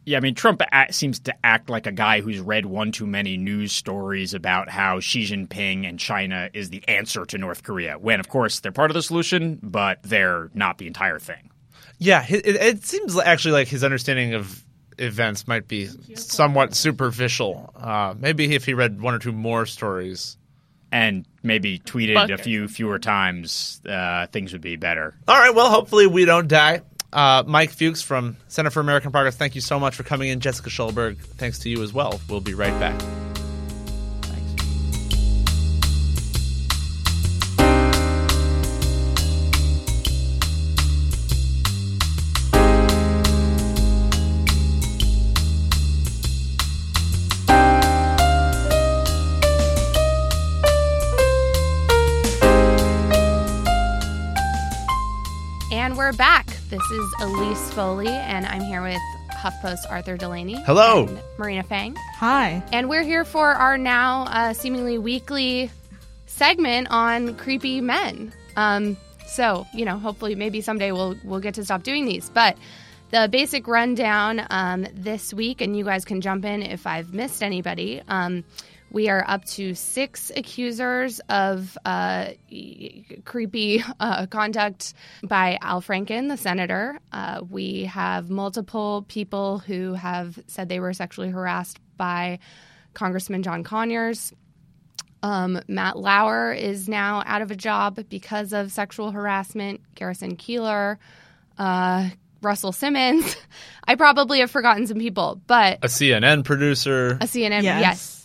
Yeah, 0.05 0.17
I 0.17 0.21
mean, 0.21 0.35
Trump 0.35 0.61
a- 0.71 0.93
seems 0.93 1.19
to 1.21 1.33
act 1.43 1.69
like 1.69 1.87
a 1.87 1.91
guy 1.91 2.21
who's 2.21 2.39
read 2.39 2.65
one 2.67 2.91
too 2.91 3.07
many 3.07 3.37
news 3.37 3.71
stories 3.71 4.33
about 4.35 4.69
how 4.69 4.99
Xi 4.99 5.23
Jinping 5.23 5.87
and 5.89 5.99
China 5.99 6.49
is 6.53 6.69
the 6.69 6.87
answer 6.87 7.25
to 7.25 7.37
North 7.39 7.63
Korea, 7.63 7.97
when, 7.97 8.19
of 8.19 8.29
course, 8.29 8.59
they're 8.59 8.71
part 8.71 8.91
of 8.91 8.95
the 8.95 9.01
solution, 9.01 9.59
but 9.63 9.99
they're 10.03 10.49
not 10.53 10.77
the 10.77 10.85
entire 10.87 11.17
thing. 11.19 11.49
Yeah, 11.97 12.23
it, 12.29 12.45
it- 12.45 12.83
seems 12.85 13.17
actually 13.17 13.53
like 13.53 13.67
his 13.67 13.83
understanding 13.83 14.35
of 14.35 14.63
events 14.97 15.47
might 15.47 15.67
be 15.67 15.87
somewhat 16.15 16.73
superficial. 16.75 17.71
Uh, 17.75 18.13
maybe 18.17 18.53
if 18.55 18.63
he 18.65 18.73
read 18.73 19.01
one 19.01 19.13
or 19.13 19.19
two 19.19 19.31
more 19.33 19.65
stories. 19.65 20.37
And 20.91 21.25
maybe 21.43 21.79
tweeted 21.79 22.13
a 22.31 22.37
few 22.37 22.67
fewer 22.69 22.99
times, 22.99 23.81
uh, 23.89 24.27
things 24.27 24.53
would 24.53 24.61
be 24.61 24.77
better. 24.77 25.13
All 25.27 25.37
right, 25.37 25.53
well, 25.53 25.69
hopefully 25.69 26.07
we 26.07 26.23
don't 26.23 26.47
die. 26.47 26.81
Uh, 27.15 27.43
Mike 27.47 27.71
Fuchs 27.71 28.01
from 28.01 28.35
Center 28.49 28.69
for 28.69 28.81
American 28.81 29.09
Progress, 29.11 29.37
thank 29.37 29.55
you 29.55 29.61
so 29.61 29.79
much 29.79 29.95
for 29.95 30.03
coming 30.03 30.27
in. 30.27 30.41
Jessica 30.41 30.69
Schulberg, 30.69 31.17
thanks 31.17 31.59
to 31.59 31.69
you 31.69 31.81
as 31.81 31.93
well. 31.93 32.19
We'll 32.29 32.41
be 32.41 32.53
right 32.53 32.77
back. 32.77 33.24
This 56.75 56.91
is 56.91 57.13
Elise 57.21 57.71
Foley, 57.71 58.09
and 58.09 58.45
I'm 58.45 58.59
here 58.59 58.81
with 58.81 58.99
HuffPost 59.31 59.89
Arthur 59.89 60.17
Delaney. 60.17 60.61
Hello. 60.63 61.07
and 61.07 61.21
Marina 61.37 61.63
Fang. 61.63 61.95
Hi. 62.17 62.61
And 62.73 62.89
we're 62.89 63.03
here 63.03 63.23
for 63.23 63.53
our 63.53 63.77
now 63.77 64.23
uh, 64.23 64.51
seemingly 64.51 64.97
weekly 64.97 65.71
segment 66.25 66.89
on 66.91 67.37
creepy 67.37 67.79
men. 67.79 68.33
Um, 68.57 68.97
so, 69.25 69.65
you 69.73 69.85
know, 69.85 69.97
hopefully 69.97 70.35
maybe 70.35 70.59
someday 70.59 70.91
we'll 70.91 71.15
we'll 71.23 71.39
get 71.39 71.53
to 71.53 71.63
stop 71.63 71.83
doing 71.83 72.03
these. 72.03 72.29
But 72.29 72.57
the 73.09 73.29
basic 73.31 73.69
rundown 73.69 74.45
um, 74.49 74.85
this 74.93 75.33
week, 75.33 75.61
and 75.61 75.77
you 75.77 75.85
guys 75.85 76.03
can 76.03 76.19
jump 76.19 76.43
in 76.43 76.61
if 76.61 76.85
I've 76.85 77.13
missed 77.13 77.41
anybody. 77.41 78.01
Um, 78.09 78.43
we 78.91 79.09
are 79.09 79.23
up 79.27 79.43
to 79.45 79.73
six 79.75 80.31
accusers 80.35 81.19
of 81.27 81.77
uh, 81.85 82.29
creepy 83.25 83.83
uh, 83.99 84.25
conduct 84.27 84.93
by 85.23 85.57
Al 85.61 85.81
Franken, 85.81 86.29
the 86.29 86.37
senator. 86.37 86.99
Uh, 87.11 87.41
we 87.49 87.85
have 87.85 88.29
multiple 88.29 89.05
people 89.07 89.59
who 89.59 89.93
have 89.95 90.39
said 90.47 90.69
they 90.69 90.79
were 90.79 90.93
sexually 90.93 91.29
harassed 91.29 91.79
by 91.97 92.39
Congressman 92.93 93.43
John 93.43 93.63
Conyers. 93.63 94.33
Um, 95.23 95.59
Matt 95.67 95.97
Lauer 95.97 96.53
is 96.53 96.87
now 96.87 97.23
out 97.25 97.41
of 97.41 97.49
a 97.51 97.55
job 97.55 97.99
because 98.09 98.53
of 98.53 98.71
sexual 98.71 99.11
harassment. 99.11 99.81
Garrison 99.95 100.37
Keillor, 100.37 100.97
uh, 101.57 102.09
Russell 102.41 102.71
Simmons. 102.71 103.35
I 103.87 103.95
probably 103.95 104.39
have 104.39 104.51
forgotten 104.51 104.85
some 104.87 104.99
people, 104.99 105.41
but 105.47 105.79
A 105.81 105.87
CNN 105.87 106.45
producer. 106.45 107.17
a 107.19 107.25
CNN, 107.25 107.63
Yes. 107.63 107.81
yes. 107.81 108.24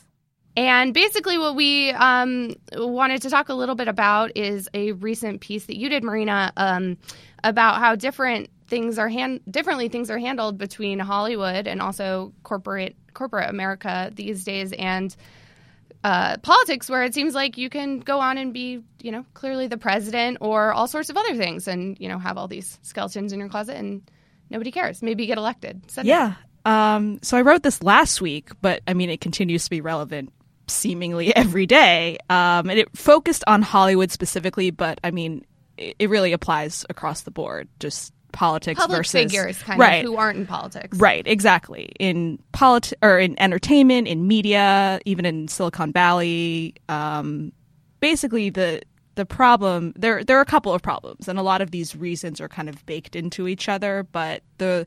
And 0.56 0.92
basically, 0.92 1.38
what 1.38 1.54
we 1.54 1.90
um, 1.90 2.54
wanted 2.74 3.22
to 3.22 3.30
talk 3.30 3.48
a 3.48 3.54
little 3.54 3.76
bit 3.76 3.88
about 3.88 4.36
is 4.36 4.68
a 4.74 4.92
recent 4.92 5.40
piece 5.40 5.66
that 5.66 5.78
you 5.78 5.88
did, 5.88 6.02
Marina, 6.02 6.52
um, 6.56 6.96
about 7.44 7.78
how 7.78 7.94
different 7.94 8.50
things 8.66 8.98
are 8.98 9.08
hand 9.08 9.40
differently 9.50 9.88
things 9.88 10.10
are 10.10 10.18
handled 10.18 10.56
between 10.56 11.00
Hollywood 11.00 11.66
and 11.66 11.82
also 11.82 12.32
corporate 12.44 12.94
corporate 13.14 13.50
America 13.50 14.10
these 14.14 14.44
days, 14.44 14.72
and 14.72 15.14
uh, 16.02 16.36
politics, 16.38 16.88
where 16.90 17.04
it 17.04 17.14
seems 17.14 17.34
like 17.34 17.56
you 17.56 17.70
can 17.70 18.00
go 18.00 18.18
on 18.18 18.36
and 18.36 18.52
be, 18.52 18.82
you 19.02 19.12
know, 19.12 19.24
clearly 19.34 19.68
the 19.68 19.78
president 19.78 20.38
or 20.40 20.72
all 20.72 20.88
sorts 20.88 21.10
of 21.10 21.16
other 21.16 21.36
things, 21.36 21.68
and 21.68 21.96
you 22.00 22.08
know, 22.08 22.18
have 22.18 22.36
all 22.36 22.48
these 22.48 22.78
skeletons 22.82 23.32
in 23.32 23.38
your 23.38 23.48
closet 23.48 23.76
and 23.76 24.02
nobody 24.50 24.72
cares. 24.72 25.00
Maybe 25.00 25.22
you 25.22 25.26
get 25.28 25.38
elected. 25.38 25.82
Yeah. 26.02 26.34
Um, 26.64 27.20
so 27.22 27.38
I 27.38 27.42
wrote 27.42 27.62
this 27.62 27.82
last 27.82 28.20
week, 28.20 28.50
but 28.60 28.82
I 28.86 28.94
mean, 28.94 29.10
it 29.10 29.20
continues 29.20 29.64
to 29.64 29.70
be 29.70 29.80
relevant 29.80 30.32
seemingly 30.70 31.34
every 31.36 31.66
day. 31.66 32.18
Um, 32.28 32.70
and 32.70 32.78
it 32.78 32.96
focused 32.96 33.44
on 33.46 33.62
Hollywood 33.62 34.10
specifically, 34.10 34.70
but 34.70 35.00
I 35.04 35.10
mean, 35.10 35.44
it, 35.76 35.96
it 35.98 36.10
really 36.10 36.32
applies 36.32 36.84
across 36.88 37.22
the 37.22 37.30
board. 37.30 37.68
Just 37.78 38.12
politics 38.32 38.78
public 38.80 38.98
versus 38.98 39.12
figures, 39.12 39.62
kind 39.62 39.80
right. 39.80 40.04
of, 40.04 40.10
who 40.10 40.16
aren't 40.16 40.38
in 40.38 40.46
politics. 40.46 40.98
Right, 40.98 41.26
exactly. 41.26 41.92
In 41.98 42.38
polit- 42.52 42.92
or 43.02 43.18
in 43.18 43.38
entertainment, 43.40 44.08
in 44.08 44.26
media, 44.26 45.00
even 45.04 45.24
in 45.24 45.48
Silicon 45.48 45.92
Valley, 45.92 46.74
um, 46.88 47.52
basically 48.00 48.50
the 48.50 48.82
the 49.16 49.26
problem 49.26 49.92
there 49.96 50.24
there 50.24 50.38
are 50.38 50.42
a 50.42 50.46
couple 50.46 50.72
of 50.72 50.82
problems, 50.82 51.28
and 51.28 51.38
a 51.38 51.42
lot 51.42 51.60
of 51.60 51.70
these 51.70 51.94
reasons 51.96 52.40
are 52.40 52.48
kind 52.48 52.68
of 52.68 52.84
baked 52.86 53.16
into 53.16 53.48
each 53.48 53.68
other. 53.68 54.06
But 54.10 54.42
the 54.58 54.86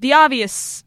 the 0.00 0.12
obvious 0.12 0.84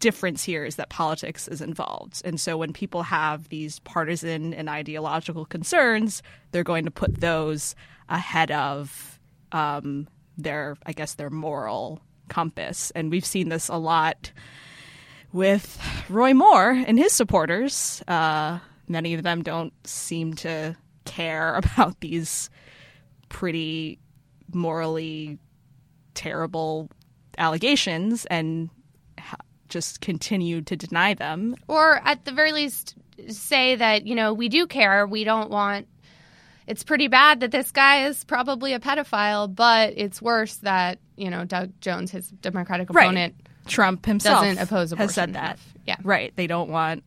difference 0.00 0.44
here 0.44 0.64
is 0.64 0.76
that 0.76 0.88
politics 0.88 1.48
is 1.48 1.60
involved, 1.60 2.22
and 2.24 2.40
so 2.40 2.56
when 2.56 2.72
people 2.72 3.02
have 3.02 3.48
these 3.48 3.78
partisan 3.80 4.54
and 4.54 4.68
ideological 4.68 5.44
concerns, 5.44 6.22
they're 6.52 6.64
going 6.64 6.84
to 6.84 6.90
put 6.90 7.20
those 7.20 7.74
ahead 8.08 8.50
of 8.50 9.18
um, 9.52 10.08
their, 10.36 10.76
I 10.86 10.92
guess, 10.92 11.14
their 11.14 11.30
moral 11.30 12.00
compass. 12.28 12.90
And 12.92 13.10
we've 13.10 13.24
seen 13.24 13.48
this 13.48 13.68
a 13.68 13.76
lot 13.76 14.32
with 15.32 15.80
Roy 16.08 16.34
Moore 16.34 16.70
and 16.70 16.98
his 16.98 17.12
supporters. 17.12 18.02
Uh, 18.08 18.58
many 18.86 19.14
of 19.14 19.22
them 19.22 19.42
don't 19.42 19.72
seem 19.86 20.34
to 20.34 20.76
care 21.04 21.54
about 21.76 22.00
these 22.00 22.50
pretty 23.28 23.98
morally 24.52 25.38
terrible 26.14 26.90
allegations 27.36 28.24
and 28.26 28.70
just 29.68 30.00
continue 30.00 30.62
to 30.62 30.76
deny 30.76 31.14
them. 31.14 31.54
or 31.68 31.96
at 32.04 32.24
the 32.24 32.32
very 32.32 32.52
least 32.52 32.94
say 33.28 33.74
that 33.76 34.06
you 34.06 34.14
know 34.14 34.32
we 34.32 34.48
do 34.48 34.66
care 34.66 35.04
we 35.06 35.24
don't 35.24 35.50
want 35.50 35.88
it's 36.68 36.84
pretty 36.84 37.08
bad 37.08 37.40
that 37.40 37.50
this 37.50 37.70
guy 37.72 38.06
is 38.06 38.22
probably 38.24 38.74
a 38.74 38.78
pedophile 38.78 39.52
but 39.52 39.92
it's 39.96 40.22
worse 40.22 40.54
that 40.58 40.98
you 41.16 41.28
know 41.28 41.44
doug 41.44 41.72
jones 41.80 42.12
his 42.12 42.28
democratic 42.28 42.88
Right. 42.92 43.04
opponent 43.06 43.34
Trump 43.66 44.06
himself 44.06 44.44
doesn't 44.44 44.62
oppose 44.62 44.92
abortion 44.92 45.08
has 45.08 45.14
said 45.14 45.32
that. 45.34 45.44
enough. 45.44 45.72
yeah 45.86 45.96
Right. 46.04 46.32
They 46.36 46.46
don't 46.46 46.70
want, 46.70 47.02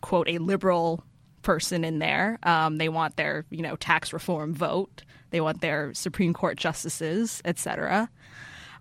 quote, 0.00 0.28
a 0.28 0.38
liberal 0.38 1.04
person 1.42 1.84
in 1.84 1.98
there. 2.00 2.38
Um, 2.42 2.78
they 2.78 2.88
want 2.88 3.16
their, 3.16 3.44
you 3.50 3.62
know, 3.62 3.76
tax 3.76 4.12
reform 4.12 4.52
vote. 4.52 5.02
They 5.30 5.40
want 5.40 5.60
their 5.60 5.94
Supreme 5.94 6.32
Court 6.34 6.56
justices, 6.58 7.40
et 7.44 7.58
cetera. 7.60 8.08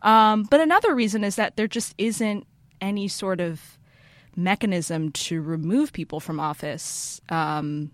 Um, 0.01 0.43
but 0.49 0.61
another 0.61 0.95
reason 0.95 1.23
is 1.23 1.35
that 1.35 1.57
there 1.57 1.67
just 1.67 1.93
isn't 1.99 2.47
any 2.81 3.07
sort 3.07 3.39
of 3.41 3.77
mechanism 4.35 5.11
to 5.11 5.41
remove 5.41 5.93
people 5.93 6.19
from 6.19 6.39
office 6.39 7.21
um, 7.29 7.91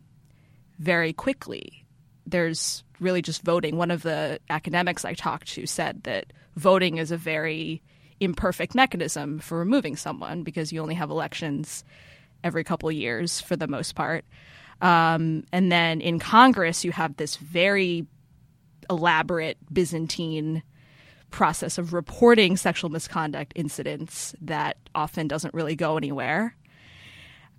very 0.79 1.13
quickly. 1.13 1.85
There's 2.25 2.83
really 2.99 3.21
just 3.21 3.43
voting. 3.43 3.77
One 3.77 3.91
of 3.91 4.03
the 4.03 4.39
academics 4.49 5.05
I 5.05 5.13
talked 5.13 5.49
to 5.53 5.65
said 5.65 6.03
that 6.03 6.33
voting 6.55 6.97
is 6.97 7.11
a 7.11 7.17
very 7.17 7.81
imperfect 8.19 8.75
mechanism 8.75 9.39
for 9.39 9.57
removing 9.57 9.95
someone 9.95 10.43
because 10.43 10.71
you 10.71 10.81
only 10.81 10.95
have 10.95 11.09
elections 11.09 11.83
every 12.43 12.63
couple 12.63 12.91
years 12.91 13.41
for 13.41 13.55
the 13.55 13.67
most 13.67 13.95
part. 13.95 14.25
Um, 14.81 15.43
and 15.51 15.71
then 15.71 16.01
in 16.01 16.19
Congress, 16.19 16.83
you 16.83 16.91
have 16.91 17.17
this 17.17 17.35
very 17.35 18.05
elaborate 18.89 19.57
Byzantine 19.71 20.63
process 21.31 21.77
of 21.77 21.93
reporting 21.93 22.57
sexual 22.57 22.89
misconduct 22.89 23.53
incidents 23.55 24.35
that 24.41 24.77
often 24.93 25.27
doesn't 25.27 25.53
really 25.53 25.75
go 25.75 25.97
anywhere. 25.97 26.55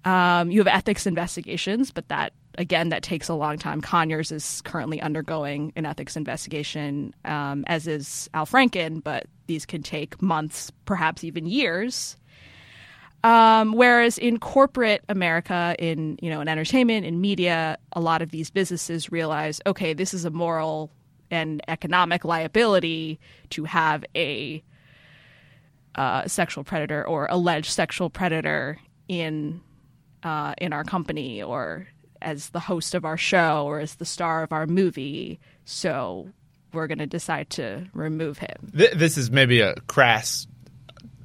Um, 0.05 0.51
you 0.51 0.59
have 0.59 0.67
ethics 0.67 1.07
investigations, 1.07 1.91
but 1.91 2.09
that 2.09 2.33
again 2.59 2.91
that 2.91 3.03
takes 3.03 3.29
a 3.29 3.35
long 3.35 3.57
time. 3.59 3.81
Conyers 3.81 4.33
is 4.33 4.61
currently 4.63 5.01
undergoing 5.01 5.73
an 5.77 5.87
ethics 5.87 6.17
investigation, 6.17 7.15
um, 7.25 7.65
as 7.67 7.87
is 7.87 8.29
Al 8.35 8.47
Franken, 8.47 9.03
but 9.03 9.27
these 9.47 9.65
can 9.65 9.83
take 9.83 10.21
months, 10.21 10.71
perhaps 10.85 11.25
even 11.25 11.47
years. 11.47 12.17
Um, 13.25 13.75
whereas 13.75 14.19
in 14.19 14.41
corporate 14.41 15.05
America, 15.09 15.77
in 15.79 16.19
you 16.21 16.29
know, 16.29 16.41
in 16.41 16.49
entertainment, 16.49 17.07
in 17.07 17.21
media, 17.21 17.79
a 17.93 18.01
lot 18.01 18.23
of 18.23 18.33
these 18.33 18.51
businesses 18.51 19.13
realize, 19.13 19.61
okay, 19.67 19.93
this 19.93 20.13
is 20.13 20.25
a 20.25 20.31
moral 20.31 20.91
and 21.33 21.63
economic 21.67 22.25
liability 22.25 23.19
to 23.51 23.65
have 23.65 24.05
a 24.15 24.63
uh, 25.95 26.29
sexual 26.29 26.63
predator 26.63 27.05
or 27.07 27.27
alleged 27.31 27.71
sexual 27.71 28.11
predator 28.11 28.79
in 29.09 29.61
uh, 30.23 30.55
in 30.59 30.73
our 30.73 30.85
company 30.85 31.43
or 31.43 31.89
as 32.21 32.51
the 32.51 32.61
host 32.61 32.95
of 32.95 33.05
our 33.05 33.17
show 33.17 33.65
or 33.67 33.81
as 33.81 33.97
the 33.97 34.05
star 34.05 34.45
of 34.45 34.53
our 34.53 34.67
movie. 34.67 35.41
So 35.65 36.29
we're 36.73 36.87
going 36.87 36.99
to 36.99 37.07
decide 37.07 37.51
to 37.51 37.87
remove 37.93 38.39
him. 38.39 38.73
Th- 38.77 38.93
this 38.93 39.19
is 39.19 39.31
maybe 39.31 39.61
a 39.61 39.75
crass 39.89 40.47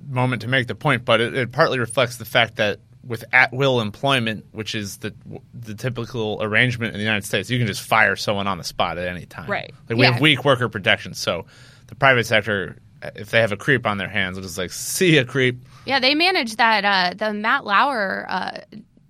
moment 0.08 0.41
to 0.41 0.48
make 0.48 0.67
the 0.67 0.76
point, 0.76 1.06
but 1.06 1.22
it, 1.22 1.36
it 1.36 1.52
partly 1.52 1.80
reflects 1.80 2.17
the 2.17 2.26
fact 2.26 2.56
that 2.56 2.80
with 3.08 3.24
at 3.32 3.54
will 3.54 3.80
employment, 3.82 4.46
which 4.52 4.76
is 4.76 4.98
the 4.98 5.13
the 5.54 5.74
typical 5.74 6.39
arrangement 6.41 6.93
in 6.93 7.00
the 7.00 7.04
United 7.04 7.26
States, 7.26 7.50
you 7.50 7.58
can 7.58 7.67
just 7.67 7.82
fire 7.82 8.15
someone 8.15 8.48
on 8.48 8.58
the 8.58 8.63
spot 8.63 8.98
at 8.98 9.08
any 9.08 9.26
time. 9.26 9.50
Right. 9.50 9.74
Like 9.89 9.98
we 9.98 10.04
Yeah. 10.04 10.12
have 10.12 10.22
weak 10.22 10.43
worker 10.43 10.70
protections, 10.70 11.17
so 11.20 11.46
the 11.88 11.96
private 11.96 12.26
sector, 12.26 12.78
if 13.15 13.32
they 13.32 13.39
have 13.41 13.52
a 13.52 13.58
creep 13.58 13.86
on 13.86 13.98
their 13.98 14.10
hands, 14.10 14.38
they'll 14.38 14.63
like 14.63 14.72
see 14.72 15.17
a 15.17 15.26
creep. 15.26 15.63
Yeah, 15.86 16.00
they 16.00 16.15
managed 16.15 16.58
that. 16.58 16.84
Uh, 16.86 17.13
the 17.15 17.34
Matt 17.34 17.65
Lauer 17.65 18.26
uh, 18.28 18.60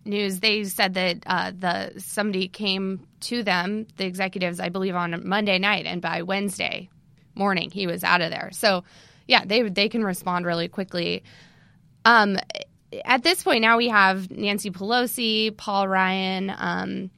news. 0.05 0.39
They 0.39 0.63
said 0.65 0.93
that 0.93 1.17
uh, 1.25 1.51
the 1.57 1.99
somebody 1.99 2.47
came 2.47 3.07
to 3.21 3.41
them, 3.41 3.87
the 3.97 4.05
executives, 4.05 4.59
I 4.59 4.69
believe, 4.69 4.95
on 4.95 5.27
Monday 5.27 5.57
night, 5.57 5.85
and 5.87 6.01
by 6.01 6.21
Wednesday 6.21 6.89
morning 7.33 7.71
he 7.71 7.87
was 7.87 8.03
out 8.03 8.21
of 8.21 8.29
there. 8.31 8.49
So, 8.51 8.83
yeah, 9.27 9.43
they 9.45 9.63
they 9.69 9.89
can 9.89 10.03
respond 10.03 10.45
really 10.45 10.67
quickly. 10.67 11.23
Um, 12.05 12.37
at 13.05 13.23
this 13.23 13.43
point, 13.43 13.61
now 13.61 13.77
we 13.77 13.89
have 13.89 14.31
Nancy 14.31 14.71
Pelosi, 14.71 15.55
Paul 15.55 15.87
Ryan, 15.87 16.51
um, 16.57 17.11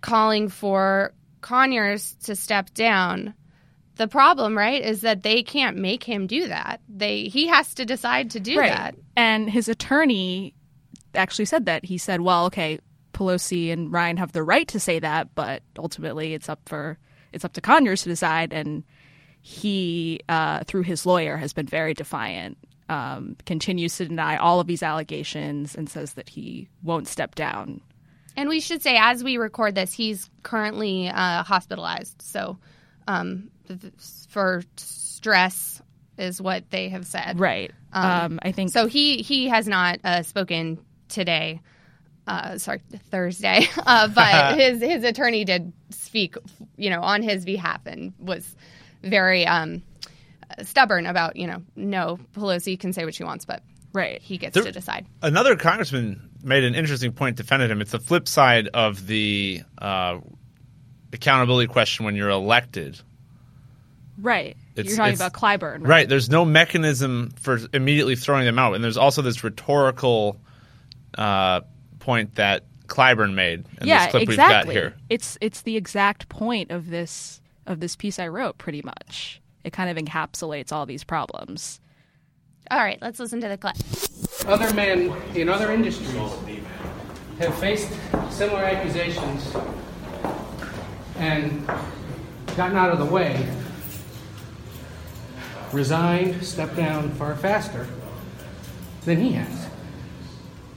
calling 0.00 0.48
for 0.48 1.12
Conyers 1.40 2.14
to 2.24 2.36
step 2.36 2.72
down. 2.74 3.34
The 3.96 4.08
problem, 4.08 4.56
right, 4.56 4.82
is 4.82 5.02
that 5.02 5.22
they 5.22 5.42
can't 5.42 5.76
make 5.76 6.02
him 6.02 6.26
do 6.26 6.48
that. 6.48 6.80
They 6.88 7.24
he 7.24 7.48
has 7.48 7.74
to 7.74 7.84
decide 7.84 8.30
to 8.30 8.40
do 8.40 8.56
that. 8.56 8.94
And 9.16 9.50
his 9.50 9.68
attorney 9.68 10.54
actually 11.14 11.44
said 11.44 11.66
that. 11.66 11.84
He 11.84 11.98
said, 11.98 12.22
well, 12.22 12.46
okay, 12.46 12.78
Pelosi 13.12 13.70
and 13.70 13.92
Ryan 13.92 14.16
have 14.16 14.32
the 14.32 14.42
right 14.42 14.66
to 14.68 14.80
say 14.80 14.98
that, 14.98 15.34
but 15.34 15.62
ultimately 15.78 16.32
it's 16.32 16.48
up 16.48 16.60
for 16.66 16.98
it's 17.32 17.44
up 17.44 17.52
to 17.52 17.60
Conyers 17.60 18.02
to 18.02 18.08
decide. 18.08 18.52
And 18.52 18.82
he, 19.42 20.20
uh, 20.28 20.64
through 20.64 20.82
his 20.82 21.04
lawyer, 21.04 21.36
has 21.36 21.52
been 21.52 21.66
very 21.66 21.92
defiant. 21.92 22.56
Um, 22.92 23.36
continues 23.46 23.96
to 23.96 24.04
deny 24.06 24.36
all 24.36 24.60
of 24.60 24.66
these 24.66 24.82
allegations 24.82 25.74
and 25.74 25.88
says 25.88 26.12
that 26.14 26.28
he 26.28 26.68
won't 26.82 27.08
step 27.08 27.34
down. 27.34 27.80
And 28.36 28.50
we 28.50 28.60
should 28.60 28.82
say, 28.82 28.98
as 29.00 29.24
we 29.24 29.38
record 29.38 29.74
this, 29.74 29.94
he's 29.94 30.28
currently 30.42 31.08
uh, 31.08 31.42
hospitalized. 31.42 32.20
So, 32.20 32.58
um, 33.08 33.50
th- 33.66 33.80
th- 33.80 33.94
for 34.28 34.62
stress 34.76 35.80
is 36.18 36.42
what 36.42 36.70
they 36.70 36.90
have 36.90 37.06
said. 37.06 37.40
Right. 37.40 37.72
Um, 37.94 38.38
I 38.42 38.52
think 38.52 38.70
so. 38.70 38.86
He 38.86 39.22
he 39.22 39.48
has 39.48 39.66
not 39.66 39.98
uh, 40.04 40.22
spoken 40.22 40.78
today. 41.08 41.60
Uh, 42.26 42.58
sorry, 42.58 42.82
Thursday. 43.10 43.68
Uh, 43.86 44.08
but 44.08 44.54
his 44.58 44.82
his 44.82 45.02
attorney 45.02 45.44
did 45.46 45.72
speak, 45.90 46.36
you 46.76 46.90
know, 46.90 47.00
on 47.00 47.22
his 47.22 47.46
behalf 47.46 47.80
and 47.86 48.12
was 48.18 48.54
very 49.02 49.46
um, 49.46 49.82
stubborn 50.62 51.06
about, 51.06 51.36
you 51.36 51.46
know, 51.46 51.62
no, 51.76 52.18
Pelosi 52.34 52.78
can 52.78 52.92
say 52.92 53.04
what 53.04 53.14
she 53.14 53.24
wants, 53.24 53.44
but 53.44 53.62
right, 53.92 54.20
he 54.22 54.38
gets 54.38 54.54
There- 54.54 54.64
to 54.64 54.72
decide. 54.72 55.06
Another 55.22 55.56
congressman 55.56 56.30
made 56.42 56.64
an 56.64 56.74
interesting 56.74 57.12
point, 57.12 57.36
defended 57.36 57.70
him. 57.70 57.80
It's 57.80 57.92
the 57.92 58.00
flip 58.00 58.26
side 58.28 58.68
of 58.74 59.06
the 59.06 59.62
uh, 59.78 60.18
accountability 61.12 61.68
question 61.68 62.04
when 62.04 62.16
you're 62.16 62.30
elected. 62.30 63.00
Right. 64.18 64.56
It's- 64.76 64.88
You're 64.88 64.96
talking 64.96 65.14
about 65.14 65.32
Clyburn. 65.32 65.80
Right. 65.80 65.88
Right. 65.88 66.08
There's 66.08 66.30
no 66.30 66.44
mechanism 66.44 67.32
for 67.40 67.58
immediately 67.72 68.16
throwing 68.16 68.44
them 68.44 68.58
out, 68.58 68.74
and 68.74 68.82
there's 68.82 68.96
also 68.96 69.22
this 69.22 69.42
rhetorical 69.44 70.38
uh, 71.16 71.60
point 71.98 72.36
that 72.36 72.64
Clyburn 72.86 73.34
made 73.34 73.64
in 73.80 73.86
yeah, 73.86 74.04
this 74.04 74.10
clip 74.10 74.22
exactly. 74.24 74.56
we've 74.56 74.64
got 74.64 74.72
here. 74.72 74.94
It's 75.08 75.38
it's 75.40 75.62
the 75.62 75.76
exact 75.76 76.28
point 76.28 76.70
of 76.70 76.88
this 76.90 77.40
of 77.66 77.80
this 77.80 77.96
piece 77.96 78.18
I 78.18 78.28
wrote. 78.28 78.58
Pretty 78.58 78.82
much, 78.82 79.40
it 79.64 79.72
kind 79.72 79.90
of 79.90 80.02
encapsulates 80.02 80.72
all 80.72 80.86
these 80.86 81.04
problems. 81.04 81.80
All 82.70 82.78
right, 82.78 82.98
let's 83.02 83.18
listen 83.18 83.40
to 83.40 83.48
the 83.48 83.58
clip. 83.58 83.76
Other 84.46 84.72
men 84.74 85.14
in 85.34 85.48
other 85.48 85.72
industries 85.72 86.12
have 87.38 87.54
faced 87.58 87.90
similar 88.30 88.60
accusations 88.60 89.54
and 91.16 91.66
gotten 92.56 92.76
out 92.76 92.90
of 92.90 92.98
the 92.98 93.04
way, 93.04 93.48
resigned, 95.72 96.44
stepped 96.44 96.76
down 96.76 97.10
far 97.12 97.34
faster 97.36 97.86
than 99.04 99.18
he 99.20 99.32
has. 99.32 99.68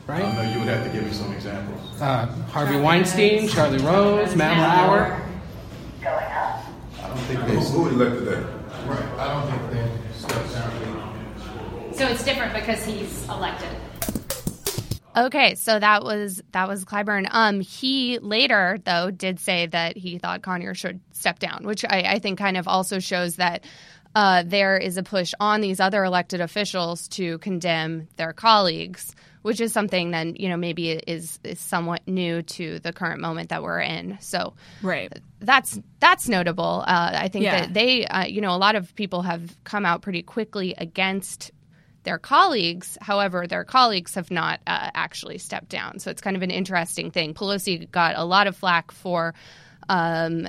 Right? 0.07 0.23
I 0.23 0.35
know 0.35 0.51
you 0.53 0.59
would 0.59 0.67
have 0.67 0.83
to 0.85 0.89
give 0.91 1.03
me 1.03 1.11
some 1.11 1.33
examples. 1.33 2.01
Uh, 2.01 2.27
Harvey 2.51 2.77
Weinstein, 2.77 3.47
Charlie 3.47 3.79
Rose, 3.79 4.35
Matt 4.35 4.57
Lauer. 4.57 5.21
I 6.05 7.07
don't 7.07 7.17
think 7.19 7.39
they. 7.47 7.55
Who 7.55 7.87
elected 7.87 8.25
that? 8.25 8.54
Right. 8.85 9.19
I 9.19 9.33
don't 9.33 9.51
think 9.51 9.71
they 9.71 10.13
stepped 10.13 10.53
down. 10.53 11.93
So 11.93 12.07
it's 12.07 12.23
different 12.23 12.53
because 12.53 12.85
he's 12.85 13.23
elected. 13.29 13.69
Okay, 15.17 15.55
so 15.55 15.79
that 15.79 16.03
was 16.03 16.43
that 16.51 16.67
was 16.67 16.83
Clyburn. 16.83 17.27
Um, 17.31 17.61
he 17.61 18.19
later 18.19 18.77
though 18.83 19.11
did 19.11 19.39
say 19.39 19.65
that 19.67 19.95
he 19.95 20.17
thought 20.17 20.41
Conyers 20.41 20.77
should 20.77 20.99
step 21.13 21.39
down, 21.39 21.61
which 21.63 21.85
I, 21.85 22.01
I 22.01 22.19
think 22.19 22.37
kind 22.37 22.57
of 22.57 22.67
also 22.67 22.99
shows 22.99 23.37
that 23.37 23.63
uh, 24.13 24.43
there 24.45 24.77
is 24.77 24.97
a 24.97 25.03
push 25.03 25.33
on 25.39 25.61
these 25.61 25.79
other 25.79 26.03
elected 26.03 26.41
officials 26.41 27.07
to 27.09 27.37
condemn 27.37 28.07
their 28.17 28.33
colleagues, 28.33 29.15
which 29.45 29.61
is 29.61 29.71
something 29.71 30.09
that 30.09 30.39
you 30.39 30.49
know 30.49 30.57
maybe 30.57 30.89
is 30.89 31.39
is 31.43 31.59
somewhat 31.59 32.01
new 32.07 32.41
to 32.41 32.79
the 32.79 32.91
current 32.91 33.21
moment 33.21 33.49
that 33.49 33.61
we're 33.61 33.79
in. 33.79 34.17
So 34.19 34.55
Right. 34.81 35.13
that's 35.39 35.79
that's 35.99 36.27
notable. 36.27 36.83
Uh, 36.87 37.11
I 37.13 37.27
think 37.27 37.43
Yeah. 37.45 37.61
that 37.61 37.73
they, 37.75 38.07
uh, 38.07 38.25
you 38.25 38.41
know, 38.41 38.55
a 38.55 38.57
lot 38.57 38.73
of 38.73 38.95
people 38.95 39.21
have 39.21 39.55
come 39.63 39.85
out 39.85 40.01
pretty 40.01 40.23
quickly 40.23 40.73
against 40.79 41.51
their 42.05 42.17
colleagues. 42.17 42.97
However, 43.01 43.45
their 43.45 43.63
colleagues 43.63 44.15
have 44.15 44.31
not 44.31 44.61
uh, 44.65 44.89
actually 44.95 45.37
stepped 45.37 45.69
down. 45.69 45.99
So 45.99 46.09
it's 46.09 46.21
kind 46.23 46.35
of 46.35 46.41
an 46.41 46.49
interesting 46.49 47.11
thing. 47.11 47.35
Pelosi 47.35 47.89
got 47.91 48.17
a 48.17 48.23
lot 48.25 48.47
of 48.47 48.55
flack 48.55 48.91
for 48.91 49.35
um, 49.89 50.47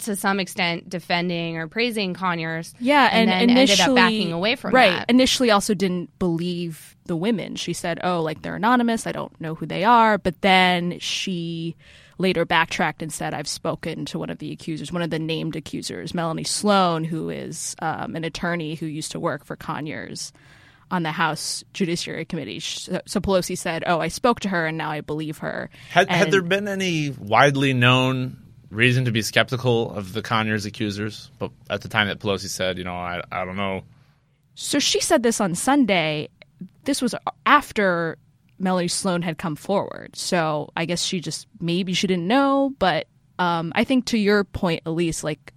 to 0.00 0.16
some 0.16 0.40
extent 0.40 0.88
defending 0.88 1.56
or 1.56 1.68
praising 1.68 2.14
Conyers. 2.14 2.74
Yeah, 2.78 3.08
and, 3.10 3.28
then 3.28 3.50
initially 3.50 3.60
ended 3.60 3.80
up 3.80 3.94
backing 3.94 4.32
away 4.32 4.56
from 4.56 4.74
right. 4.74 4.92
that. 4.92 5.10
Initially, 5.10 5.50
also 5.50 5.74
didn't 5.74 6.16
believe 6.18 6.96
the 7.06 7.16
women. 7.16 7.56
She 7.56 7.72
said, 7.72 8.00
"Oh, 8.02 8.22
like 8.22 8.42
they're 8.42 8.56
anonymous. 8.56 9.06
I 9.06 9.12
don't 9.12 9.38
know 9.40 9.54
who 9.54 9.66
they 9.66 9.84
are." 9.84 10.18
But 10.18 10.40
then 10.42 10.98
she 10.98 11.76
later 12.18 12.44
backtracked 12.44 13.02
and 13.02 13.12
said, 13.12 13.34
"I've 13.34 13.48
spoken 13.48 14.04
to 14.06 14.18
one 14.18 14.30
of 14.30 14.38
the 14.38 14.52
accusers, 14.52 14.92
one 14.92 15.02
of 15.02 15.10
the 15.10 15.18
named 15.18 15.56
accusers, 15.56 16.14
Melanie 16.14 16.44
Sloan, 16.44 17.04
who 17.04 17.30
is 17.30 17.74
um, 17.80 18.16
an 18.16 18.24
attorney 18.24 18.74
who 18.74 18.86
used 18.86 19.12
to 19.12 19.20
work 19.20 19.44
for 19.44 19.56
Conyers." 19.56 20.32
On 20.88 21.02
the 21.02 21.10
House 21.10 21.64
Judiciary 21.72 22.24
Committee, 22.24 22.60
so, 22.60 23.00
so 23.06 23.18
Pelosi 23.18 23.58
said, 23.58 23.82
"Oh, 23.88 23.98
I 23.98 24.06
spoke 24.06 24.38
to 24.40 24.48
her, 24.50 24.66
and 24.66 24.78
now 24.78 24.88
I 24.88 25.00
believe 25.00 25.38
her." 25.38 25.68
Had, 25.90 26.08
had 26.08 26.30
there 26.30 26.42
been 26.42 26.68
any 26.68 27.10
widely 27.10 27.72
known 27.72 28.45
reason 28.76 29.04
to 29.06 29.10
be 29.10 29.22
skeptical 29.22 29.90
of 29.92 30.12
the 30.12 30.22
Conyers 30.22 30.66
accusers? 30.66 31.30
But 31.38 31.50
at 31.70 31.80
the 31.80 31.88
time 31.88 32.08
that 32.08 32.20
Pelosi 32.20 32.48
said, 32.48 32.78
you 32.78 32.84
know, 32.84 32.94
I, 32.94 33.22
I 33.32 33.44
don't 33.44 33.56
know. 33.56 33.82
So 34.54 34.78
she 34.78 35.00
said 35.00 35.22
this 35.22 35.40
on 35.40 35.54
Sunday. 35.54 36.28
This 36.84 37.02
was 37.02 37.14
after 37.44 38.16
Melanie 38.58 38.88
Sloan 38.88 39.22
had 39.22 39.38
come 39.38 39.56
forward. 39.56 40.16
So 40.16 40.70
I 40.76 40.84
guess 40.84 41.02
she 41.02 41.20
just 41.20 41.46
maybe 41.60 41.92
she 41.92 42.06
didn't 42.06 42.28
know. 42.28 42.72
But 42.78 43.06
um, 43.38 43.72
I 43.74 43.84
think 43.84 44.06
to 44.06 44.18
your 44.18 44.44
point, 44.44 44.82
Elise, 44.86 45.24
like 45.24 45.52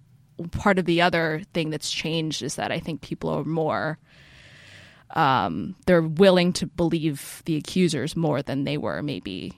part 0.52 0.80
of 0.80 0.86
the 0.86 1.02
other 1.02 1.42
thing 1.54 1.70
that's 1.70 1.92
changed 1.92 2.44
is 2.44 2.56
that 2.56 2.72
I 2.72 2.80
think 2.80 3.02
people 3.02 3.30
are 3.30 3.44
more. 3.44 4.00
Um, 5.12 5.76
they're 5.86 6.02
willing 6.02 6.54
to 6.54 6.68
believe 6.68 7.42
the 7.46 7.56
accusers 7.56 8.16
more 8.16 8.42
than 8.42 8.64
they 8.64 8.78
were 8.78 9.02
maybe 9.02 9.54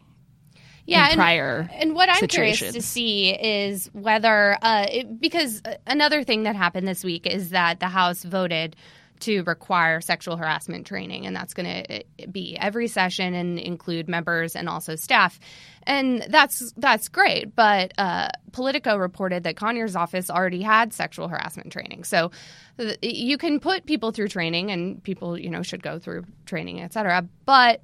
yeah, 0.91 1.07
and, 1.07 1.15
prior 1.15 1.69
and 1.73 1.95
what 1.95 2.09
I'm 2.09 2.27
curious 2.27 2.59
to 2.59 2.81
see 2.81 3.29
is 3.31 3.89
whether 3.93 4.57
uh, 4.61 4.85
it, 4.89 5.19
because 5.19 5.61
another 5.87 6.23
thing 6.23 6.43
that 6.43 6.55
happened 6.55 6.87
this 6.87 7.03
week 7.03 7.25
is 7.25 7.49
that 7.49 7.79
the 7.79 7.87
House 7.87 8.23
voted 8.23 8.75
to 9.21 9.43
require 9.43 10.01
sexual 10.01 10.35
harassment 10.35 10.85
training, 10.85 11.25
and 11.25 11.35
that's 11.35 11.53
going 11.53 11.85
to 11.85 12.27
be 12.31 12.57
every 12.57 12.87
session 12.87 13.33
and 13.33 13.59
include 13.59 14.09
members 14.09 14.55
and 14.55 14.67
also 14.67 14.95
staff, 14.95 15.39
and 15.83 16.25
that's 16.29 16.73
that's 16.75 17.07
great. 17.07 17.55
But 17.55 17.93
uh, 17.97 18.29
Politico 18.51 18.97
reported 18.97 19.43
that 19.43 19.55
Conyers' 19.55 19.95
office 19.95 20.29
already 20.29 20.61
had 20.61 20.93
sexual 20.93 21.27
harassment 21.27 21.71
training, 21.71 22.03
so 22.03 22.31
th- 22.77 22.97
you 23.01 23.37
can 23.37 23.59
put 23.59 23.85
people 23.85 24.11
through 24.11 24.27
training, 24.27 24.71
and 24.71 25.01
people 25.03 25.37
you 25.37 25.49
know 25.49 25.61
should 25.61 25.83
go 25.83 25.99
through 25.99 26.25
training, 26.45 26.81
et 26.81 26.91
cetera. 26.91 27.25
But 27.45 27.81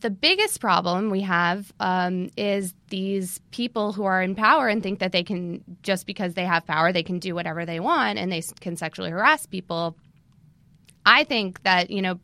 the 0.00 0.10
biggest 0.10 0.60
problem 0.60 1.10
we 1.10 1.22
have 1.22 1.72
um, 1.80 2.30
is 2.36 2.74
these 2.88 3.40
people 3.50 3.92
who 3.92 4.04
are 4.04 4.22
in 4.22 4.34
power 4.34 4.68
and 4.68 4.82
think 4.82 5.00
that 5.00 5.12
they 5.12 5.24
can 5.24 5.64
just 5.82 6.06
because 6.06 6.34
they 6.34 6.44
have 6.44 6.66
power 6.66 6.92
they 6.92 7.02
can 7.02 7.18
do 7.18 7.34
whatever 7.34 7.66
they 7.66 7.80
want 7.80 8.18
and 8.18 8.30
they 8.30 8.42
can 8.60 8.76
sexually 8.76 9.10
harass 9.10 9.46
people. 9.46 9.96
I 11.04 11.24
think 11.24 11.62
that 11.64 11.90
you 11.90 12.02
know 12.02 12.20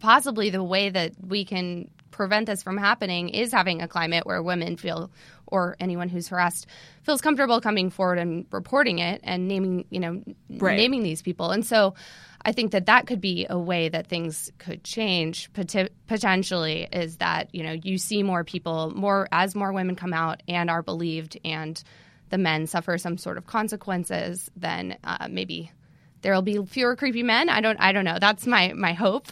possibly 0.00 0.50
the 0.50 0.62
way 0.62 0.90
that 0.90 1.12
we 1.20 1.44
can 1.44 1.90
prevent 2.10 2.46
this 2.46 2.62
from 2.62 2.76
happening 2.76 3.28
is 3.30 3.52
having 3.52 3.80
a 3.80 3.88
climate 3.88 4.26
where 4.26 4.42
women 4.42 4.76
feel 4.76 5.10
or 5.50 5.76
anyone 5.80 6.08
who's 6.08 6.28
harassed 6.28 6.66
feels 7.02 7.20
comfortable 7.20 7.60
coming 7.60 7.90
forward 7.90 8.18
and 8.18 8.46
reporting 8.52 8.98
it 9.00 9.20
and 9.24 9.48
naming 9.48 9.84
you 9.90 10.00
know 10.00 10.22
Right. 10.50 10.76
naming 10.76 11.02
these 11.02 11.22
people. 11.22 11.50
And 11.50 11.64
so 11.66 11.94
I 12.42 12.52
think 12.52 12.70
that 12.72 12.86
that 12.86 13.06
could 13.06 13.20
be 13.20 13.46
a 13.50 13.58
way 13.58 13.88
that 13.88 14.06
things 14.06 14.50
could 14.58 14.84
change. 14.84 15.52
Pot- 15.52 15.90
potentially 16.06 16.86
is 16.92 17.16
that 17.16 17.54
you 17.54 17.62
know 17.62 17.72
you 17.72 17.98
see 17.98 18.22
more 18.22 18.44
people 18.44 18.92
more 18.94 19.28
as 19.32 19.54
more 19.54 19.72
women 19.72 19.96
come 19.96 20.12
out 20.12 20.42
and 20.48 20.70
are 20.70 20.82
believed 20.82 21.38
and 21.44 21.82
the 22.30 22.38
men 22.38 22.66
suffer 22.66 22.98
some 22.98 23.16
sort 23.18 23.38
of 23.38 23.46
consequences 23.46 24.50
then 24.56 24.96
uh, 25.02 25.28
maybe 25.30 25.72
there 26.20 26.34
will 26.34 26.42
be 26.42 26.58
fewer 26.66 26.96
creepy 26.96 27.22
men. 27.22 27.48
I 27.48 27.60
don't 27.60 27.80
I 27.80 27.92
don't 27.92 28.04
know. 28.04 28.18
That's 28.20 28.46
my 28.46 28.72
my 28.72 28.92
hope. 28.92 29.28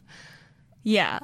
Yeah. 0.85 1.19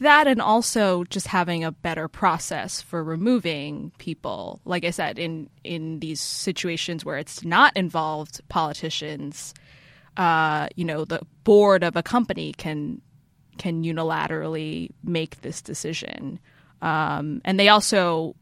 That 0.00 0.26
and 0.26 0.40
also 0.40 1.04
just 1.04 1.26
having 1.26 1.64
a 1.64 1.72
better 1.72 2.08
process 2.08 2.80
for 2.80 3.02
removing 3.02 3.92
people. 3.98 4.60
Like 4.64 4.84
I 4.84 4.90
said, 4.90 5.18
in 5.18 5.50
in 5.64 6.00
these 6.00 6.20
situations 6.20 7.04
where 7.04 7.18
it's 7.18 7.44
not 7.44 7.76
involved 7.76 8.40
politicians, 8.48 9.54
uh, 10.16 10.68
you 10.76 10.84
know, 10.84 11.04
the 11.04 11.20
board 11.44 11.82
of 11.82 11.96
a 11.96 12.02
company 12.02 12.52
can 12.52 13.00
can 13.58 13.84
unilaterally 13.84 14.90
make 15.04 15.40
this 15.42 15.60
decision. 15.60 16.38
Um, 16.80 17.40
and 17.44 17.58
they 17.58 17.68
also 17.68 18.34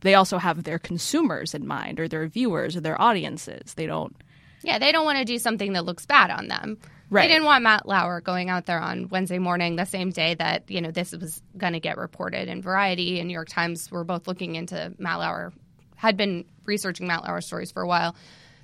they 0.00 0.14
also 0.14 0.38
have 0.38 0.64
their 0.64 0.78
consumers 0.78 1.54
in 1.54 1.66
mind 1.66 2.00
or 2.00 2.08
their 2.08 2.26
viewers 2.26 2.76
or 2.76 2.80
their 2.80 3.00
audiences. 3.00 3.74
They 3.74 3.86
don't 3.86 4.16
Yeah, 4.62 4.78
they 4.78 4.92
don't 4.92 5.04
want 5.04 5.18
to 5.18 5.24
do 5.24 5.38
something 5.38 5.72
that 5.74 5.84
looks 5.84 6.06
bad 6.06 6.30
on 6.30 6.48
them. 6.48 6.78
Right. 7.10 7.22
They 7.22 7.34
didn't 7.34 7.44
want 7.46 7.64
Matt 7.64 7.86
Lauer 7.88 8.20
going 8.20 8.50
out 8.50 8.66
there 8.66 8.80
on 8.80 9.08
Wednesday 9.08 9.38
morning, 9.38 9.74
the 9.76 9.84
same 9.84 10.10
day 10.10 10.34
that 10.34 10.70
you 10.70 10.80
know 10.80 10.90
this 10.92 11.10
was 11.12 11.42
going 11.58 11.72
to 11.72 11.80
get 11.80 11.98
reported 11.98 12.48
in 12.48 12.62
Variety 12.62 13.18
and 13.18 13.26
New 13.28 13.34
York 13.34 13.48
Times. 13.48 13.90
Were 13.90 14.04
both 14.04 14.28
looking 14.28 14.54
into 14.54 14.94
Matt 14.98 15.18
Lauer, 15.18 15.52
had 15.96 16.16
been 16.16 16.44
researching 16.64 17.06
Matt 17.08 17.24
Lauer 17.24 17.40
stories 17.40 17.72
for 17.72 17.82
a 17.82 17.86
while. 17.88 18.14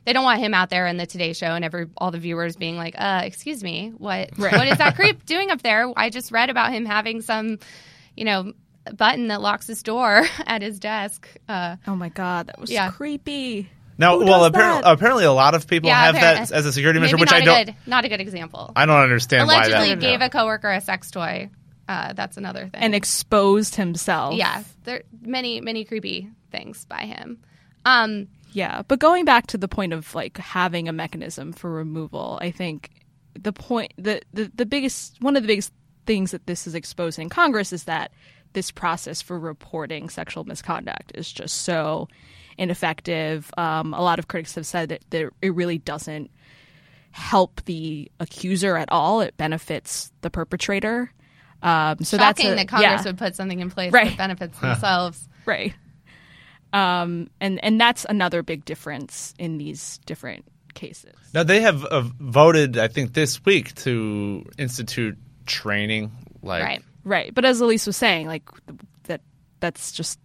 They 0.04 0.12
don't 0.12 0.22
want 0.22 0.38
him 0.38 0.54
out 0.54 0.70
there 0.70 0.86
in 0.86 0.96
the 0.98 1.06
Today 1.06 1.32
Show 1.32 1.46
and 1.48 1.64
every 1.64 1.88
all 1.96 2.12
the 2.12 2.20
viewers 2.20 2.54
being 2.54 2.76
like, 2.76 2.94
"Uh, 2.96 3.22
excuse 3.24 3.64
me, 3.64 3.92
what 3.98 4.30
Right. 4.38 4.52
what 4.52 4.68
is 4.68 4.78
that 4.78 4.94
creep 4.94 5.26
doing 5.26 5.50
up 5.50 5.62
there? 5.62 5.92
I 5.96 6.10
just 6.10 6.30
read 6.30 6.48
about 6.48 6.72
him 6.72 6.84
having 6.86 7.22
some, 7.22 7.58
you 8.16 8.24
know." 8.24 8.52
Button 8.96 9.26
that 9.26 9.40
locks 9.40 9.66
his 9.66 9.82
door 9.82 10.22
at 10.46 10.62
his 10.62 10.78
desk. 10.78 11.26
Uh, 11.48 11.74
Oh 11.88 11.96
my 11.96 12.08
god, 12.08 12.46
that 12.46 12.60
was 12.60 12.70
Yeah. 12.70 12.92
creepy. 12.92 13.68
Now, 13.98 14.18
Who 14.18 14.26
well, 14.26 14.40
does 14.40 14.48
apparently, 14.48 14.82
that? 14.82 14.92
apparently, 14.92 15.24
a 15.24 15.32
lot 15.32 15.54
of 15.54 15.66
people 15.66 15.88
yeah, 15.88 16.04
have 16.04 16.14
appar- 16.16 16.20
that 16.48 16.52
as 16.52 16.66
a 16.66 16.72
security 16.72 17.00
measure, 17.00 17.16
maybe 17.16 17.22
which 17.22 17.30
not 17.30 17.40
I 17.40 17.42
a 17.42 17.44
don't. 17.44 17.66
Good, 17.66 17.74
not 17.86 18.04
a 18.04 18.08
good 18.08 18.20
example. 18.20 18.72
I 18.76 18.84
don't 18.86 19.00
understand 19.00 19.48
why 19.48 19.56
Allegedly 19.64 19.88
that. 19.90 20.00
gave 20.00 20.20
a 20.20 20.28
coworker 20.28 20.70
a 20.70 20.80
sex 20.80 21.10
toy. 21.10 21.48
Uh, 21.88 22.12
that's 22.12 22.36
another 22.36 22.62
thing. 22.62 22.74
And 22.82 22.94
exposed 22.94 23.76
himself. 23.76 24.34
yeah, 24.34 24.64
there 24.84 25.04
many 25.22 25.60
many 25.60 25.84
creepy 25.84 26.28
things 26.50 26.84
by 26.84 27.00
him. 27.02 27.38
Um, 27.84 28.28
Yeah, 28.52 28.82
but 28.88 28.98
going 28.98 29.24
back 29.24 29.46
to 29.48 29.58
the 29.58 29.68
point 29.68 29.92
of 29.92 30.14
like 30.14 30.36
having 30.38 30.88
a 30.88 30.92
mechanism 30.92 31.52
for 31.52 31.70
removal, 31.70 32.38
I 32.42 32.50
think 32.50 32.90
the 33.38 33.52
point 33.52 33.92
the, 33.96 34.20
the 34.34 34.50
the 34.54 34.66
biggest 34.66 35.16
one 35.22 35.36
of 35.36 35.42
the 35.42 35.46
biggest 35.46 35.72
things 36.06 36.32
that 36.32 36.46
this 36.46 36.66
is 36.66 36.74
exposing 36.74 37.22
in 37.24 37.28
Congress 37.28 37.72
is 37.72 37.84
that 37.84 38.10
this 38.52 38.70
process 38.70 39.22
for 39.22 39.38
reporting 39.38 40.08
sexual 40.08 40.44
misconduct 40.44 41.12
is 41.14 41.30
just 41.30 41.62
so 41.62 42.08
ineffective. 42.58 43.50
Um, 43.56 43.94
a 43.94 44.02
lot 44.02 44.18
of 44.18 44.28
critics 44.28 44.54
have 44.54 44.66
said 44.66 44.88
that 44.90 45.02
there, 45.10 45.32
it 45.42 45.54
really 45.54 45.78
doesn't 45.78 46.30
help 47.10 47.64
the 47.64 48.10
accuser 48.20 48.76
at 48.76 48.90
all. 48.92 49.20
It 49.20 49.36
benefits 49.36 50.12
the 50.20 50.30
perpetrator. 50.30 51.12
Um, 51.62 51.98
so 52.02 52.16
that's 52.16 52.40
shocking 52.40 52.52
a, 52.52 52.56
that 52.56 52.68
Congress 52.68 53.00
yeah. 53.04 53.10
would 53.10 53.18
put 53.18 53.34
something 53.34 53.60
in 53.60 53.70
place 53.70 53.92
Right. 53.92 54.08
that 54.08 54.18
benefits 54.18 54.58
themselves. 54.60 55.28
Right. 55.46 55.74
Um, 56.72 57.30
and 57.40 57.62
and 57.64 57.80
that's 57.80 58.04
another 58.08 58.42
big 58.42 58.64
difference 58.64 59.32
in 59.38 59.56
these 59.56 59.98
different 60.04 60.44
cases. 60.74 61.14
Now 61.32 61.42
they 61.42 61.62
have 61.62 61.84
uh, 61.84 62.02
voted, 62.20 62.76
I 62.76 62.88
think, 62.88 63.14
this 63.14 63.42
week 63.44 63.74
to 63.76 64.44
institute 64.58 65.16
training. 65.46 66.12
Like, 66.42 66.62
Right. 66.62 66.82
Right. 67.04 67.34
But 67.34 67.44
as 67.44 67.60
Elise 67.60 67.86
was 67.86 67.96
saying, 67.96 68.26
like 68.26 68.42
that 69.04 69.22
that's 69.60 69.92
just 69.92 70.18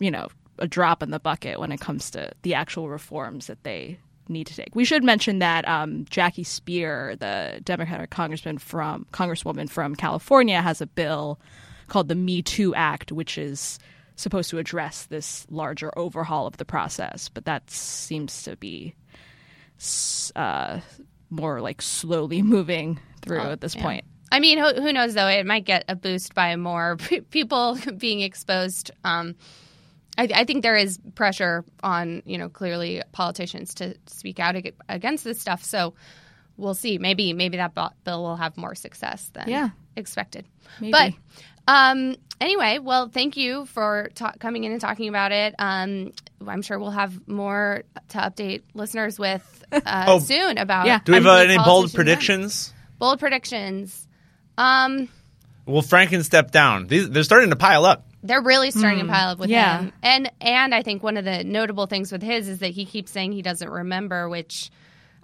you 0.00 0.10
know 0.10 0.28
a 0.58 0.66
drop 0.68 1.02
in 1.02 1.10
the 1.10 1.20
bucket 1.20 1.58
when 1.60 1.72
it 1.72 1.80
comes 1.80 2.10
to 2.12 2.30
the 2.42 2.54
actual 2.54 2.88
reforms 2.88 3.46
that 3.46 3.62
they 3.64 3.98
need 4.28 4.46
to 4.46 4.54
take. 4.54 4.74
We 4.74 4.84
should 4.84 5.02
mention 5.04 5.38
that 5.38 5.66
um, 5.66 6.04
Jackie 6.10 6.44
Speier, 6.44 7.18
the 7.18 7.60
Democratic 7.62 8.10
congressman 8.10 8.58
from 8.58 9.06
congresswoman 9.12 9.70
from 9.70 9.94
California, 9.94 10.60
has 10.60 10.80
a 10.80 10.86
bill 10.86 11.40
called 11.86 12.08
the 12.08 12.14
Me 12.14 12.42
Too 12.42 12.74
Act, 12.74 13.10
which 13.12 13.38
is 13.38 13.78
supposed 14.16 14.50
to 14.50 14.58
address 14.58 15.04
this 15.06 15.46
larger 15.48 15.96
overhaul 15.98 16.46
of 16.46 16.56
the 16.58 16.64
process. 16.64 17.28
But 17.28 17.44
that 17.46 17.70
seems 17.70 18.42
to 18.42 18.56
be 18.56 18.94
uh, 20.36 20.80
more 21.30 21.60
like 21.60 21.80
slowly 21.82 22.42
moving 22.56 23.00
through 23.22 23.40
Oh, 23.40 23.52
at 23.52 23.60
this 23.60 23.74
yeah. 23.74 23.82
point. 23.82 24.04
I 24.30 24.40
mean, 24.40 24.58
who, 24.58 24.74
who 24.74 24.92
knows 24.92 25.14
though? 25.14 25.26
It 25.28 25.46
might 25.46 25.64
get 25.64 25.84
a 25.88 25.96
boost 25.96 26.34
by 26.34 26.54
more 26.56 26.96
people 27.30 27.78
being 27.96 28.20
exposed. 28.20 28.90
Um, 29.04 29.36
I, 30.18 30.28
I 30.34 30.44
think 30.44 30.62
there 30.62 30.76
is 30.76 30.98
pressure 31.14 31.64
on 31.82 32.22
you 32.26 32.36
know 32.36 32.48
clearly 32.50 33.02
politicians 33.12 33.74
to 33.74 33.94
speak 34.06 34.38
out 34.40 34.56
ag- 34.56 34.74
against 34.88 35.24
this 35.24 35.40
stuff. 35.40 35.64
So 35.64 35.94
we'll 36.56 36.74
see. 36.74 36.98
Maybe 36.98 37.32
maybe 37.32 37.56
that 37.56 37.72
bill 37.74 38.22
will 38.22 38.36
have 38.36 38.56
more 38.58 38.74
success 38.74 39.30
than 39.32 39.48
Yeah. 39.48 39.68
expected. 39.96 40.44
Maybe. 40.80 40.92
But 40.92 41.12
um, 41.72 42.16
anyway, 42.40 42.78
well, 42.78 43.08
thank 43.08 43.36
you 43.36 43.66
for 43.66 44.08
ta- 44.14 44.32
coming 44.40 44.64
in 44.64 44.72
and 44.72 44.80
talking 44.80 45.08
about 45.08 45.32
it. 45.32 45.54
Um, 45.58 46.12
I'm 46.46 46.62
sure 46.62 46.78
we'll 46.78 46.90
have 46.90 47.28
more 47.28 47.82
to 48.08 48.18
update 48.18 48.62
listeners 48.74 49.18
with 49.18 49.64
uh, 49.70 49.80
Oh, 50.08 50.18
soon 50.18 50.56
about. 50.58 50.86
yeah. 50.86 51.00
Do 51.04 51.12
we 51.12 51.16
have 51.18 51.26
uh, 51.26 51.32
any 51.34 51.58
bold 51.58 51.92
predictions? 51.94 52.72
Bold 52.98 53.20
predictions. 53.20 54.08
Um, 54.56 55.08
Will 55.66 55.82
Franken 55.82 56.24
step 56.24 56.50
down? 56.50 56.86
These, 56.86 57.10
they're 57.10 57.22
starting 57.22 57.50
to 57.50 57.56
pile 57.56 57.84
up. 57.84 58.07
They're 58.22 58.42
really 58.42 58.70
starting 58.72 59.00
Hmm. 59.00 59.06
to 59.06 59.12
pile 59.12 59.28
up 59.30 59.38
with 59.38 59.50
Yeah. 59.50 59.80
him. 59.82 59.92
And 60.02 60.30
and 60.40 60.74
I 60.74 60.82
think 60.82 61.02
one 61.02 61.16
of 61.16 61.24
the 61.24 61.44
notable 61.44 61.86
things 61.86 62.10
with 62.10 62.22
his 62.22 62.48
is 62.48 62.58
that 62.60 62.70
he 62.72 62.84
keeps 62.84 63.12
saying 63.12 63.32
he 63.32 63.42
doesn't 63.42 63.68
remember, 63.70 64.28
which 64.28 64.70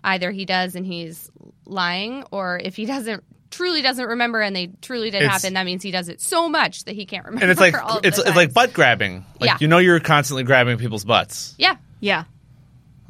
either 0.05 0.31
he 0.31 0.45
does 0.45 0.75
and 0.77 0.87
he's 0.87 1.31
lying, 1.67 2.25
or 2.31 2.61
if 2.63 2.77
he 2.77 2.85
doesn't 2.87 3.25
truly 3.51 3.83
doesn't 3.83 4.07
remember 4.07 4.41
and 4.41 4.55
they 4.57 4.67
truly 4.83 5.11
did 5.11 5.19
It's- 5.23 5.31
happen, 5.33 5.55
that 5.55 5.65
means 5.65 5.83
he 5.83 5.93
does 5.93 6.09
it 6.09 6.21
so 6.21 6.49
much 6.49 6.85
that 6.85 6.95
he 6.97 7.07
can't 7.07 7.25
remember. 7.25 7.45
And 7.45 7.51
it's 7.53 7.61
like 7.61 7.75
all 7.81 8.01
it's 8.03 8.19
it's 8.19 8.37
like 8.37 8.53
butt 8.53 8.73
grabbing. 8.73 9.25
Like 9.41 9.49
Yeah. 9.51 9.57
you 9.61 9.69
know 9.69 9.79
you're 9.79 10.01
constantly 10.01 10.43
grabbing 10.45 10.77
people's 10.79 11.05
butts. 11.05 11.55
yeah. 11.59 11.77
Yeah. 12.01 12.25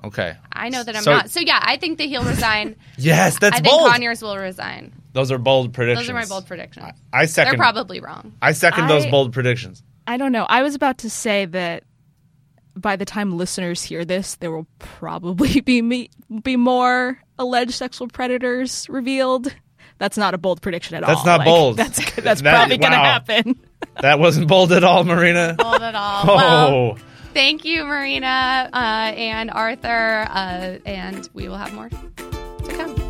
Okay. 0.02 0.34
I 0.52 0.68
know 0.68 0.82
that 0.82 0.94
I'm 0.96 1.02
So- 1.02 1.12
not. 1.12 1.30
So 1.30 1.40
yeah, 1.40 1.58
I 1.62 1.76
think 1.78 1.96
that 1.98 2.04
he'll 2.04 2.24
resign. 2.24 2.76
Yes, 2.98 3.38
that's 3.38 3.56
I 3.56 3.60
think 3.60 3.74
bold. 3.74 3.90
Conyers 3.90 4.22
will 4.22 4.36
resign. 4.36 4.92
Those 5.14 5.32
are 5.32 5.38
bold 5.38 5.72
predictions. 5.72 6.06
Those 6.08 6.10
are 6.10 6.18
my 6.20 6.26
bold 6.26 6.46
predictions. 6.46 6.86
I 7.12 7.24
second. 7.26 7.52
They're 7.52 7.58
probably 7.58 8.00
wrong. 8.00 8.34
I 8.42 8.52
second 8.52 8.88
those 8.88 9.06
bold 9.06 9.32
predictions. 9.32 9.82
I 10.06 10.16
don't 10.18 10.32
know. 10.32 10.44
I 10.48 10.62
was 10.62 10.74
about 10.74 10.98
to 10.98 11.08
say 11.10 11.46
that 11.46 11.84
by 12.76 12.96
the 12.96 13.04
time 13.04 13.36
listeners 13.36 13.82
hear 13.82 14.04
this, 14.04 14.34
there 14.36 14.50
will 14.50 14.66
probably 14.78 15.60
be 15.64 15.80
me, 15.80 16.10
be 16.42 16.56
more 16.56 17.18
alleged 17.38 17.72
sexual 17.72 18.08
predators 18.08 18.88
revealed. 18.88 19.54
That's 19.98 20.18
not 20.18 20.34
a 20.34 20.38
bold 20.38 20.60
prediction 20.60 20.96
at 20.96 21.04
all. 21.04 21.14
That's 21.14 21.24
not 21.24 21.38
Like, 21.38 21.46
bold. 21.46 21.76
That's 21.76 21.98
that's 22.16 22.42
That- 22.42 22.54
probably 22.56 22.76
going 22.78 22.92
to 22.92 22.98
wow. 22.98 23.04
happen. 23.04 23.60
That 24.00 24.18
wasn't 24.18 24.48
bold 24.48 24.72
at 24.72 24.82
all, 24.82 25.04
Marina. 25.04 25.54
Bold 25.56 25.80
at 25.82 25.94
all. 25.94 26.24
Oh. 26.28 26.34
Well, 26.94 26.98
thank 27.32 27.64
you, 27.64 27.84
Marina 27.84 28.68
uh, 28.72 28.76
and 28.76 29.50
Arthur, 29.52 30.26
uh, 30.28 30.78
and 30.84 31.28
we 31.32 31.48
will 31.48 31.56
have 31.56 31.72
more 31.74 31.88
to 31.90 31.96
come. 32.76 33.03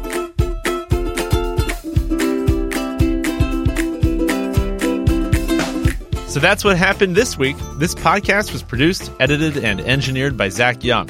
So 6.34 6.40
that's 6.40 6.64
what 6.64 6.76
happened 6.76 7.14
this 7.14 7.38
week. 7.38 7.56
This 7.76 7.94
podcast 7.94 8.52
was 8.52 8.60
produced, 8.60 9.08
edited, 9.20 9.56
and 9.56 9.80
engineered 9.80 10.36
by 10.36 10.48
Zach 10.48 10.82
Young. 10.82 11.08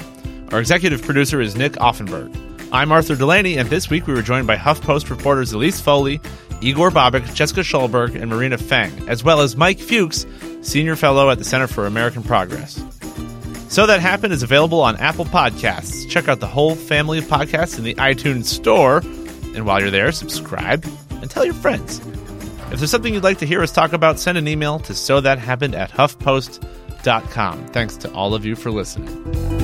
Our 0.53 0.61
executive 0.61 1.01
producer 1.01 1.41
is 1.41 1.57
Nick 1.57 1.73
Offenberg. 1.77 2.31
I'm 2.71 2.93
Arthur 2.93 3.17
Delaney, 3.17 3.57
and 3.57 3.71
this 3.71 3.89
week 3.89 4.07
we 4.07 4.13
were 4.13 4.21
joined 4.21 4.47
by 4.47 4.57
HuffPost 4.57 5.09
reporters 5.09 5.55
Elise 5.55 5.81
Foley, 5.81 6.21
Igor 6.61 6.91
Bobic, 6.91 7.35
Jessica 7.35 7.61
Schulberg, 7.61 8.21
and 8.21 8.29
Marina 8.29 8.59
Fang, 8.59 8.93
as 9.09 9.25
well 9.25 9.41
as 9.41 9.57
Mike 9.57 9.79
Fuchs, 9.79 10.27
senior 10.61 10.95
fellow 10.95 11.31
at 11.31 11.39
the 11.39 11.45
Center 11.45 11.69
for 11.69 11.87
American 11.87 12.23
Progress. 12.23 12.85
So 13.71 13.87
That 13.87 14.01
Happened 14.01 14.35
is 14.35 14.43
available 14.43 14.83
on 14.83 14.99
Apple 14.99 15.25
Podcasts. 15.25 16.07
Check 16.11 16.29
out 16.29 16.41
the 16.41 16.47
whole 16.47 16.75
family 16.75 17.17
of 17.17 17.25
podcasts 17.25 17.79
in 17.79 17.85
the 17.85 17.95
iTunes 17.95 18.45
Store. 18.45 18.99
And 19.55 19.65
while 19.65 19.81
you're 19.81 19.91
there, 19.91 20.13
subscribe 20.13 20.85
and 21.13 21.31
tell 21.31 21.47
your 21.47 21.55
friends. 21.55 22.03
If 22.75 22.81
there's 22.81 22.91
something 22.91 23.15
you'd 23.15 23.23
like 23.23 23.39
to 23.39 23.47
hear 23.47 23.63
us 23.63 23.71
talk 23.71 23.93
about, 23.93 24.19
send 24.19 24.37
an 24.37 24.49
email 24.49 24.81
to 24.81 24.95
so 24.97 25.21
that 25.21 25.39
happened 25.39 25.77
at 25.77 25.93
huffpost.com. 25.93 27.67
Thanks 27.69 27.97
to 27.99 28.13
all 28.13 28.35
of 28.35 28.45
you 28.45 28.57
for 28.57 28.73
listening. 28.73 29.64